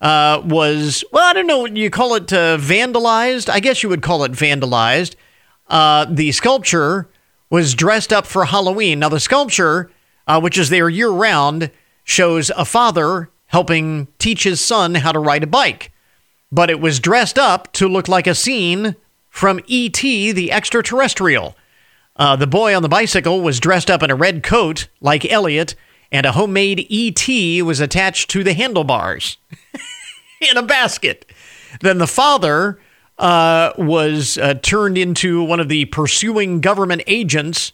uh, 0.00 0.42
was, 0.44 1.02
well, 1.10 1.24
I 1.24 1.32
don't 1.32 1.46
know, 1.46 1.66
you 1.66 1.90
call 1.90 2.14
it 2.14 2.32
uh, 2.32 2.58
vandalized? 2.58 3.48
I 3.48 3.60
guess 3.60 3.82
you 3.82 3.88
would 3.88 4.02
call 4.02 4.24
it 4.24 4.32
vandalized. 4.32 5.16
Uh, 5.68 6.04
the 6.08 6.32
sculpture 6.32 7.08
was 7.50 7.74
dressed 7.74 8.12
up 8.12 8.26
for 8.26 8.44
Halloween. 8.44 8.98
Now, 8.98 9.08
the 9.08 9.18
sculpture, 9.18 9.90
uh, 10.26 10.40
which 10.40 10.58
is 10.58 10.68
there 10.68 10.88
year 10.88 11.10
round, 11.10 11.70
shows 12.04 12.50
a 12.50 12.64
father 12.64 13.30
helping 13.46 14.08
teach 14.18 14.44
his 14.44 14.60
son 14.60 14.96
how 14.96 15.12
to 15.12 15.18
ride 15.18 15.42
a 15.42 15.46
bike 15.46 15.90
but 16.52 16.70
it 16.70 16.80
was 16.80 17.00
dressed 17.00 17.38
up 17.38 17.72
to 17.72 17.88
look 17.88 18.08
like 18.08 18.26
a 18.26 18.34
scene 18.34 18.96
from 19.28 19.60
E.T. 19.66 20.32
the 20.32 20.52
Extraterrestrial. 20.52 21.56
Uh, 22.16 22.36
the 22.36 22.46
boy 22.46 22.74
on 22.74 22.82
the 22.82 22.88
bicycle 22.88 23.40
was 23.40 23.60
dressed 23.60 23.90
up 23.90 24.02
in 24.02 24.10
a 24.10 24.14
red 24.14 24.42
coat 24.42 24.88
like 25.00 25.30
Elliott, 25.30 25.74
and 26.10 26.24
a 26.24 26.32
homemade 26.32 26.86
E.T. 26.88 27.62
was 27.62 27.80
attached 27.80 28.30
to 28.30 28.42
the 28.42 28.54
handlebars 28.54 29.36
in 30.50 30.56
a 30.56 30.62
basket. 30.62 31.30
Then 31.80 31.98
the 31.98 32.06
father 32.06 32.78
uh, 33.18 33.72
was 33.76 34.38
uh, 34.38 34.54
turned 34.54 34.96
into 34.96 35.42
one 35.42 35.60
of 35.60 35.68
the 35.68 35.86
pursuing 35.86 36.60
government 36.60 37.02
agents 37.06 37.72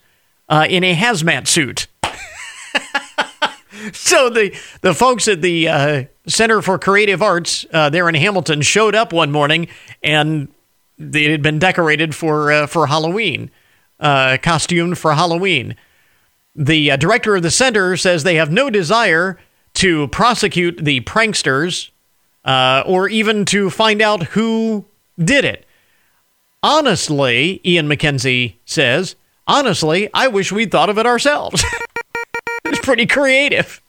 uh, 0.48 0.66
in 0.68 0.84
a 0.84 0.94
hazmat 0.94 1.46
suit. 1.46 1.86
so 3.92 4.30
the 4.30 4.56
the 4.80 4.94
folks 4.94 5.28
at 5.28 5.42
the 5.42 5.68
uh, 5.68 6.04
Center 6.26 6.62
for 6.62 6.78
Creative 6.78 7.22
Arts 7.22 7.66
uh, 7.72 7.90
there 7.90 8.08
in 8.08 8.14
Hamilton 8.14 8.62
showed 8.62 8.94
up 8.94 9.12
one 9.12 9.30
morning 9.30 9.68
and 10.02 10.48
they 10.98 11.30
had 11.30 11.42
been 11.42 11.58
decorated 11.58 12.14
for 12.14 12.52
uh, 12.52 12.66
for 12.66 12.86
Halloween, 12.86 13.50
uh, 14.02 14.36
costumed 14.42 14.98
for 14.98 15.14
Halloween. 15.14 15.76
The 16.54 16.90
uh, 16.90 16.96
director 16.96 17.36
of 17.36 17.42
the 17.42 17.50
center 17.50 17.96
says 17.96 18.24
they 18.24 18.34
have 18.34 18.50
no 18.50 18.68
desire 18.68 19.38
to 19.74 20.08
prosecute 20.08 20.84
the 20.84 21.00
pranksters 21.02 21.90
uh, 22.44 22.82
or 22.84 23.08
even 23.08 23.44
to 23.46 23.70
find 23.70 24.02
out 24.02 24.24
who 24.24 24.84
did 25.18 25.44
it. 25.44 25.66
Honestly, 26.62 27.60
Ian 27.64 27.88
McKenzie 27.88 28.56
says, 28.64 29.16
honestly, 29.46 30.10
I 30.12 30.28
wish 30.28 30.52
we'd 30.52 30.70
thought 30.70 30.90
of 30.90 30.98
it 30.98 31.06
ourselves. 31.06 31.64
it's 32.64 32.80
pretty 32.80 33.06
creative. 33.06 33.80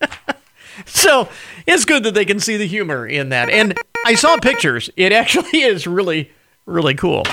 so 0.86 1.28
it's 1.66 1.84
good 1.84 2.04
that 2.04 2.14
they 2.14 2.24
can 2.24 2.40
see 2.40 2.56
the 2.56 2.66
humor 2.66 3.06
in 3.06 3.30
that. 3.30 3.50
And 3.50 3.78
I 4.06 4.14
saw 4.14 4.36
pictures. 4.38 4.90
It 4.96 5.12
actually 5.12 5.62
is 5.62 5.86
really, 5.86 6.30
really 6.66 6.94
cool. 6.94 7.24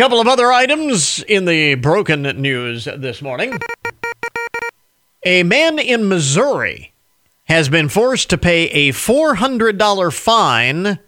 Couple 0.00 0.18
of 0.18 0.28
other 0.28 0.50
items 0.50 1.22
in 1.24 1.44
the 1.44 1.74
broken 1.74 2.22
news 2.22 2.86
this 2.86 3.20
morning. 3.20 3.60
A 5.26 5.42
man 5.42 5.78
in 5.78 6.08
Missouri 6.08 6.94
has 7.44 7.68
been 7.68 7.90
forced 7.90 8.30
to 8.30 8.38
pay 8.38 8.68
a 8.68 8.94
$400 8.94 10.12
fine 10.14 11.00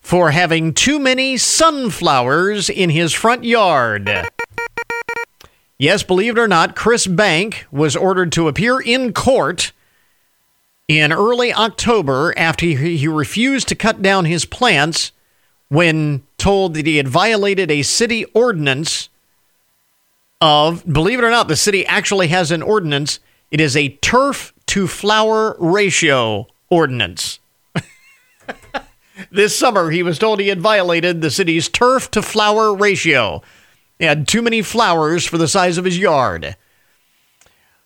for 0.00 0.30
having 0.30 0.72
too 0.72 0.98
many 0.98 1.36
sunflowers 1.36 2.70
in 2.70 2.88
his 2.88 3.12
front 3.12 3.44
yard. 3.44 4.10
Yes, 5.78 6.02
believe 6.02 6.38
it 6.38 6.40
or 6.40 6.48
not, 6.48 6.74
Chris 6.74 7.06
Bank 7.06 7.66
was 7.70 7.96
ordered 7.96 8.32
to 8.32 8.48
appear 8.48 8.80
in 8.80 9.12
court 9.12 9.72
in 10.88 11.12
early 11.12 11.52
October 11.52 12.32
after 12.34 12.64
he 12.64 13.06
refused 13.08 13.68
to 13.68 13.74
cut 13.74 14.00
down 14.00 14.24
his 14.24 14.46
plants 14.46 15.12
when 15.68 16.22
told 16.38 16.74
that 16.74 16.86
he 16.86 16.96
had 16.96 17.08
violated 17.08 17.70
a 17.70 17.82
city 17.82 18.24
ordinance 18.26 19.08
of, 20.40 20.90
believe 20.90 21.18
it 21.18 21.24
or 21.24 21.30
not, 21.30 21.48
the 21.48 21.56
city 21.56 21.84
actually 21.86 22.28
has 22.28 22.50
an 22.50 22.62
ordinance. 22.62 23.20
It 23.50 23.60
is 23.60 23.76
a 23.76 23.90
turf 23.96 24.52
to 24.66 24.86
flower 24.86 25.56
ratio 25.58 26.46
ordinance. 26.70 27.40
this 29.30 29.56
summer, 29.56 29.90
he 29.90 30.02
was 30.02 30.18
told 30.18 30.40
he 30.40 30.48
had 30.48 30.60
violated 30.60 31.20
the 31.20 31.30
city's 31.30 31.68
turf 31.68 32.10
to 32.12 32.22
flower 32.22 32.74
ratio. 32.74 33.42
He 33.98 34.04
had 34.04 34.28
too 34.28 34.42
many 34.42 34.62
flowers 34.62 35.26
for 35.26 35.38
the 35.38 35.48
size 35.48 35.76
of 35.76 35.84
his 35.84 35.98
yard. 35.98 36.56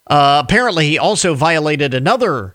Uh, 0.07 0.43
apparently, 0.45 0.89
he 0.89 0.99
also 0.99 1.35
violated 1.35 1.95
another 1.95 2.55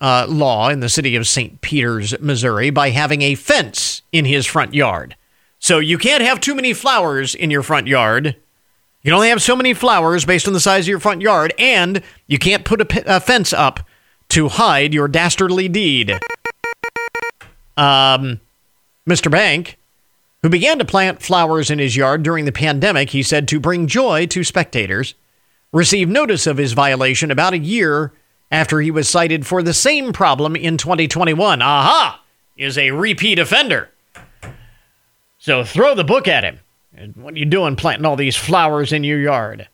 uh, 0.00 0.26
law 0.28 0.70
in 0.70 0.80
the 0.80 0.88
city 0.88 1.14
of 1.14 1.28
St. 1.28 1.60
Peters, 1.60 2.18
Missouri, 2.20 2.70
by 2.70 2.90
having 2.90 3.22
a 3.22 3.34
fence 3.34 4.02
in 4.12 4.24
his 4.24 4.44
front 4.44 4.74
yard. 4.74 5.14
So 5.66 5.80
you 5.80 5.98
can't 5.98 6.22
have 6.22 6.40
too 6.40 6.54
many 6.54 6.72
flowers 6.72 7.34
in 7.34 7.50
your 7.50 7.64
front 7.64 7.88
yard. 7.88 8.26
You 8.26 8.34
can 9.02 9.14
only 9.14 9.30
have 9.30 9.42
so 9.42 9.56
many 9.56 9.74
flowers 9.74 10.24
based 10.24 10.46
on 10.46 10.54
the 10.54 10.60
size 10.60 10.84
of 10.84 10.88
your 10.88 11.00
front 11.00 11.22
yard, 11.22 11.52
and 11.58 12.02
you 12.28 12.38
can't 12.38 12.64
put 12.64 12.82
a, 12.82 13.16
a 13.16 13.18
fence 13.18 13.52
up 13.52 13.80
to 14.28 14.46
hide 14.46 14.94
your 14.94 15.08
dastardly 15.08 15.66
deed. 15.66 16.12
Um, 17.76 18.40
Mr. 19.10 19.28
Bank, 19.28 19.76
who 20.42 20.48
began 20.48 20.78
to 20.78 20.84
plant 20.84 21.20
flowers 21.20 21.68
in 21.68 21.80
his 21.80 21.96
yard 21.96 22.22
during 22.22 22.44
the 22.44 22.52
pandemic, 22.52 23.10
he 23.10 23.24
said 23.24 23.48
to 23.48 23.58
bring 23.58 23.88
joy 23.88 24.26
to 24.26 24.44
spectators, 24.44 25.16
received 25.72 26.12
notice 26.12 26.46
of 26.46 26.58
his 26.58 26.74
violation 26.74 27.32
about 27.32 27.54
a 27.54 27.58
year 27.58 28.12
after 28.52 28.80
he 28.80 28.92
was 28.92 29.08
cited 29.08 29.44
for 29.44 29.64
the 29.64 29.74
same 29.74 30.12
problem 30.12 30.54
in 30.54 30.76
2021. 30.76 31.60
Aha! 31.60 32.22
Is 32.56 32.78
a 32.78 32.92
repeat 32.92 33.40
offender. 33.40 33.90
So 35.46 35.62
throw 35.62 35.94
the 35.94 36.02
book 36.02 36.26
at 36.26 36.42
him. 36.42 36.58
What 37.14 37.34
are 37.34 37.38
you 37.38 37.44
doing 37.44 37.76
planting 37.76 38.04
all 38.04 38.16
these 38.16 38.34
flowers 38.34 38.92
in 38.92 39.04
your 39.04 39.20
yard? 39.20 39.68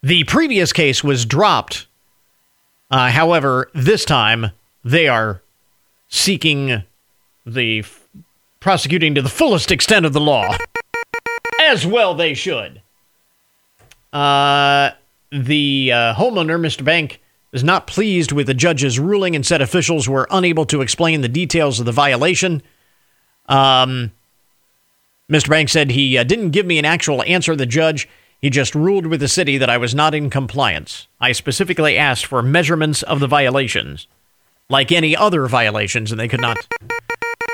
The 0.00 0.22
previous 0.22 0.72
case 0.72 1.02
was 1.02 1.26
dropped. 1.26 1.88
Uh, 2.88 3.10
however, 3.10 3.68
this 3.74 4.04
time 4.04 4.52
they 4.84 5.08
are 5.08 5.42
seeking 6.06 6.84
the 7.44 7.80
f- 7.80 8.06
prosecuting 8.60 9.16
to 9.16 9.22
the 9.22 9.28
fullest 9.28 9.72
extent 9.72 10.06
of 10.06 10.12
the 10.12 10.20
law. 10.20 10.56
As 11.62 11.84
well, 11.84 12.14
they 12.14 12.34
should. 12.34 12.80
Uh, 14.12 14.90
the 15.32 15.90
uh, 15.92 16.14
homeowner, 16.14 16.60
Mr. 16.60 16.84
Bank, 16.84 17.20
was 17.50 17.64
not 17.64 17.88
pleased 17.88 18.30
with 18.30 18.46
the 18.46 18.54
judge's 18.54 19.00
ruling 19.00 19.34
and 19.34 19.44
said 19.44 19.60
officials 19.60 20.08
were 20.08 20.28
unable 20.30 20.64
to 20.66 20.80
explain 20.80 21.22
the 21.22 21.28
details 21.28 21.80
of 21.80 21.86
the 21.86 21.90
violation. 21.90 22.62
Um, 23.48 24.12
Mr. 25.30 25.48
Banks 25.48 25.72
said 25.72 25.90
he 25.90 26.16
uh, 26.16 26.24
didn't 26.24 26.50
give 26.50 26.66
me 26.66 26.78
an 26.78 26.84
actual 26.84 27.22
answer. 27.24 27.56
The 27.56 27.66
judge, 27.66 28.08
he 28.40 28.48
just 28.48 28.74
ruled 28.74 29.06
with 29.06 29.20
the 29.20 29.28
city 29.28 29.58
that 29.58 29.68
I 29.68 29.76
was 29.76 29.94
not 29.94 30.14
in 30.14 30.30
compliance. 30.30 31.08
I 31.20 31.32
specifically 31.32 31.98
asked 31.98 32.26
for 32.26 32.42
measurements 32.42 33.02
of 33.02 33.18
the 33.18 33.26
violations, 33.26 34.06
like 34.70 34.92
any 34.92 35.16
other 35.16 35.46
violations, 35.46 36.12
and 36.12 36.20
they 36.20 36.28
could 36.28 36.40
not 36.40 36.56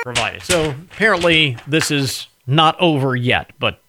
provide 0.03 0.35
it. 0.35 0.43
So 0.43 0.75
apparently, 0.91 1.57
this 1.65 1.89
is 1.89 2.27
not 2.45 2.79
over 2.79 3.15
yet. 3.15 3.51
But 3.57 3.81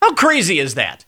how 0.00 0.14
crazy 0.14 0.58
is 0.58 0.74
that? 0.74 1.04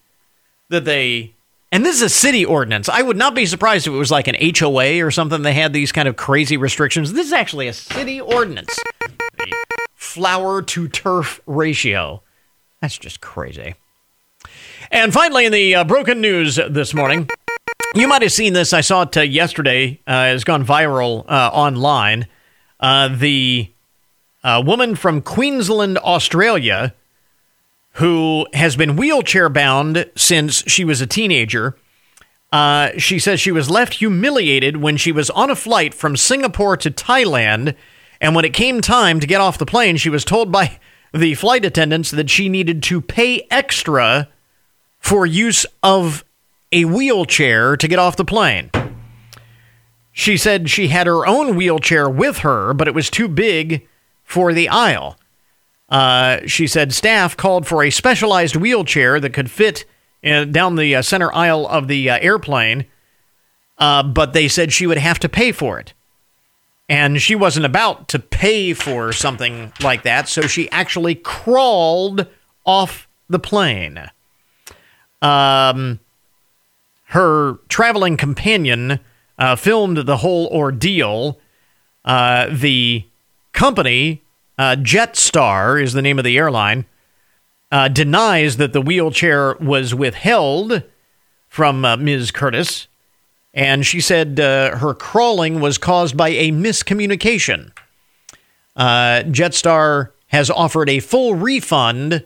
That 0.69 0.85
they. 0.85 1.35
And 1.73 1.87
this 1.87 1.97
is 1.97 2.03
a 2.03 2.09
city 2.09 2.45
ordinance. 2.45 2.89
I 2.89 3.01
would 3.01 3.17
not 3.17 3.35
be 3.35 3.47
surprised 3.47 3.87
if 3.87 3.93
it 3.93 3.97
was 3.97 4.11
like 4.11 4.27
an 4.27 4.35
HOA 4.59 5.05
or 5.05 5.13
something. 5.13 5.43
They 5.43 5.53
had 5.55 5.73
these 5.73 5.93
kind 5.93 6.09
of 6.09 6.17
crazy 6.17 6.57
restrictions. 6.57 7.13
This 7.13 7.29
is 7.29 7.33
actually 7.33 7.69
a 7.69 7.73
city 7.73 8.21
ordinance. 8.21 8.77
Flower 10.01 10.63
to 10.63 10.89
turf 10.89 11.43
ratio. 11.47 12.23
That's 12.81 12.97
just 12.97 13.21
crazy. 13.21 13.75
And 14.91 15.13
finally, 15.13 15.45
in 15.45 15.53
the 15.53 15.75
uh, 15.75 15.85
broken 15.85 16.23
news 16.23 16.57
this 16.57 16.95
morning, 16.95 17.29
you 17.95 18.09
might 18.09 18.23
have 18.23 18.33
seen 18.33 18.55
this. 18.55 18.73
I 18.73 18.81
saw 18.81 19.03
it 19.03 19.15
uh, 19.15 19.21
yesterday. 19.21 20.01
Uh, 20.07 20.33
it's 20.35 20.43
gone 20.43 20.65
viral 20.65 21.27
uh, 21.29 21.51
online. 21.53 22.27
Uh, 22.81 23.15
the 23.15 23.71
uh, 24.43 24.63
woman 24.65 24.97
from 24.97 25.21
Queensland, 25.21 25.99
Australia, 25.99 26.95
who 27.95 28.47
has 28.55 28.77
been 28.77 28.97
wheelchair 28.97 29.51
bound 29.51 30.11
since 30.17 30.65
she 30.67 30.83
was 30.83 31.03
a 31.03 31.07
teenager. 31.07 31.77
she 32.97 33.19
says 33.19 33.39
she 33.39 33.53
was 33.53 33.69
left 33.69 33.95
humiliated 33.95 34.79
when 34.79 34.97
she 34.97 35.13
was 35.13 35.29
on 35.31 35.51
a 35.51 35.57
flight 35.57 35.93
from 35.93 36.17
Singapore 36.17 36.79
to 36.79 36.91
Thailand 36.91 37.77
and 38.21 38.35
when 38.35 38.45
it 38.45 38.53
came 38.53 38.81
time 38.81 39.19
to 39.21 39.27
get 39.27 39.41
off 39.41 39.59
the 39.59 39.67
plane, 39.67 39.97
she 39.97 40.11
was 40.11 40.25
told 40.25 40.53
by 40.53 40.79
the 41.13 41.35
flight 41.35 41.65
attendants 41.65 42.11
that 42.11 42.31
she 42.31 42.49
needed 42.49 42.83
to 42.85 43.01
pay 43.01 43.47
extra 43.51 44.29
for 44.99 45.25
use 45.25 45.65
of 45.83 46.25
a 46.71 46.85
wheelchair 46.85 47.77
to 47.77 47.89
get 47.89 47.99
off 47.99 48.17
the 48.17 48.25
plane. 48.25 48.71
She 50.13 50.37
said 50.37 50.69
she 50.69 50.89
had 50.89 51.07
her 51.07 51.27
own 51.27 51.57
wheelchair 51.57 52.09
with 52.09 52.39
her, 52.39 52.75
but 52.75 52.87
it 52.87 52.95
was 52.95 53.09
too 53.09 53.29
big 53.29 53.87
for 54.23 54.53
the 54.53 54.69
aisle. 54.69 55.17
Uh, 55.89 56.41
she 56.47 56.67
said 56.67 56.93
staff 56.93 57.37
called 57.37 57.67
for 57.67 57.83
a 57.83 57.91
specialized 57.91 58.55
wheelchair 58.55 59.19
that 59.19 59.33
could 59.33 59.51
fit 59.51 59.85
uh, 60.25 60.45
down 60.45 60.77
the 60.77 60.95
uh, 60.95 61.03
center 61.03 61.33
aisle 61.33 61.67
of 61.67 61.89
the 61.89 62.11
uh, 62.11 62.19
airplane, 62.21 62.85
uh, 63.79 64.03
but 64.03 64.33
they 64.33 64.47
said 64.47 64.73
she 64.73 64.87
would 64.87 64.99
have 64.99 65.19
to 65.19 65.29
pay 65.29 65.51
for 65.51 65.81
it 65.81 65.95
and 66.91 67.23
she 67.23 67.37
wasn't 67.37 67.65
about 67.65 68.09
to 68.09 68.19
pay 68.19 68.75
for 68.75 69.13
something 69.13 69.73
like 69.81 70.03
that, 70.03 70.29
so 70.29 70.43
she 70.43 70.69
actually 70.71 71.15
crawled 71.15 72.27
off 72.67 73.07
the 73.29 73.39
plane. 73.39 74.11
Um, 75.23 76.01
her 77.05 77.59
traveling 77.69 78.17
companion 78.17 78.99
uh, 79.39 79.55
filmed 79.55 79.99
the 79.99 80.17
whole 80.17 80.49
ordeal. 80.49 81.39
Uh, 82.05 82.49
the 82.51 83.05
company, 83.53 84.25
uh, 84.59 84.75
Jetstar 84.81 85.81
is 85.81 85.93
the 85.93 86.03
name 86.03 86.19
of 86.19 86.25
the 86.25 86.37
airline, 86.37 86.87
uh, 87.71 87.87
denies 87.87 88.57
that 88.57 88.73
the 88.73 88.81
wheelchair 88.81 89.55
was 89.61 89.95
withheld 89.95 90.83
from 91.49 91.85
uh, 91.85 91.97
Ms. 91.97 92.33
Curtis 92.33 92.89
and 93.53 93.85
she 93.85 94.01
said 94.01 94.39
uh, 94.39 94.77
her 94.77 94.95
crawling 94.95 95.61
was 95.61 95.79
caused 95.79 96.17
by 96.17 96.29
a 96.29 96.51
miscommunication. 96.51 97.73
Uh, 98.77 99.23
Jetstar 99.27 100.11
has 100.29 100.51
offered 100.51 100.89
a 100.89 101.01
full 101.01 101.35
refund 101.35 102.25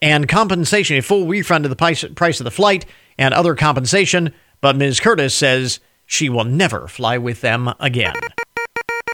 and 0.00 0.28
compensation, 0.28 0.96
a 0.96 1.02
full 1.02 1.26
refund 1.26 1.64
of 1.64 1.70
the 1.70 1.76
price, 1.76 2.02
of 2.40 2.44
the 2.44 2.50
flight 2.50 2.86
and 3.18 3.32
other 3.34 3.54
compensation, 3.54 4.32
but 4.60 4.76
Ms. 4.76 5.00
Curtis 5.00 5.34
says 5.34 5.80
she 6.06 6.28
will 6.28 6.44
never 6.44 6.88
fly 6.88 7.18
with 7.18 7.40
them 7.40 7.72
again. 7.80 8.14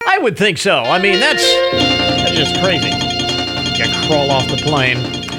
I 0.06 0.18
would 0.18 0.38
think 0.38 0.58
so. 0.58 0.78
I 0.78 1.00
mean, 1.00 1.20
that's, 1.20 1.44
that's 1.72 2.32
just 2.32 2.60
crazy. 2.60 2.88
You 3.78 4.06
crawl 4.06 4.30
off 4.30 4.48
the 4.48 4.56
plane. 4.56 5.29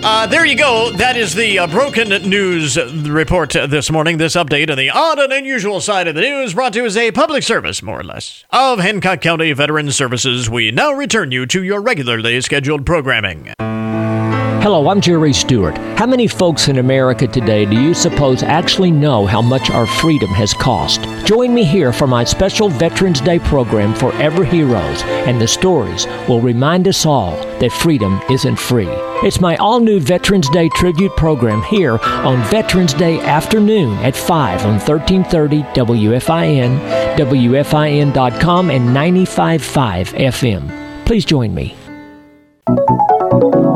Uh, 0.00 0.26
there 0.28 0.46
you 0.46 0.56
go. 0.56 0.92
That 0.92 1.16
is 1.16 1.34
the 1.34 1.58
uh, 1.58 1.66
broken 1.66 2.08
news 2.28 2.78
report 3.08 3.50
this 3.50 3.90
morning. 3.90 4.16
This 4.18 4.36
update 4.36 4.70
on 4.70 4.78
the 4.78 4.90
odd 4.90 5.18
and 5.18 5.32
unusual 5.32 5.80
side 5.80 6.06
of 6.06 6.14
the 6.14 6.20
news 6.20 6.54
brought 6.54 6.72
to 6.74 6.80
you 6.80 6.86
as 6.86 6.96
a 6.96 7.10
public 7.10 7.42
service, 7.42 7.82
more 7.82 8.00
or 8.00 8.04
less, 8.04 8.44
of 8.50 8.78
Hancock 8.78 9.20
County 9.20 9.52
Veterans 9.52 9.96
Services. 9.96 10.48
We 10.48 10.70
now 10.70 10.92
return 10.92 11.32
you 11.32 11.46
to 11.46 11.62
your 11.64 11.80
regularly 11.80 12.40
scheduled 12.40 12.86
programming. 12.86 13.52
Hello, 13.58 14.88
I'm 14.88 15.00
Jerry 15.00 15.32
Stewart. 15.32 15.76
How 15.98 16.06
many 16.06 16.28
folks 16.28 16.68
in 16.68 16.78
America 16.78 17.26
today 17.26 17.64
do 17.64 17.80
you 17.80 17.94
suppose 17.94 18.42
actually 18.42 18.90
know 18.90 19.26
how 19.26 19.42
much 19.42 19.70
our 19.70 19.86
freedom 19.86 20.30
has 20.30 20.52
cost? 20.52 21.02
Join 21.24 21.54
me 21.54 21.64
here 21.64 21.92
for 21.92 22.06
my 22.06 22.22
special 22.22 22.68
Veterans 22.68 23.20
Day 23.20 23.38
program, 23.38 23.94
Forever 23.94 24.44
Heroes, 24.44 25.02
and 25.26 25.40
the 25.40 25.48
stories 25.48 26.06
will 26.28 26.40
remind 26.40 26.86
us 26.86 27.04
all 27.06 27.36
that 27.58 27.72
freedom 27.72 28.20
isn't 28.30 28.56
free. 28.56 28.90
It's 29.20 29.40
my 29.40 29.56
all 29.56 29.80
new 29.80 29.98
Veterans 29.98 30.48
Day 30.50 30.68
tribute 30.68 31.10
program 31.16 31.60
here 31.64 31.98
on 31.98 32.40
Veterans 32.50 32.94
Day 32.94 33.18
afternoon 33.18 33.94
at 33.98 34.14
5 34.14 34.64
on 34.64 34.78
1330 34.78 35.62
WFIN, 35.62 37.16
WFIN.com, 37.16 38.70
and 38.70 38.88
95.5 38.90 40.14
FM. 40.14 41.04
Please 41.04 41.24
join 41.24 41.52
me. 41.52 41.74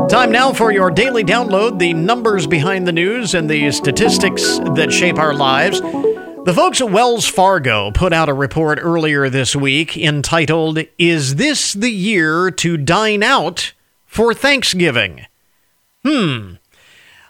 Time 0.09 0.31
now 0.31 0.53
for 0.53 0.71
your 0.71 0.89
daily 0.89 1.25
download 1.25 1.77
the 1.77 1.93
numbers 1.93 2.47
behind 2.47 2.87
the 2.87 2.93
news 2.93 3.33
and 3.33 3.49
the 3.49 3.69
statistics 3.73 4.59
that 4.75 4.93
shape 4.93 5.19
our 5.19 5.33
lives. 5.33 5.81
The 5.81 6.53
folks 6.55 6.79
at 6.79 6.89
Wells 6.89 7.27
Fargo 7.27 7.91
put 7.91 8.13
out 8.13 8.29
a 8.29 8.33
report 8.33 8.79
earlier 8.81 9.29
this 9.29 9.57
week 9.57 9.97
entitled, 9.97 10.79
Is 10.97 11.35
This 11.35 11.73
the 11.73 11.91
Year 11.91 12.49
to 12.49 12.77
Dine 12.77 13.23
Out 13.23 13.73
for 14.05 14.33
Thanksgiving? 14.33 15.25
Hmm. 16.05 16.55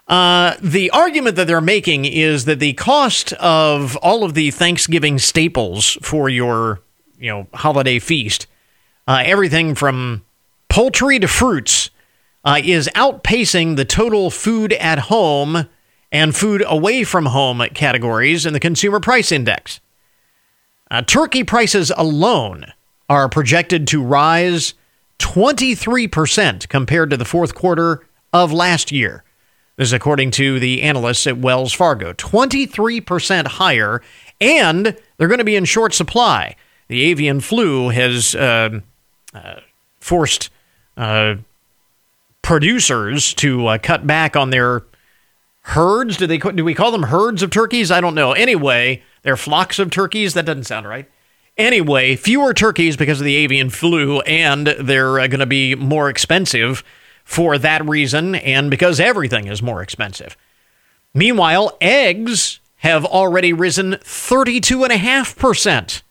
Uh, 0.06 0.54
the 0.60 0.90
argument 0.90 1.36
that 1.36 1.46
they're 1.46 1.60
making 1.60 2.04
is 2.04 2.44
that 2.44 2.60
the 2.60 2.74
cost 2.74 3.32
of 3.34 3.96
all 3.96 4.22
of 4.22 4.34
the 4.34 4.50
Thanksgiving 4.50 5.18
staples 5.18 5.96
for 6.02 6.28
your, 6.28 6.80
you 7.18 7.30
know, 7.30 7.46
holiday 7.54 7.98
feast, 7.98 8.46
uh, 9.08 9.22
everything 9.24 9.74
from 9.74 10.24
poultry 10.68 11.18
to 11.18 11.28
fruits, 11.28 11.90
uh, 12.44 12.60
is 12.62 12.90
outpacing 12.94 13.76
the 13.76 13.86
total 13.86 14.30
food 14.30 14.74
at 14.74 14.98
home 14.98 15.68
and 16.12 16.36
food 16.36 16.62
away 16.66 17.02
from 17.02 17.26
home 17.26 17.66
categories 17.74 18.44
in 18.44 18.52
the 18.52 18.60
consumer 18.60 19.00
price 19.00 19.32
index. 19.32 19.80
Uh, 20.90 21.00
turkey 21.00 21.42
prices 21.42 21.90
alone 21.96 22.66
are 23.08 23.28
projected 23.28 23.86
to 23.88 24.02
rise 24.02 24.74
23% 25.18 26.68
compared 26.68 27.10
to 27.10 27.16
the 27.16 27.24
fourth 27.24 27.54
quarter 27.54 28.06
of 28.34 28.52
last 28.52 28.92
year. 28.92 29.24
This 29.76 29.88
is 29.88 29.92
according 29.94 30.32
to 30.32 30.60
the 30.60 30.82
analysts 30.82 31.26
at 31.26 31.38
Wells 31.38 31.72
Fargo. 31.72 32.12
23% 32.12 33.46
higher, 33.46 34.02
and 34.40 34.96
they're 35.16 35.28
going 35.28 35.38
to 35.38 35.44
be 35.44 35.56
in 35.56 35.64
short 35.64 35.94
supply. 35.94 36.56
The 36.88 37.02
avian 37.04 37.40
flu 37.40 37.88
has 37.88 38.34
uh, 38.34 38.80
uh, 39.32 39.54
forced 40.00 40.50
uh, 40.96 41.36
producers 42.42 43.32
to 43.34 43.66
uh, 43.66 43.78
cut 43.78 44.06
back 44.06 44.36
on 44.36 44.50
their 44.50 44.82
herds. 45.62 46.18
Do 46.18 46.26
they 46.26 46.38
do 46.38 46.64
we 46.64 46.74
call 46.74 46.90
them 46.90 47.04
herds 47.04 47.42
of 47.42 47.50
turkeys? 47.50 47.90
I 47.90 48.00
don't 48.00 48.14
know. 48.14 48.32
Anyway, 48.32 49.02
they're 49.22 49.36
flocks 49.36 49.78
of 49.78 49.90
turkeys. 49.90 50.34
That 50.34 50.44
doesn't 50.44 50.64
sound 50.64 50.86
right. 50.86 51.10
Anyway, 51.56 52.16
fewer 52.16 52.52
turkeys 52.52 52.96
because 52.96 53.20
of 53.20 53.24
the 53.24 53.36
avian 53.36 53.70
flu, 53.70 54.20
and 54.22 54.66
they're 54.66 55.20
uh, 55.20 55.26
going 55.26 55.40
to 55.40 55.46
be 55.46 55.74
more 55.74 56.10
expensive 56.10 56.84
for 57.24 57.58
that 57.58 57.86
reason, 57.86 58.34
and 58.34 58.70
because 58.70 58.98
everything 59.00 59.46
is 59.46 59.62
more 59.62 59.82
expensive. 59.82 60.36
Meanwhile, 61.14 61.76
eggs 61.80 62.60
have 62.76 63.04
already 63.04 63.52
risen 63.52 63.92
32.5%. 63.92 66.02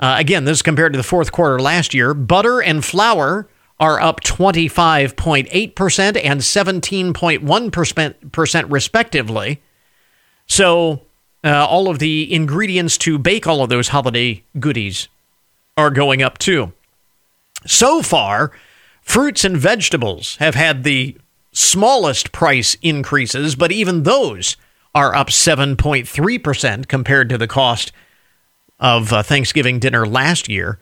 Uh, 0.00 0.16
again, 0.18 0.44
this 0.44 0.58
is 0.58 0.62
compared 0.62 0.92
to 0.92 0.96
the 0.96 1.04
fourth 1.04 1.30
quarter 1.30 1.60
last 1.60 1.94
year. 1.94 2.12
Butter 2.14 2.60
and 2.60 2.84
flour 2.84 3.46
are 3.78 4.00
up 4.00 4.20
25.8% 4.22 6.20
and 6.24 6.40
17.1% 6.40 8.70
respectively. 8.70 9.62
So, 10.46 11.02
uh, 11.44 11.66
all 11.66 11.88
of 11.88 11.98
the 11.98 12.32
ingredients 12.32 12.96
to 12.98 13.18
bake 13.18 13.46
all 13.46 13.62
of 13.62 13.70
those 13.70 13.88
holiday 13.88 14.42
goodies 14.58 15.08
are 15.76 15.90
going 15.90 16.22
up 16.22 16.38
too. 16.38 16.72
So 17.66 18.02
far, 18.02 18.52
fruits 19.02 19.44
and 19.44 19.56
vegetables 19.56 20.36
have 20.36 20.54
had 20.54 20.84
the 20.84 21.16
smallest 21.52 22.32
price 22.32 22.76
increases, 22.80 23.54
but 23.54 23.70
even 23.70 24.04
those 24.04 24.56
are 24.94 25.14
up 25.14 25.28
7.3% 25.28 26.88
compared 26.88 27.28
to 27.28 27.38
the 27.38 27.46
cost 27.46 27.92
of 28.80 29.12
uh, 29.12 29.22
Thanksgiving 29.22 29.78
dinner 29.78 30.06
last 30.06 30.48
year. 30.48 30.78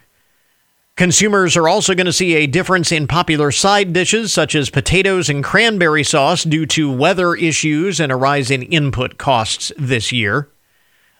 Consumers 0.96 1.56
are 1.56 1.68
also 1.68 1.94
going 1.94 2.06
to 2.06 2.12
see 2.12 2.34
a 2.34 2.46
difference 2.46 2.92
in 2.92 3.06
popular 3.06 3.50
side 3.50 3.92
dishes 3.92 4.32
such 4.32 4.54
as 4.54 4.68
potatoes 4.68 5.28
and 5.28 5.42
cranberry 5.42 6.04
sauce 6.04 6.44
due 6.44 6.66
to 6.66 6.92
weather 6.92 7.34
issues 7.34 8.00
and 8.00 8.12
a 8.12 8.16
rise 8.16 8.50
in 8.50 8.62
input 8.64 9.16
costs 9.16 9.72
this 9.78 10.12
year. 10.12 10.50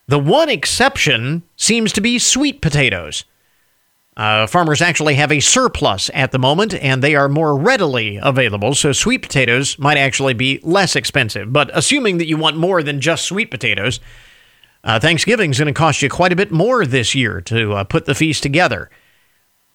The 0.06 0.18
one 0.18 0.48
exception 0.48 1.44
seems 1.56 1.92
to 1.92 2.00
be 2.00 2.18
sweet 2.18 2.60
potatoes. 2.60 3.24
Uh, 4.16 4.46
farmers 4.46 4.82
actually 4.82 5.14
have 5.14 5.30
a 5.30 5.40
surplus 5.40 6.10
at 6.12 6.32
the 6.32 6.38
moment, 6.38 6.74
and 6.74 7.02
they 7.02 7.14
are 7.14 7.28
more 7.28 7.56
readily 7.56 8.18
available, 8.20 8.74
so 8.74 8.92
sweet 8.92 9.22
potatoes 9.22 9.78
might 9.78 9.96
actually 9.96 10.34
be 10.34 10.58
less 10.62 10.96
expensive. 10.96 11.52
But 11.52 11.70
assuming 11.72 12.18
that 12.18 12.26
you 12.26 12.36
want 12.36 12.56
more 12.56 12.82
than 12.82 13.00
just 13.00 13.24
sweet 13.24 13.50
potatoes, 13.50 14.00
uh, 14.82 14.98
Thanksgiving 14.98 15.50
is 15.50 15.58
going 15.58 15.72
to 15.72 15.78
cost 15.78 16.02
you 16.02 16.08
quite 16.08 16.32
a 16.32 16.36
bit 16.36 16.50
more 16.50 16.84
this 16.84 17.14
year 17.14 17.40
to 17.42 17.74
uh, 17.74 17.84
put 17.84 18.06
the 18.06 18.14
feast 18.14 18.42
together. 18.42 18.90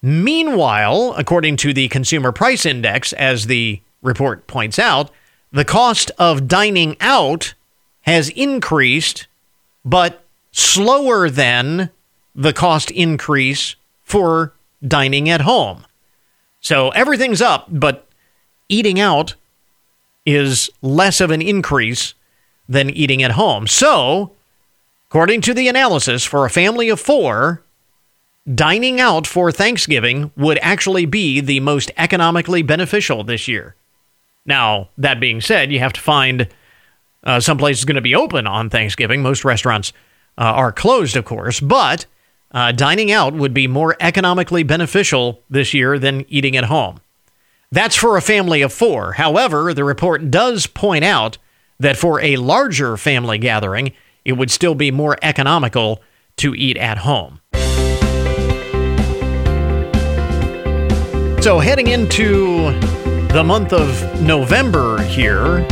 Meanwhile, 0.02 1.14
according 1.16 1.56
to 1.58 1.72
the 1.72 1.88
Consumer 1.88 2.30
Price 2.30 2.66
Index, 2.66 3.12
as 3.14 3.46
the 3.46 3.80
report 4.02 4.46
points 4.46 4.78
out, 4.78 5.10
the 5.50 5.64
cost 5.64 6.10
of 6.18 6.46
dining 6.46 6.96
out 7.00 7.54
has 8.02 8.28
increased, 8.30 9.26
but 9.84 10.22
slower 10.52 11.30
than 11.30 11.90
the 12.34 12.52
cost 12.52 12.90
increase 12.90 13.74
for 14.06 14.54
dining 14.86 15.28
at 15.28 15.42
home. 15.42 15.84
So 16.60 16.88
everything's 16.90 17.42
up, 17.42 17.66
but 17.68 18.08
eating 18.68 18.98
out 18.98 19.34
is 20.24 20.70
less 20.80 21.20
of 21.20 21.30
an 21.30 21.42
increase 21.42 22.14
than 22.68 22.88
eating 22.88 23.22
at 23.22 23.32
home. 23.32 23.66
So, 23.66 24.32
according 25.08 25.40
to 25.42 25.54
the 25.54 25.68
analysis, 25.68 26.24
for 26.24 26.44
a 26.44 26.50
family 26.50 26.88
of 26.88 27.00
four, 27.00 27.62
dining 28.52 29.00
out 29.00 29.26
for 29.26 29.52
Thanksgiving 29.52 30.30
would 30.36 30.58
actually 30.62 31.06
be 31.06 31.40
the 31.40 31.60
most 31.60 31.90
economically 31.96 32.62
beneficial 32.62 33.24
this 33.24 33.46
year. 33.48 33.74
Now, 34.44 34.88
that 34.98 35.20
being 35.20 35.40
said, 35.40 35.72
you 35.72 35.80
have 35.80 35.92
to 35.94 36.00
find 36.00 36.48
uh, 37.24 37.40
some 37.40 37.58
place 37.58 37.78
is 37.78 37.84
going 37.84 37.96
to 37.96 38.00
be 38.00 38.14
open 38.14 38.46
on 38.46 38.70
Thanksgiving. 38.70 39.20
Most 39.20 39.44
restaurants 39.44 39.92
uh, 40.38 40.42
are 40.42 40.70
closed, 40.70 41.16
of 41.16 41.24
course, 41.24 41.58
but 41.58 42.06
uh, 42.56 42.72
dining 42.72 43.12
out 43.12 43.34
would 43.34 43.52
be 43.52 43.68
more 43.68 43.94
economically 44.00 44.62
beneficial 44.62 45.42
this 45.50 45.74
year 45.74 45.98
than 45.98 46.24
eating 46.30 46.56
at 46.56 46.64
home. 46.64 46.98
That's 47.70 47.94
for 47.94 48.16
a 48.16 48.22
family 48.22 48.62
of 48.62 48.72
four. 48.72 49.12
However, 49.12 49.74
the 49.74 49.84
report 49.84 50.30
does 50.30 50.66
point 50.66 51.04
out 51.04 51.36
that 51.78 51.98
for 51.98 52.18
a 52.22 52.36
larger 52.36 52.96
family 52.96 53.36
gathering, 53.36 53.92
it 54.24 54.32
would 54.32 54.50
still 54.50 54.74
be 54.74 54.90
more 54.90 55.18
economical 55.20 56.00
to 56.38 56.54
eat 56.54 56.78
at 56.78 56.98
home. 56.98 57.40
So, 61.42 61.58
heading 61.58 61.88
into 61.88 62.72
the 63.34 63.44
month 63.44 63.74
of 63.74 64.22
November 64.22 65.02
here, 65.02 65.66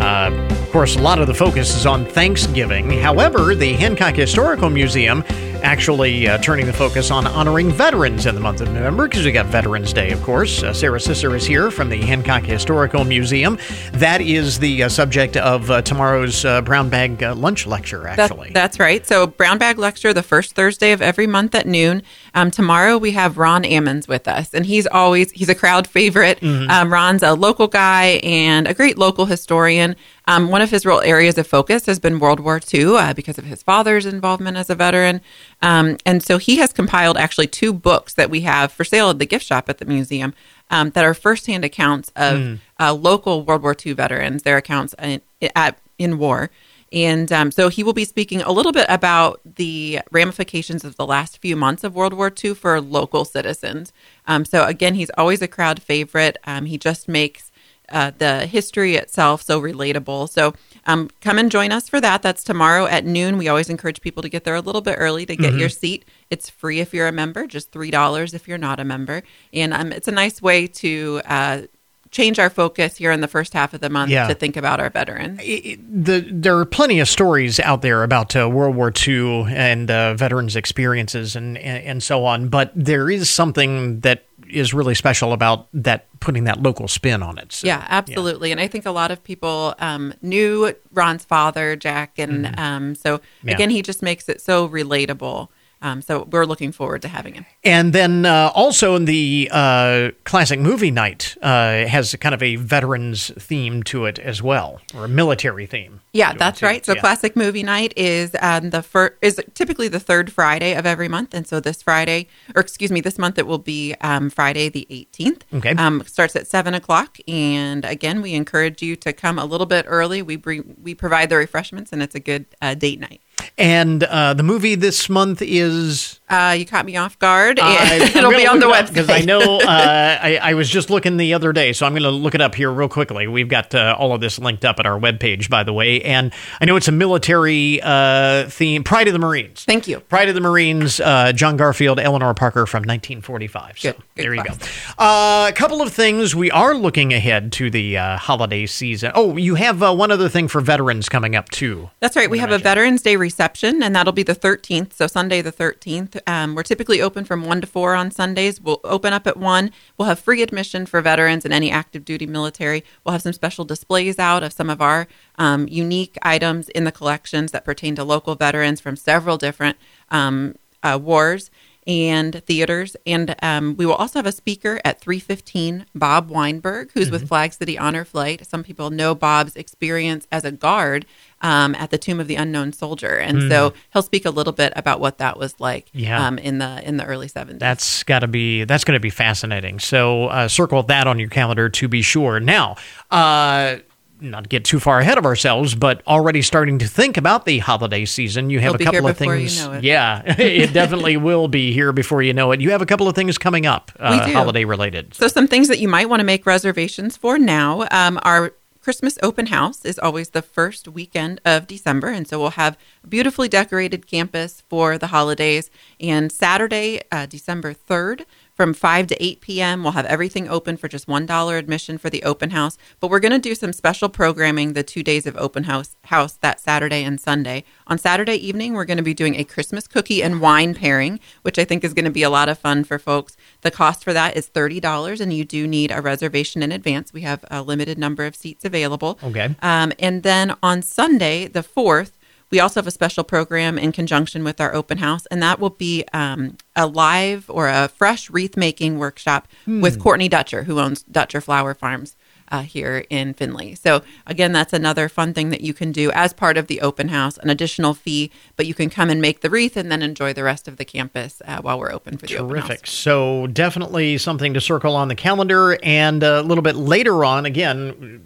uh, 0.00 0.30
of 0.50 0.70
course, 0.70 0.96
a 0.96 1.02
lot 1.02 1.18
of 1.18 1.26
the 1.26 1.34
focus 1.34 1.76
is 1.76 1.84
on 1.84 2.06
Thanksgiving. 2.06 2.90
However, 2.90 3.54
the 3.54 3.74
Hancock 3.74 4.14
Historical 4.14 4.70
Museum 4.70 5.22
actually 5.62 6.28
uh, 6.28 6.38
turning 6.38 6.66
the 6.66 6.72
focus 6.72 7.10
on 7.10 7.26
honoring 7.26 7.70
veterans 7.70 8.26
in 8.26 8.34
the 8.34 8.40
month 8.40 8.60
of 8.60 8.72
November 8.72 9.08
because 9.08 9.24
we 9.24 9.32
got 9.32 9.46
Veterans 9.46 9.92
Day, 9.92 10.10
of 10.10 10.22
course. 10.22 10.62
Uh, 10.62 10.72
Sarah 10.72 10.98
Sisser 10.98 11.34
is 11.34 11.46
here 11.46 11.70
from 11.70 11.88
the 11.88 11.98
Hancock 11.98 12.42
Historical 12.42 13.04
Museum. 13.04 13.58
That 13.92 14.20
is 14.20 14.58
the 14.58 14.84
uh, 14.84 14.88
subject 14.88 15.36
of 15.36 15.70
uh, 15.70 15.82
tomorrow's 15.82 16.44
uh, 16.44 16.62
Brown 16.62 16.88
Bag 16.88 17.22
uh, 17.22 17.34
Lunch 17.34 17.66
Lecture, 17.66 18.06
actually. 18.06 18.48
That, 18.48 18.54
that's 18.54 18.78
right. 18.78 19.06
So, 19.06 19.26
Brown 19.26 19.58
Bag 19.58 19.78
Lecture, 19.78 20.12
the 20.12 20.22
first 20.22 20.54
Thursday 20.54 20.92
of 20.92 21.02
every 21.02 21.26
month 21.26 21.54
at 21.54 21.66
noon. 21.66 22.02
Um, 22.34 22.50
tomorrow 22.50 22.98
we 22.98 23.12
have 23.12 23.38
Ron 23.38 23.64
Ammons 23.64 24.08
with 24.08 24.28
us, 24.28 24.54
and 24.54 24.64
he's 24.66 24.86
always 24.86 25.30
he's 25.32 25.48
a 25.48 25.54
crowd 25.54 25.86
favorite. 25.86 26.40
Mm-hmm. 26.40 26.70
Um, 26.70 26.92
Ron's 26.92 27.22
a 27.22 27.34
local 27.34 27.68
guy 27.68 28.20
and 28.22 28.66
a 28.66 28.74
great 28.74 28.98
local 28.98 29.26
historian. 29.26 29.96
Um, 30.26 30.48
one 30.48 30.62
of 30.62 30.70
his 30.70 30.86
real 30.86 31.00
areas 31.00 31.38
of 31.38 31.46
focus 31.46 31.86
has 31.86 31.98
been 31.98 32.18
World 32.18 32.40
War 32.40 32.60
II 32.72 32.96
uh, 32.96 33.14
because 33.14 33.38
of 33.38 33.44
his 33.44 33.62
father's 33.62 34.06
involvement 34.06 34.56
as 34.56 34.70
a 34.70 34.74
veteran. 34.74 35.20
Um, 35.60 35.96
and 36.06 36.22
so 36.22 36.38
he 36.38 36.58
has 36.58 36.72
compiled 36.72 37.16
actually 37.16 37.48
two 37.48 37.72
books 37.72 38.14
that 38.14 38.30
we 38.30 38.42
have 38.42 38.70
for 38.70 38.84
sale 38.84 39.10
at 39.10 39.18
the 39.18 39.26
gift 39.26 39.44
shop 39.44 39.68
at 39.68 39.78
the 39.78 39.84
museum 39.84 40.34
um, 40.70 40.90
that 40.90 41.04
are 41.04 41.14
firsthand 41.14 41.64
accounts 41.64 42.12
of 42.14 42.38
mm. 42.38 42.58
uh, 42.78 42.94
local 42.94 43.42
World 43.42 43.62
War 43.62 43.74
II 43.84 43.92
veterans, 43.94 44.44
their 44.44 44.56
accounts 44.56 44.94
in, 45.00 45.20
at, 45.56 45.78
in 45.98 46.18
war. 46.18 46.50
And 46.92 47.30
um, 47.30 47.50
so 47.50 47.68
he 47.68 47.84
will 47.84 47.92
be 47.92 48.04
speaking 48.04 48.42
a 48.42 48.50
little 48.50 48.72
bit 48.72 48.86
about 48.88 49.40
the 49.44 50.00
ramifications 50.10 50.84
of 50.84 50.96
the 50.96 51.06
last 51.06 51.38
few 51.38 51.54
months 51.54 51.84
of 51.84 51.94
World 51.94 52.14
War 52.14 52.32
II 52.44 52.54
for 52.54 52.80
local 52.80 53.24
citizens. 53.24 53.92
Um, 54.26 54.44
so, 54.44 54.64
again, 54.64 54.94
he's 54.94 55.10
always 55.16 55.40
a 55.40 55.48
crowd 55.48 55.80
favorite. 55.80 56.36
Um, 56.44 56.66
he 56.66 56.78
just 56.78 57.08
makes 57.08 57.50
uh, 57.90 58.12
the 58.18 58.46
history 58.46 58.96
itself 58.96 59.42
so 59.42 59.60
relatable. 59.60 60.28
So 60.28 60.54
um, 60.86 61.10
come 61.20 61.38
and 61.38 61.50
join 61.50 61.72
us 61.72 61.88
for 61.88 62.00
that. 62.00 62.22
That's 62.22 62.44
tomorrow 62.44 62.86
at 62.86 63.04
noon. 63.04 63.36
We 63.36 63.48
always 63.48 63.68
encourage 63.68 64.00
people 64.00 64.22
to 64.22 64.28
get 64.28 64.44
there 64.44 64.54
a 64.54 64.60
little 64.60 64.80
bit 64.80 64.96
early 64.98 65.26
to 65.26 65.36
get 65.36 65.50
mm-hmm. 65.50 65.58
your 65.58 65.68
seat. 65.68 66.04
It's 66.30 66.48
free 66.48 66.80
if 66.80 66.94
you're 66.94 67.08
a 67.08 67.12
member, 67.12 67.46
just 67.46 67.72
three 67.72 67.90
dollars 67.90 68.34
if 68.34 68.46
you're 68.46 68.58
not 68.58 68.80
a 68.80 68.84
member, 68.84 69.22
and 69.52 69.74
um, 69.74 69.92
it's 69.92 70.08
a 70.08 70.12
nice 70.12 70.40
way 70.40 70.66
to. 70.66 71.20
Uh, 71.24 71.62
change 72.10 72.38
our 72.38 72.50
focus 72.50 72.96
here 72.96 73.12
in 73.12 73.20
the 73.20 73.28
first 73.28 73.52
half 73.52 73.72
of 73.72 73.80
the 73.80 73.88
month 73.88 74.10
yeah. 74.10 74.26
to 74.26 74.34
think 74.34 74.56
about 74.56 74.80
our 74.80 74.90
veterans. 74.90 75.38
It, 75.42 76.04
the, 76.04 76.26
there 76.30 76.58
are 76.58 76.64
plenty 76.64 77.00
of 77.00 77.08
stories 77.08 77.60
out 77.60 77.82
there 77.82 78.02
about 78.02 78.34
uh, 78.34 78.48
World 78.48 78.76
War 78.76 78.92
II 79.06 79.46
and 79.48 79.90
uh, 79.90 80.14
veterans' 80.14 80.56
experiences 80.56 81.36
and, 81.36 81.56
and, 81.58 81.84
and 81.84 82.02
so 82.02 82.24
on, 82.24 82.48
but 82.48 82.72
there 82.74 83.08
is 83.08 83.30
something 83.30 84.00
that 84.00 84.26
is 84.48 84.74
really 84.74 84.94
special 84.94 85.32
about 85.32 85.68
that 85.72 86.06
putting 86.18 86.44
that 86.44 86.62
local 86.62 86.88
spin 86.88 87.22
on 87.22 87.38
it. 87.38 87.52
So, 87.52 87.66
yeah, 87.66 87.86
absolutely. 87.88 88.48
Yeah. 88.48 88.54
And 88.54 88.60
I 88.60 88.66
think 88.66 88.86
a 88.86 88.90
lot 88.90 89.10
of 89.10 89.22
people 89.22 89.74
um, 89.78 90.12
knew 90.22 90.74
Ron's 90.92 91.24
father, 91.24 91.76
Jack, 91.76 92.18
and 92.18 92.46
mm-hmm. 92.46 92.60
um, 92.60 92.94
so 92.94 93.20
again, 93.44 93.70
yeah. 93.70 93.76
he 93.76 93.82
just 93.82 94.02
makes 94.02 94.28
it 94.28 94.40
so 94.40 94.68
relatable. 94.68 95.48
Um, 95.82 96.02
so 96.02 96.28
we're 96.30 96.44
looking 96.44 96.72
forward 96.72 97.02
to 97.02 97.08
having 97.08 97.34
him. 97.34 97.46
And 97.64 97.92
then 97.92 98.26
uh, 98.26 98.52
also 98.54 98.96
in 98.96 99.06
the 99.06 99.48
uh, 99.50 100.10
classic 100.24 100.60
movie 100.60 100.90
night 100.90 101.36
uh, 101.40 101.86
has 101.86 102.14
kind 102.16 102.34
of 102.34 102.42
a 102.42 102.56
veterans 102.56 103.30
theme 103.38 103.82
to 103.84 104.04
it 104.04 104.18
as 104.18 104.42
well, 104.42 104.80
or 104.94 105.06
a 105.06 105.08
military 105.08 105.66
theme. 105.66 106.00
Yeah, 106.12 106.34
that's 106.34 106.60
right. 106.60 106.84
So 106.84 106.94
yeah. 106.94 107.00
classic 107.00 107.36
movie 107.36 107.62
night 107.62 107.94
is 107.96 108.36
um, 108.40 108.70
the 108.70 108.82
first 108.82 109.14
is 109.22 109.40
typically 109.54 109.88
the 109.88 110.00
third 110.00 110.32
Friday 110.32 110.74
of 110.74 110.84
every 110.84 111.08
month, 111.08 111.32
and 111.32 111.46
so 111.46 111.60
this 111.60 111.82
Friday, 111.82 112.26
or 112.54 112.60
excuse 112.60 112.90
me, 112.90 113.00
this 113.00 113.18
month 113.18 113.38
it 113.38 113.46
will 113.46 113.58
be 113.58 113.94
um, 114.00 114.28
Friday 114.28 114.68
the 114.68 114.86
eighteenth. 114.90 115.44
Okay, 115.54 115.70
um, 115.70 116.02
starts 116.04 116.36
at 116.36 116.46
seven 116.46 116.74
o'clock, 116.74 117.18
and 117.28 117.84
again, 117.84 118.22
we 118.22 118.34
encourage 118.34 118.82
you 118.82 118.96
to 118.96 119.12
come 119.12 119.38
a 119.38 119.44
little 119.44 119.66
bit 119.66 119.84
early. 119.88 120.20
We 120.20 120.36
bring 120.36 120.76
we 120.82 120.94
provide 120.94 121.30
the 121.30 121.36
refreshments, 121.36 121.92
and 121.92 122.02
it's 122.02 122.14
a 122.14 122.20
good 122.20 122.46
uh, 122.60 122.74
date 122.74 123.00
night. 123.00 123.22
And 123.58 124.02
uh, 124.04 124.34
the 124.34 124.42
movie 124.42 124.74
this 124.74 125.08
month 125.08 125.42
is. 125.42 126.20
Uh, 126.28 126.54
you 126.56 126.64
caught 126.64 126.86
me 126.86 126.96
off 126.96 127.18
guard. 127.18 127.58
I- 127.60 128.10
It'll 128.14 128.30
be 128.30 128.46
on 128.46 128.60
the 128.60 128.66
website 128.66 128.88
because 128.88 129.10
I 129.10 129.20
know 129.20 129.40
uh, 129.60 130.18
I, 130.22 130.38
I 130.40 130.54
was 130.54 130.68
just 130.70 130.88
looking 130.90 131.16
the 131.16 131.34
other 131.34 131.52
day, 131.52 131.72
so 131.72 131.86
I'm 131.86 131.92
going 131.92 132.02
to 132.04 132.10
look 132.10 132.34
it 132.36 132.40
up 132.40 132.54
here 132.54 132.70
real 132.70 132.88
quickly. 132.88 133.26
We've 133.26 133.48
got 133.48 133.74
uh, 133.74 133.96
all 133.98 134.12
of 134.14 134.20
this 134.20 134.38
linked 134.38 134.64
up 134.64 134.78
at 134.78 134.86
our 134.86 134.98
webpage, 134.98 135.48
by 135.50 135.64
the 135.64 135.72
way, 135.72 136.00
and 136.02 136.32
I 136.60 136.66
know 136.66 136.76
it's 136.76 136.86
a 136.88 136.92
military 136.92 137.80
uh, 137.82 138.48
theme. 138.48 138.84
Pride 138.84 139.08
of 139.08 139.12
the 139.12 139.18
Marines. 139.18 139.64
Thank 139.64 139.88
you. 139.88 140.00
Pride 140.00 140.28
of 140.28 140.34
the 140.36 140.40
Marines. 140.40 141.00
Uh, 141.00 141.32
John 141.32 141.56
Garfield, 141.56 141.98
Eleanor 141.98 142.32
Parker 142.34 142.64
from 142.66 142.82
1945. 142.82 143.78
So 143.78 143.92
Good, 143.92 143.96
good 144.14 144.22
there 144.24 144.34
you 144.34 144.44
go. 144.44 144.52
class. 144.54 144.94
Uh, 144.98 145.46
a 145.48 145.52
couple 145.52 145.82
of 145.82 145.92
things. 145.92 146.34
We 146.36 146.50
are 146.52 146.74
looking 146.74 147.12
ahead 147.12 147.52
to 147.54 147.70
the 147.70 147.98
uh, 147.98 148.16
holiday 148.18 148.66
season. 148.66 149.10
Oh, 149.16 149.36
you 149.36 149.56
have 149.56 149.82
uh, 149.82 149.92
one 149.94 150.10
other 150.12 150.28
thing 150.28 150.46
for 150.48 150.60
veterans 150.60 151.08
coming 151.08 151.34
up 151.34 151.48
too. 151.48 151.90
That's 152.00 152.14
right. 152.16 152.30
We 152.30 152.38
have 152.38 152.52
a 152.52 152.58
Veterans 152.58 153.02
Day 153.02 153.16
reception, 153.30 153.80
and 153.80 153.94
that'll 153.94 154.12
be 154.12 154.24
the 154.24 154.34
13th. 154.34 154.92
So 154.92 155.06
Sunday, 155.06 155.40
the 155.40 155.52
13th. 155.52 156.20
Um, 156.26 156.56
we're 156.56 156.64
typically 156.64 157.00
open 157.00 157.24
from 157.24 157.44
one 157.44 157.60
to 157.60 157.66
four 157.66 157.94
on 157.94 158.10
Sundays. 158.10 158.60
We'll 158.60 158.80
open 158.82 159.12
up 159.12 159.24
at 159.28 159.36
one. 159.36 159.70
We'll 159.96 160.08
have 160.08 160.18
free 160.18 160.42
admission 160.42 160.84
for 160.84 161.00
veterans 161.00 161.44
and 161.44 161.54
any 161.54 161.70
active 161.70 162.04
duty 162.04 162.26
military. 162.26 162.82
We'll 163.04 163.12
have 163.12 163.22
some 163.22 163.32
special 163.32 163.64
displays 163.64 164.18
out 164.18 164.42
of 164.42 164.52
some 164.52 164.68
of 164.68 164.82
our 164.82 165.06
um, 165.38 165.68
unique 165.68 166.18
items 166.22 166.68
in 166.70 166.82
the 166.82 166.90
collections 166.90 167.52
that 167.52 167.64
pertain 167.64 167.94
to 167.94 168.02
local 168.02 168.34
veterans 168.34 168.80
from 168.80 168.96
several 168.96 169.36
different 169.36 169.76
um, 170.10 170.56
uh, 170.82 170.98
wars 171.00 171.52
and 171.86 172.42
theaters. 172.44 172.96
And 173.06 173.34
um, 173.42 173.76
we 173.76 173.86
will 173.86 173.94
also 173.94 174.18
have 174.18 174.26
a 174.26 174.32
speaker 174.32 174.80
at 174.84 175.00
315, 175.00 175.86
Bob 175.94 176.30
Weinberg, 176.30 176.90
who's 176.92 177.10
with 177.10 177.28
Flag 177.28 177.52
City 177.52 177.78
Honor 177.78 178.04
Flight. 178.04 178.46
Some 178.46 178.62
people 178.64 178.90
know 178.90 179.14
Bob's 179.14 179.56
experience 179.56 180.26
as 180.30 180.44
a 180.44 180.52
guard 180.52 181.06
um, 181.42 181.74
at 181.76 181.90
the 181.90 181.98
Tomb 181.98 182.20
of 182.20 182.26
the 182.26 182.34
Unknown 182.36 182.72
Soldier, 182.72 183.16
and 183.16 183.50
so 183.50 183.72
he'll 183.92 184.02
speak 184.02 184.24
a 184.26 184.30
little 184.30 184.52
bit 184.52 184.72
about 184.76 185.00
what 185.00 185.18
that 185.18 185.38
was 185.38 185.58
like 185.60 185.88
Yeah. 185.92 186.26
um, 186.26 186.38
in 186.38 186.58
the 186.58 186.80
in 186.86 186.96
the 186.96 187.04
early 187.04 187.28
70s. 187.28 187.58
That's 187.58 188.02
got 188.04 188.20
to 188.20 188.28
be 188.28 188.64
that's 188.64 188.84
going 188.84 188.96
to 188.96 189.00
be 189.00 189.10
fascinating. 189.10 189.78
So 189.78 190.26
uh, 190.26 190.48
circle 190.48 190.82
that 190.84 191.06
on 191.06 191.18
your 191.18 191.28
calendar 191.28 191.68
to 191.68 191.88
be 191.88 192.02
sure. 192.02 192.40
Now, 192.40 192.76
uh, 193.10 193.76
not 194.22 194.42
to 194.44 194.48
get 194.50 194.66
too 194.66 194.78
far 194.78 194.98
ahead 195.00 195.16
of 195.16 195.24
ourselves, 195.24 195.74
but 195.74 196.02
already 196.06 196.42
starting 196.42 196.78
to 196.80 196.86
think 196.86 197.16
about 197.16 197.46
the 197.46 197.58
holiday 197.58 198.04
season. 198.04 198.50
You 198.50 198.58
have 198.60 198.74
It'll 198.74 198.74
a 198.74 198.78
be 198.78 198.84
couple 198.84 199.00
here 199.00 199.10
of 199.10 199.18
before 199.18 199.34
you 199.34 199.48
things. 199.48 199.64
know 199.66 199.72
it. 199.72 199.82
Yeah, 199.84 200.22
it 200.38 200.74
definitely 200.74 201.16
will 201.28 201.48
be 201.48 201.72
here 201.72 201.90
before 201.92 202.20
you 202.22 202.34
know 202.34 202.52
it. 202.52 202.60
You 202.60 202.70
have 202.72 202.82
a 202.82 202.86
couple 202.86 203.08
of 203.08 203.14
things 203.14 203.38
coming 203.38 203.64
up, 203.64 203.90
uh, 203.98 204.30
holiday 204.30 204.66
related. 204.66 205.14
So, 205.14 205.26
some 205.26 205.48
things 205.48 205.68
that 205.68 205.78
you 205.78 205.88
might 205.88 206.10
want 206.10 206.20
to 206.20 206.24
make 206.26 206.44
reservations 206.44 207.16
for 207.16 207.38
now. 207.38 207.86
Um, 207.90 208.20
our 208.22 208.52
Christmas 208.80 209.18
open 209.22 209.46
house 209.46 209.84
is 209.84 209.98
always 209.98 210.30
the 210.30 210.42
first 210.42 210.88
weekend 210.88 211.40
of 211.44 211.66
December. 211.66 212.08
And 212.08 212.26
so, 212.26 212.40
we'll 212.40 212.50
have 212.50 212.78
a 213.04 213.06
beautifully 213.06 213.48
decorated 213.48 214.06
campus 214.06 214.62
for 214.68 214.98
the 214.98 215.08
holidays. 215.08 215.70
And 216.00 216.32
Saturday, 216.32 217.00
uh, 217.12 217.26
December 217.26 217.74
3rd, 217.74 218.24
from 218.60 218.74
5 218.74 219.06
to 219.06 219.24
8 219.24 219.40
p.m., 219.40 219.82
we'll 219.82 219.92
have 219.92 220.04
everything 220.04 220.46
open 220.46 220.76
for 220.76 220.86
just 220.86 221.06
$1 221.06 221.58
admission 221.58 221.96
for 221.96 222.10
the 222.10 222.22
open 222.24 222.50
house. 222.50 222.76
But 223.00 223.08
we're 223.08 223.18
going 223.18 223.32
to 223.32 223.38
do 223.38 223.54
some 223.54 223.72
special 223.72 224.10
programming 224.10 224.74
the 224.74 224.82
two 224.82 225.02
days 225.02 225.26
of 225.26 225.34
open 225.38 225.64
house, 225.64 225.96
house 226.04 226.34
that 226.42 226.60
Saturday 226.60 227.02
and 227.02 227.18
Sunday. 227.18 227.64
On 227.86 227.96
Saturday 227.96 228.34
evening, 228.34 228.74
we're 228.74 228.84
going 228.84 228.98
to 228.98 229.02
be 229.02 229.14
doing 229.14 229.36
a 229.36 229.44
Christmas 229.44 229.88
cookie 229.88 230.22
and 230.22 230.42
wine 230.42 230.74
pairing, 230.74 231.20
which 231.40 231.58
I 231.58 231.64
think 231.64 231.84
is 231.84 231.94
going 231.94 232.04
to 232.04 232.10
be 232.10 232.22
a 232.22 232.28
lot 232.28 232.50
of 232.50 232.58
fun 232.58 232.84
for 232.84 232.98
folks. 232.98 233.34
The 233.62 233.70
cost 233.70 234.04
for 234.04 234.12
that 234.12 234.36
is 234.36 234.50
$30, 234.50 235.22
and 235.22 235.32
you 235.32 235.46
do 235.46 235.66
need 235.66 235.90
a 235.90 236.02
reservation 236.02 236.62
in 236.62 236.70
advance. 236.70 237.14
We 237.14 237.22
have 237.22 237.42
a 237.50 237.62
limited 237.62 237.96
number 237.96 238.26
of 238.26 238.36
seats 238.36 238.66
available. 238.66 239.18
Okay. 239.24 239.56
Um, 239.62 239.94
and 239.98 240.22
then 240.22 240.54
on 240.62 240.82
Sunday, 240.82 241.48
the 241.48 241.62
4th, 241.62 242.12
we 242.50 242.60
also 242.60 242.80
have 242.80 242.86
a 242.86 242.90
special 242.90 243.24
program 243.24 243.78
in 243.78 243.92
conjunction 243.92 244.44
with 244.44 244.60
our 244.60 244.74
open 244.74 244.98
house, 244.98 245.26
and 245.26 245.42
that 245.42 245.60
will 245.60 245.70
be 245.70 246.04
um, 246.12 246.56
a 246.74 246.86
live 246.86 247.48
or 247.48 247.68
a 247.68 247.88
fresh 247.88 248.28
wreath 248.30 248.56
making 248.56 248.98
workshop 248.98 249.48
with 249.66 249.98
Courtney 250.00 250.28
Dutcher, 250.28 250.64
who 250.64 250.80
owns 250.80 251.02
Dutcher 251.04 251.40
Flower 251.40 251.74
Farms 251.74 252.16
uh, 252.50 252.62
here 252.62 253.04
in 253.10 253.32
Findlay. 253.34 253.74
So, 253.74 254.02
again, 254.26 254.52
that's 254.52 254.72
another 254.72 255.08
fun 255.08 255.32
thing 255.32 255.50
that 255.50 255.60
you 255.60 255.72
can 255.72 255.92
do 255.92 256.10
as 256.12 256.32
part 256.32 256.56
of 256.56 256.66
the 256.66 256.80
open 256.80 257.08
house, 257.08 257.38
an 257.38 257.50
additional 257.50 257.94
fee, 257.94 258.30
but 258.56 258.66
you 258.66 258.74
can 258.74 258.90
come 258.90 259.08
and 259.10 259.20
make 259.20 259.40
the 259.40 259.50
wreath 259.50 259.76
and 259.76 259.90
then 259.90 260.02
enjoy 260.02 260.32
the 260.32 260.42
rest 260.42 260.66
of 260.66 260.76
the 260.76 260.84
campus 260.84 261.40
uh, 261.46 261.60
while 261.60 261.78
we're 261.78 261.92
open 261.92 262.16
for 262.16 262.26
the 262.26 262.38
open 262.38 262.56
house. 262.56 262.66
Terrific. 262.66 262.86
So 262.86 263.46
definitely 263.46 264.18
something 264.18 264.54
to 264.54 264.60
circle 264.60 264.96
on 264.96 265.08
the 265.08 265.14
calendar, 265.14 265.78
and 265.82 266.22
a 266.22 266.42
little 266.42 266.62
bit 266.62 266.74
later 266.74 267.24
on, 267.24 267.46
again, 267.46 268.24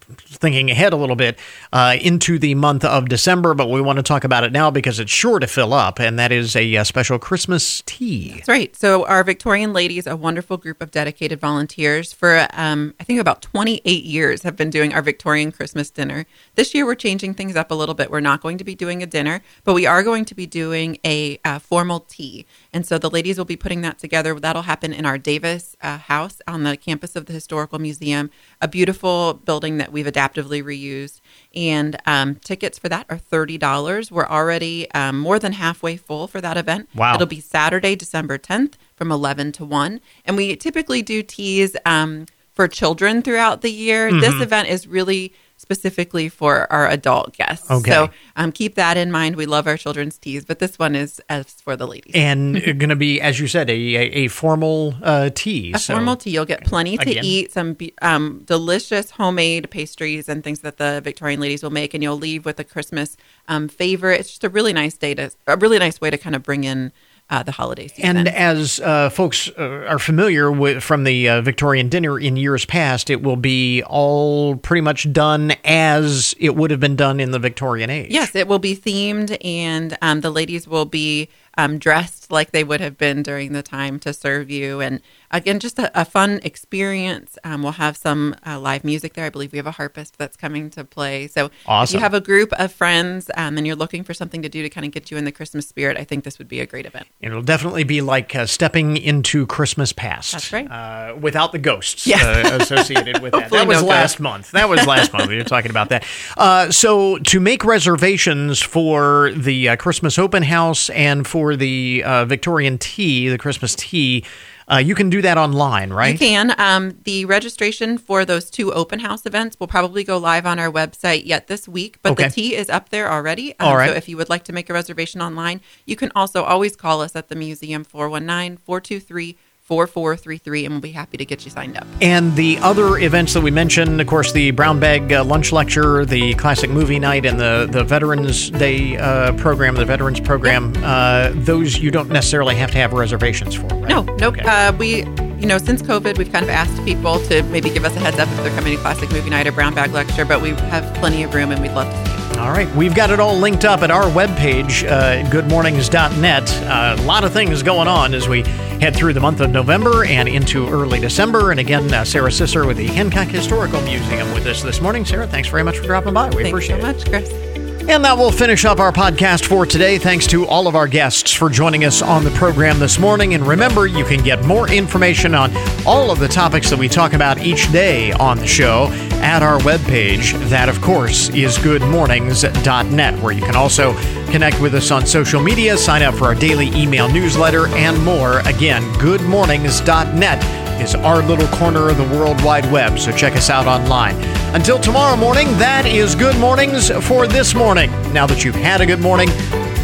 thinking 0.00 0.70
ahead 0.70 0.92
a 0.92 0.96
little 0.96 1.16
bit 1.16 1.38
uh, 1.72 1.96
into 2.00 2.38
the 2.38 2.54
month 2.54 2.84
of 2.84 3.08
December, 3.08 3.54
but 3.54 3.70
we 3.70 3.80
want 3.80 3.98
to 3.98 4.02
talk 4.02 4.24
about 4.24 4.44
it 4.44 4.52
now 4.52 4.70
because 4.70 5.00
it's 5.00 5.10
sure 5.10 5.38
to 5.38 5.46
fill 5.46 5.72
up, 5.72 6.00
and 6.00 6.18
that 6.18 6.32
is 6.32 6.56
a, 6.56 6.76
uh 6.76 6.84
special 6.84 7.18
Christmas 7.18 7.82
tea. 7.86 8.34
That's 8.34 8.48
right. 8.48 8.76
So 8.76 9.06
our 9.06 9.24
Victorian 9.24 9.72
ladies, 9.72 10.06
a 10.06 10.16
wonderful 10.16 10.56
group 10.56 10.80
of 10.82 10.90
dedicated 10.90 11.40
volunteers 11.40 12.12
for 12.12 12.46
um, 12.52 12.94
I 13.00 13.04
think 13.04 13.20
about 13.20 13.42
28 13.42 14.04
years 14.04 14.42
have 14.42 14.56
been 14.56 14.70
doing 14.70 14.94
our 14.94 15.02
Victorian 15.02 15.52
Christmas 15.52 15.90
dinner. 15.90 16.26
This 16.54 16.74
year 16.74 16.86
we're 16.86 16.94
changing 16.94 17.34
things 17.34 17.56
up 17.56 17.70
a 17.70 17.74
little 17.74 17.94
bit. 17.94 18.10
We're 18.10 18.20
not 18.20 18.40
going 18.40 18.58
to 18.58 18.64
be 18.64 18.74
doing 18.74 19.02
a 19.02 19.06
dinner, 19.06 19.42
but 19.64 19.74
we 19.74 19.86
are 19.86 20.02
going 20.02 20.24
to 20.26 20.34
be 20.34 20.46
doing 20.46 20.98
a 21.04 21.38
uh, 21.44 21.58
formal 21.58 22.00
tea. 22.00 22.46
And 22.74 22.84
so 22.84 22.98
the 22.98 23.08
ladies 23.08 23.38
will 23.38 23.44
be 23.44 23.56
putting 23.56 23.82
that 23.82 24.00
together. 24.00 24.34
That'll 24.34 24.62
happen 24.62 24.92
in 24.92 25.06
our 25.06 25.16
Davis 25.16 25.76
uh, 25.80 25.96
house 25.96 26.42
on 26.48 26.64
the 26.64 26.76
campus 26.76 27.14
of 27.14 27.26
the 27.26 27.32
Historical 27.32 27.78
Museum, 27.78 28.30
a 28.60 28.66
beautiful 28.66 29.34
building 29.34 29.78
that 29.78 29.92
we've 29.92 30.06
adaptively 30.06 30.60
reused. 30.60 31.20
And 31.54 31.96
um, 32.04 32.34
tickets 32.34 32.76
for 32.76 32.88
that 32.88 33.06
are 33.08 33.16
$30. 33.16 34.10
We're 34.10 34.26
already 34.26 34.90
um, 34.90 35.20
more 35.20 35.38
than 35.38 35.52
halfway 35.52 35.96
full 35.96 36.26
for 36.26 36.40
that 36.40 36.56
event. 36.56 36.88
Wow. 36.96 37.14
It'll 37.14 37.28
be 37.28 37.40
Saturday, 37.40 37.94
December 37.94 38.38
10th 38.38 38.74
from 38.96 39.12
11 39.12 39.52
to 39.52 39.64
1. 39.64 40.00
And 40.24 40.36
we 40.36 40.56
typically 40.56 41.00
do 41.00 41.22
teas 41.22 41.76
um, 41.86 42.26
for 42.54 42.66
children 42.66 43.22
throughout 43.22 43.60
the 43.60 43.70
year. 43.70 44.10
Mm-hmm. 44.10 44.18
This 44.20 44.40
event 44.42 44.68
is 44.68 44.88
really 44.88 45.32
specifically 45.56 46.28
for 46.28 46.70
our 46.72 46.88
adult 46.88 47.34
guests. 47.34 47.70
Okay. 47.70 47.90
So 47.90 48.10
um, 48.36 48.52
keep 48.52 48.74
that 48.74 48.96
in 48.96 49.10
mind. 49.10 49.36
We 49.36 49.46
love 49.46 49.66
our 49.66 49.76
children's 49.76 50.18
teas, 50.18 50.44
but 50.44 50.58
this 50.58 50.78
one 50.78 50.94
is 50.94 51.20
as 51.28 51.52
for 51.52 51.76
the 51.76 51.86
ladies. 51.86 52.12
And 52.14 52.54
going 52.64 52.90
to 52.90 52.96
be, 52.96 53.20
as 53.20 53.40
you 53.40 53.46
said, 53.46 53.70
a, 53.70 53.72
a, 53.72 54.00
a 54.24 54.28
formal 54.28 54.94
uh, 55.02 55.30
tea. 55.34 55.72
A 55.72 55.78
so- 55.78 55.94
formal 55.94 56.16
tea. 56.16 56.30
You'll 56.30 56.44
get 56.44 56.64
plenty 56.64 56.96
to 56.98 57.10
Again. 57.10 57.24
eat, 57.24 57.52
some 57.52 57.76
um, 58.02 58.42
delicious 58.44 59.12
homemade 59.12 59.70
pastries 59.70 60.28
and 60.28 60.44
things 60.44 60.60
that 60.60 60.76
the 60.76 61.00
Victorian 61.02 61.40
ladies 61.40 61.62
will 61.62 61.70
make, 61.70 61.94
and 61.94 62.02
you'll 62.02 62.18
leave 62.18 62.44
with 62.44 62.58
a 62.60 62.64
Christmas 62.64 63.16
um, 63.48 63.68
favorite. 63.68 64.20
It's 64.20 64.30
just 64.30 64.44
a 64.44 64.48
really 64.48 64.72
nice 64.72 64.96
day 64.96 65.14
to, 65.14 65.30
a 65.46 65.56
really 65.56 65.78
nice 65.78 66.00
way 66.00 66.10
to 66.10 66.18
kind 66.18 66.36
of 66.36 66.42
bring 66.42 66.64
in 66.64 66.92
uh, 67.30 67.42
the 67.42 67.52
holiday 67.52 67.88
season. 67.88 68.16
And 68.16 68.28
as 68.28 68.80
uh, 68.80 69.10
folks 69.10 69.48
uh, 69.58 69.86
are 69.88 69.98
familiar 69.98 70.50
with 70.50 70.82
from 70.82 71.04
the 71.04 71.28
uh, 71.28 71.40
Victorian 71.40 71.88
dinner 71.88 72.18
in 72.18 72.36
years 72.36 72.64
past, 72.64 73.10
it 73.10 73.22
will 73.22 73.36
be 73.36 73.82
all 73.84 74.56
pretty 74.56 74.82
much 74.82 75.10
done 75.12 75.52
as 75.64 76.34
it 76.38 76.54
would 76.54 76.70
have 76.70 76.80
been 76.80 76.96
done 76.96 77.20
in 77.20 77.30
the 77.30 77.38
Victorian 77.38 77.90
age. 77.90 78.10
Yes, 78.10 78.34
it 78.34 78.46
will 78.46 78.58
be 78.58 78.76
themed, 78.76 79.36
and 79.44 79.96
um, 80.02 80.20
the 80.20 80.30
ladies 80.30 80.68
will 80.68 80.84
be 80.84 81.28
um, 81.56 81.78
dressed 81.78 82.30
like 82.30 82.50
they 82.52 82.64
would 82.64 82.80
have 82.80 82.96
been 82.98 83.22
during 83.22 83.52
the 83.52 83.62
time 83.62 83.98
to 84.00 84.12
serve 84.12 84.50
you. 84.50 84.80
And 84.80 85.00
again, 85.30 85.60
just 85.60 85.78
a, 85.78 85.90
a 86.00 86.04
fun 86.04 86.40
experience. 86.42 87.38
Um, 87.44 87.62
we'll 87.62 87.72
have 87.72 87.96
some 87.96 88.34
uh, 88.46 88.58
live 88.58 88.84
music 88.84 89.14
there. 89.14 89.24
I 89.26 89.30
believe 89.30 89.52
we 89.52 89.58
have 89.58 89.66
a 89.66 89.70
harpist 89.72 90.18
that's 90.18 90.36
coming 90.36 90.70
to 90.70 90.84
play. 90.84 91.26
So, 91.28 91.50
if 91.68 91.92
you 91.92 92.00
have 92.00 92.14
a 92.14 92.20
group 92.20 92.52
of 92.54 92.72
friends 92.72 93.30
um, 93.36 93.56
and 93.58 93.66
you're 93.66 93.76
looking 93.76 94.02
for 94.04 94.14
something 94.14 94.42
to 94.42 94.48
do 94.48 94.62
to 94.62 94.70
kind 94.70 94.84
of 94.86 94.92
get 94.92 95.10
you 95.10 95.16
in 95.16 95.24
the 95.24 95.32
Christmas 95.32 95.68
spirit, 95.68 95.96
I 95.96 96.04
think 96.04 96.24
this 96.24 96.38
would 96.38 96.48
be 96.48 96.60
a 96.60 96.66
great 96.66 96.86
event. 96.86 97.06
It'll 97.20 97.42
definitely 97.42 97.84
be 97.84 98.00
like 98.00 98.34
uh, 98.34 98.46
stepping 98.46 98.96
into 98.96 99.46
Christmas 99.46 99.92
past. 99.92 100.32
That's 100.32 100.52
right. 100.52 100.70
Uh, 100.70 101.16
without 101.20 101.52
the 101.52 101.58
ghosts 101.58 102.06
Yes. 102.06 102.22
uh, 102.24 102.58
associated 102.60 103.20
with 103.22 103.32
that. 103.32 103.50
That 103.54 103.68
was 103.68 103.82
no 103.82 103.88
last 103.88 104.12
ghosts. 104.14 104.20
month. 104.20 104.50
That 104.52 104.68
was 104.68 104.84
last 104.86 105.12
month. 105.12 105.28
We 105.28 105.36
were 105.36 105.44
talking 105.44 105.70
about 105.70 105.90
that. 105.90 106.04
Uh, 106.36 106.70
so 106.70 107.18
to 107.18 107.38
make 107.40 107.64
reservations 107.64 108.60
for 108.60 109.30
the 109.32 109.68
uh, 109.68 109.76
Christmas 109.76 110.18
open 110.18 110.42
house 110.42 110.90
and 110.90 111.26
for 111.26 111.43
the 111.56 112.02
uh, 112.04 112.24
Victorian 112.24 112.78
tea, 112.78 113.28
the 113.28 113.38
Christmas 113.38 113.74
tea, 113.74 114.24
uh, 114.66 114.78
you 114.78 114.94
can 114.94 115.10
do 115.10 115.20
that 115.20 115.36
online, 115.36 115.92
right? 115.92 116.12
You 116.12 116.18
can. 116.18 116.58
Um, 116.58 116.98
the 117.04 117.26
registration 117.26 117.98
for 117.98 118.24
those 118.24 118.50
two 118.50 118.72
open 118.72 119.00
house 119.00 119.26
events 119.26 119.60
will 119.60 119.66
probably 119.66 120.04
go 120.04 120.16
live 120.16 120.46
on 120.46 120.58
our 120.58 120.70
website 120.70 121.26
yet 121.26 121.48
this 121.48 121.68
week, 121.68 121.98
but 122.02 122.12
Okay. 122.12 122.24
the 122.24 122.30
tea 122.30 122.56
is 122.56 122.70
up 122.70 122.88
there 122.88 123.12
already. 123.12 123.50
Um, 123.60 123.68
All 123.68 123.76
right. 123.76 123.90
So 123.90 123.94
if 123.94 124.08
you 124.08 124.16
would 124.16 124.30
like 124.30 124.44
to 124.44 124.52
make 124.52 124.70
a 124.70 124.72
reservation 124.72 125.20
online, 125.20 125.60
you 125.84 125.96
can 125.96 126.10
also 126.14 126.44
always 126.44 126.76
call 126.76 127.02
us 127.02 127.14
at 127.14 127.28
the 127.28 127.36
museum 127.36 127.84
419 127.84 128.56
423 128.56 129.36
4433 129.64 130.66
and 130.66 130.74
we'll 130.74 130.80
be 130.80 130.92
happy 130.92 131.16
to 131.16 131.24
get 131.24 131.44
you 131.44 131.50
signed 131.50 131.76
up. 131.76 131.86
And 132.02 132.36
the 132.36 132.58
other 132.58 132.98
events 132.98 133.32
that 133.34 133.40
we 133.40 133.50
mentioned, 133.50 134.00
of 134.00 134.06
course, 134.06 134.32
the 134.32 134.50
Brown 134.50 134.78
Bag 134.78 135.12
uh, 135.12 135.24
Lunch 135.24 135.52
Lecture, 135.52 136.04
the 136.04 136.34
Classic 136.34 136.68
Movie 136.68 136.98
Night, 136.98 137.24
and 137.24 137.40
the, 137.40 137.66
the 137.70 137.82
Veterans 137.82 138.50
Day 138.50 138.96
uh, 138.98 139.32
program, 139.34 139.74
the 139.74 139.86
Veterans 139.86 140.20
Program, 140.20 140.72
uh, 140.78 141.30
those 141.34 141.78
you 141.78 141.90
don't 141.90 142.10
necessarily 142.10 142.54
have 142.56 142.70
to 142.72 142.78
have 142.78 142.92
reservations 142.92 143.54
for, 143.54 143.66
right? 143.68 143.88
No, 143.88 144.02
nope. 144.02 144.34
Okay. 144.34 144.42
Uh, 144.42 144.72
we, 144.76 144.98
you 145.38 145.46
know, 145.46 145.58
since 145.58 145.80
COVID, 145.80 146.18
we've 146.18 146.32
kind 146.32 146.44
of 146.44 146.50
asked 146.50 146.84
people 146.84 147.18
to 147.26 147.42
maybe 147.44 147.70
give 147.70 147.84
us 147.84 147.96
a 147.96 148.00
heads 148.00 148.18
up 148.18 148.28
if 148.28 148.36
they're 148.38 148.54
coming 148.54 148.76
to 148.76 148.82
Classic 148.82 149.10
Movie 149.10 149.30
Night 149.30 149.46
or 149.46 149.52
Brown 149.52 149.74
Bag 149.74 149.92
Lecture, 149.92 150.24
but 150.24 150.42
we 150.42 150.50
have 150.50 150.94
plenty 150.96 151.22
of 151.22 151.34
room 151.34 151.52
and 151.52 151.62
we'd 151.62 151.72
love 151.72 151.90
to 151.90 152.10
see 152.10 152.18
you. 152.18 152.23
All 152.38 152.50
right, 152.50 152.68
we've 152.74 152.94
got 152.94 153.10
it 153.10 153.20
all 153.20 153.36
linked 153.38 153.64
up 153.64 153.80
at 153.82 153.90
our 153.90 154.04
webpage, 154.04 154.86
uh, 154.88 155.28
goodmornings.net. 155.30 156.52
Uh, 156.62 156.96
a 156.98 157.02
lot 157.04 157.24
of 157.24 157.32
things 157.32 157.62
going 157.62 157.88
on 157.88 158.12
as 158.12 158.28
we 158.28 158.42
head 158.42 158.94
through 158.94 159.12
the 159.14 159.20
month 159.20 159.40
of 159.40 159.50
November 159.50 160.04
and 160.04 160.28
into 160.28 160.68
early 160.68 161.00
December. 161.00 161.52
And 161.52 161.60
again, 161.60 161.92
uh, 161.94 162.04
Sarah 162.04 162.30
Sisser 162.30 162.66
with 162.66 162.76
the 162.76 162.88
Hancock 162.88 163.28
Historical 163.28 163.80
Museum 163.82 164.32
with 164.34 164.46
us 164.46 164.62
this 164.62 164.80
morning. 164.80 165.04
Sarah, 165.04 165.26
thanks 165.28 165.48
very 165.48 165.62
much 165.62 165.78
for 165.78 165.84
dropping 165.86 166.12
by. 166.12 166.28
We 166.30 166.42
Thanks 166.42 166.48
appreciate 166.50 166.82
so 166.82 166.88
it. 166.88 166.96
much, 166.96 167.06
Chris. 167.08 167.53
And 167.86 168.02
that 168.04 168.16
will 168.16 168.32
finish 168.32 168.64
up 168.64 168.80
our 168.80 168.92
podcast 168.92 169.44
for 169.44 169.66
today. 169.66 169.98
Thanks 169.98 170.26
to 170.28 170.46
all 170.46 170.66
of 170.66 170.74
our 170.74 170.88
guests 170.88 171.32
for 171.32 171.50
joining 171.50 171.84
us 171.84 172.00
on 172.00 172.24
the 172.24 172.30
program 172.30 172.78
this 172.78 172.98
morning. 172.98 173.34
And 173.34 173.46
remember, 173.46 173.86
you 173.86 174.04
can 174.04 174.24
get 174.24 174.42
more 174.44 174.70
information 174.70 175.34
on 175.34 175.54
all 175.86 176.10
of 176.10 176.18
the 176.18 176.26
topics 176.26 176.70
that 176.70 176.78
we 176.78 176.88
talk 176.88 177.12
about 177.12 177.38
each 177.38 177.70
day 177.72 178.10
on 178.12 178.38
the 178.38 178.46
show 178.46 178.88
at 179.20 179.42
our 179.42 179.58
webpage. 179.60 180.32
That, 180.48 180.70
of 180.70 180.80
course, 180.80 181.28
is 181.28 181.58
goodmornings.net, 181.58 183.22
where 183.22 183.32
you 183.32 183.42
can 183.42 183.54
also 183.54 183.92
connect 184.34 184.60
with 184.60 184.74
us 184.74 184.90
on 184.90 185.06
social 185.06 185.40
media, 185.40 185.76
sign 185.76 186.02
up 186.02 186.12
for 186.12 186.24
our 186.24 186.34
daily 186.34 186.66
email 186.70 187.08
newsletter, 187.08 187.68
and 187.68 187.96
more. 188.04 188.40
Again, 188.40 188.82
goodmornings.net 188.94 190.80
is 190.82 190.96
our 190.96 191.22
little 191.22 191.46
corner 191.56 191.88
of 191.88 191.96
the 191.96 192.18
World 192.18 192.42
Wide 192.42 192.68
Web, 192.72 192.98
so 192.98 193.12
check 193.12 193.36
us 193.36 193.48
out 193.48 193.68
online. 193.68 194.16
Until 194.52 194.80
tomorrow 194.80 195.14
morning, 195.14 195.46
that 195.58 195.86
is 195.86 196.16
Good 196.16 196.36
Mornings 196.38 196.90
for 197.06 197.28
this 197.28 197.54
morning. 197.54 197.92
Now 198.12 198.26
that 198.26 198.44
you've 198.44 198.56
had 198.56 198.80
a 198.80 198.86
good 198.86 199.00
morning, 199.00 199.28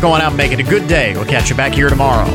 go 0.00 0.10
on 0.10 0.20
out 0.20 0.32
and 0.32 0.36
make 0.36 0.50
it 0.50 0.58
a 0.58 0.64
good 0.64 0.88
day. 0.88 1.14
We'll 1.14 1.26
catch 1.26 1.48
you 1.48 1.54
back 1.54 1.72
here 1.72 1.88
tomorrow. 1.88 2.26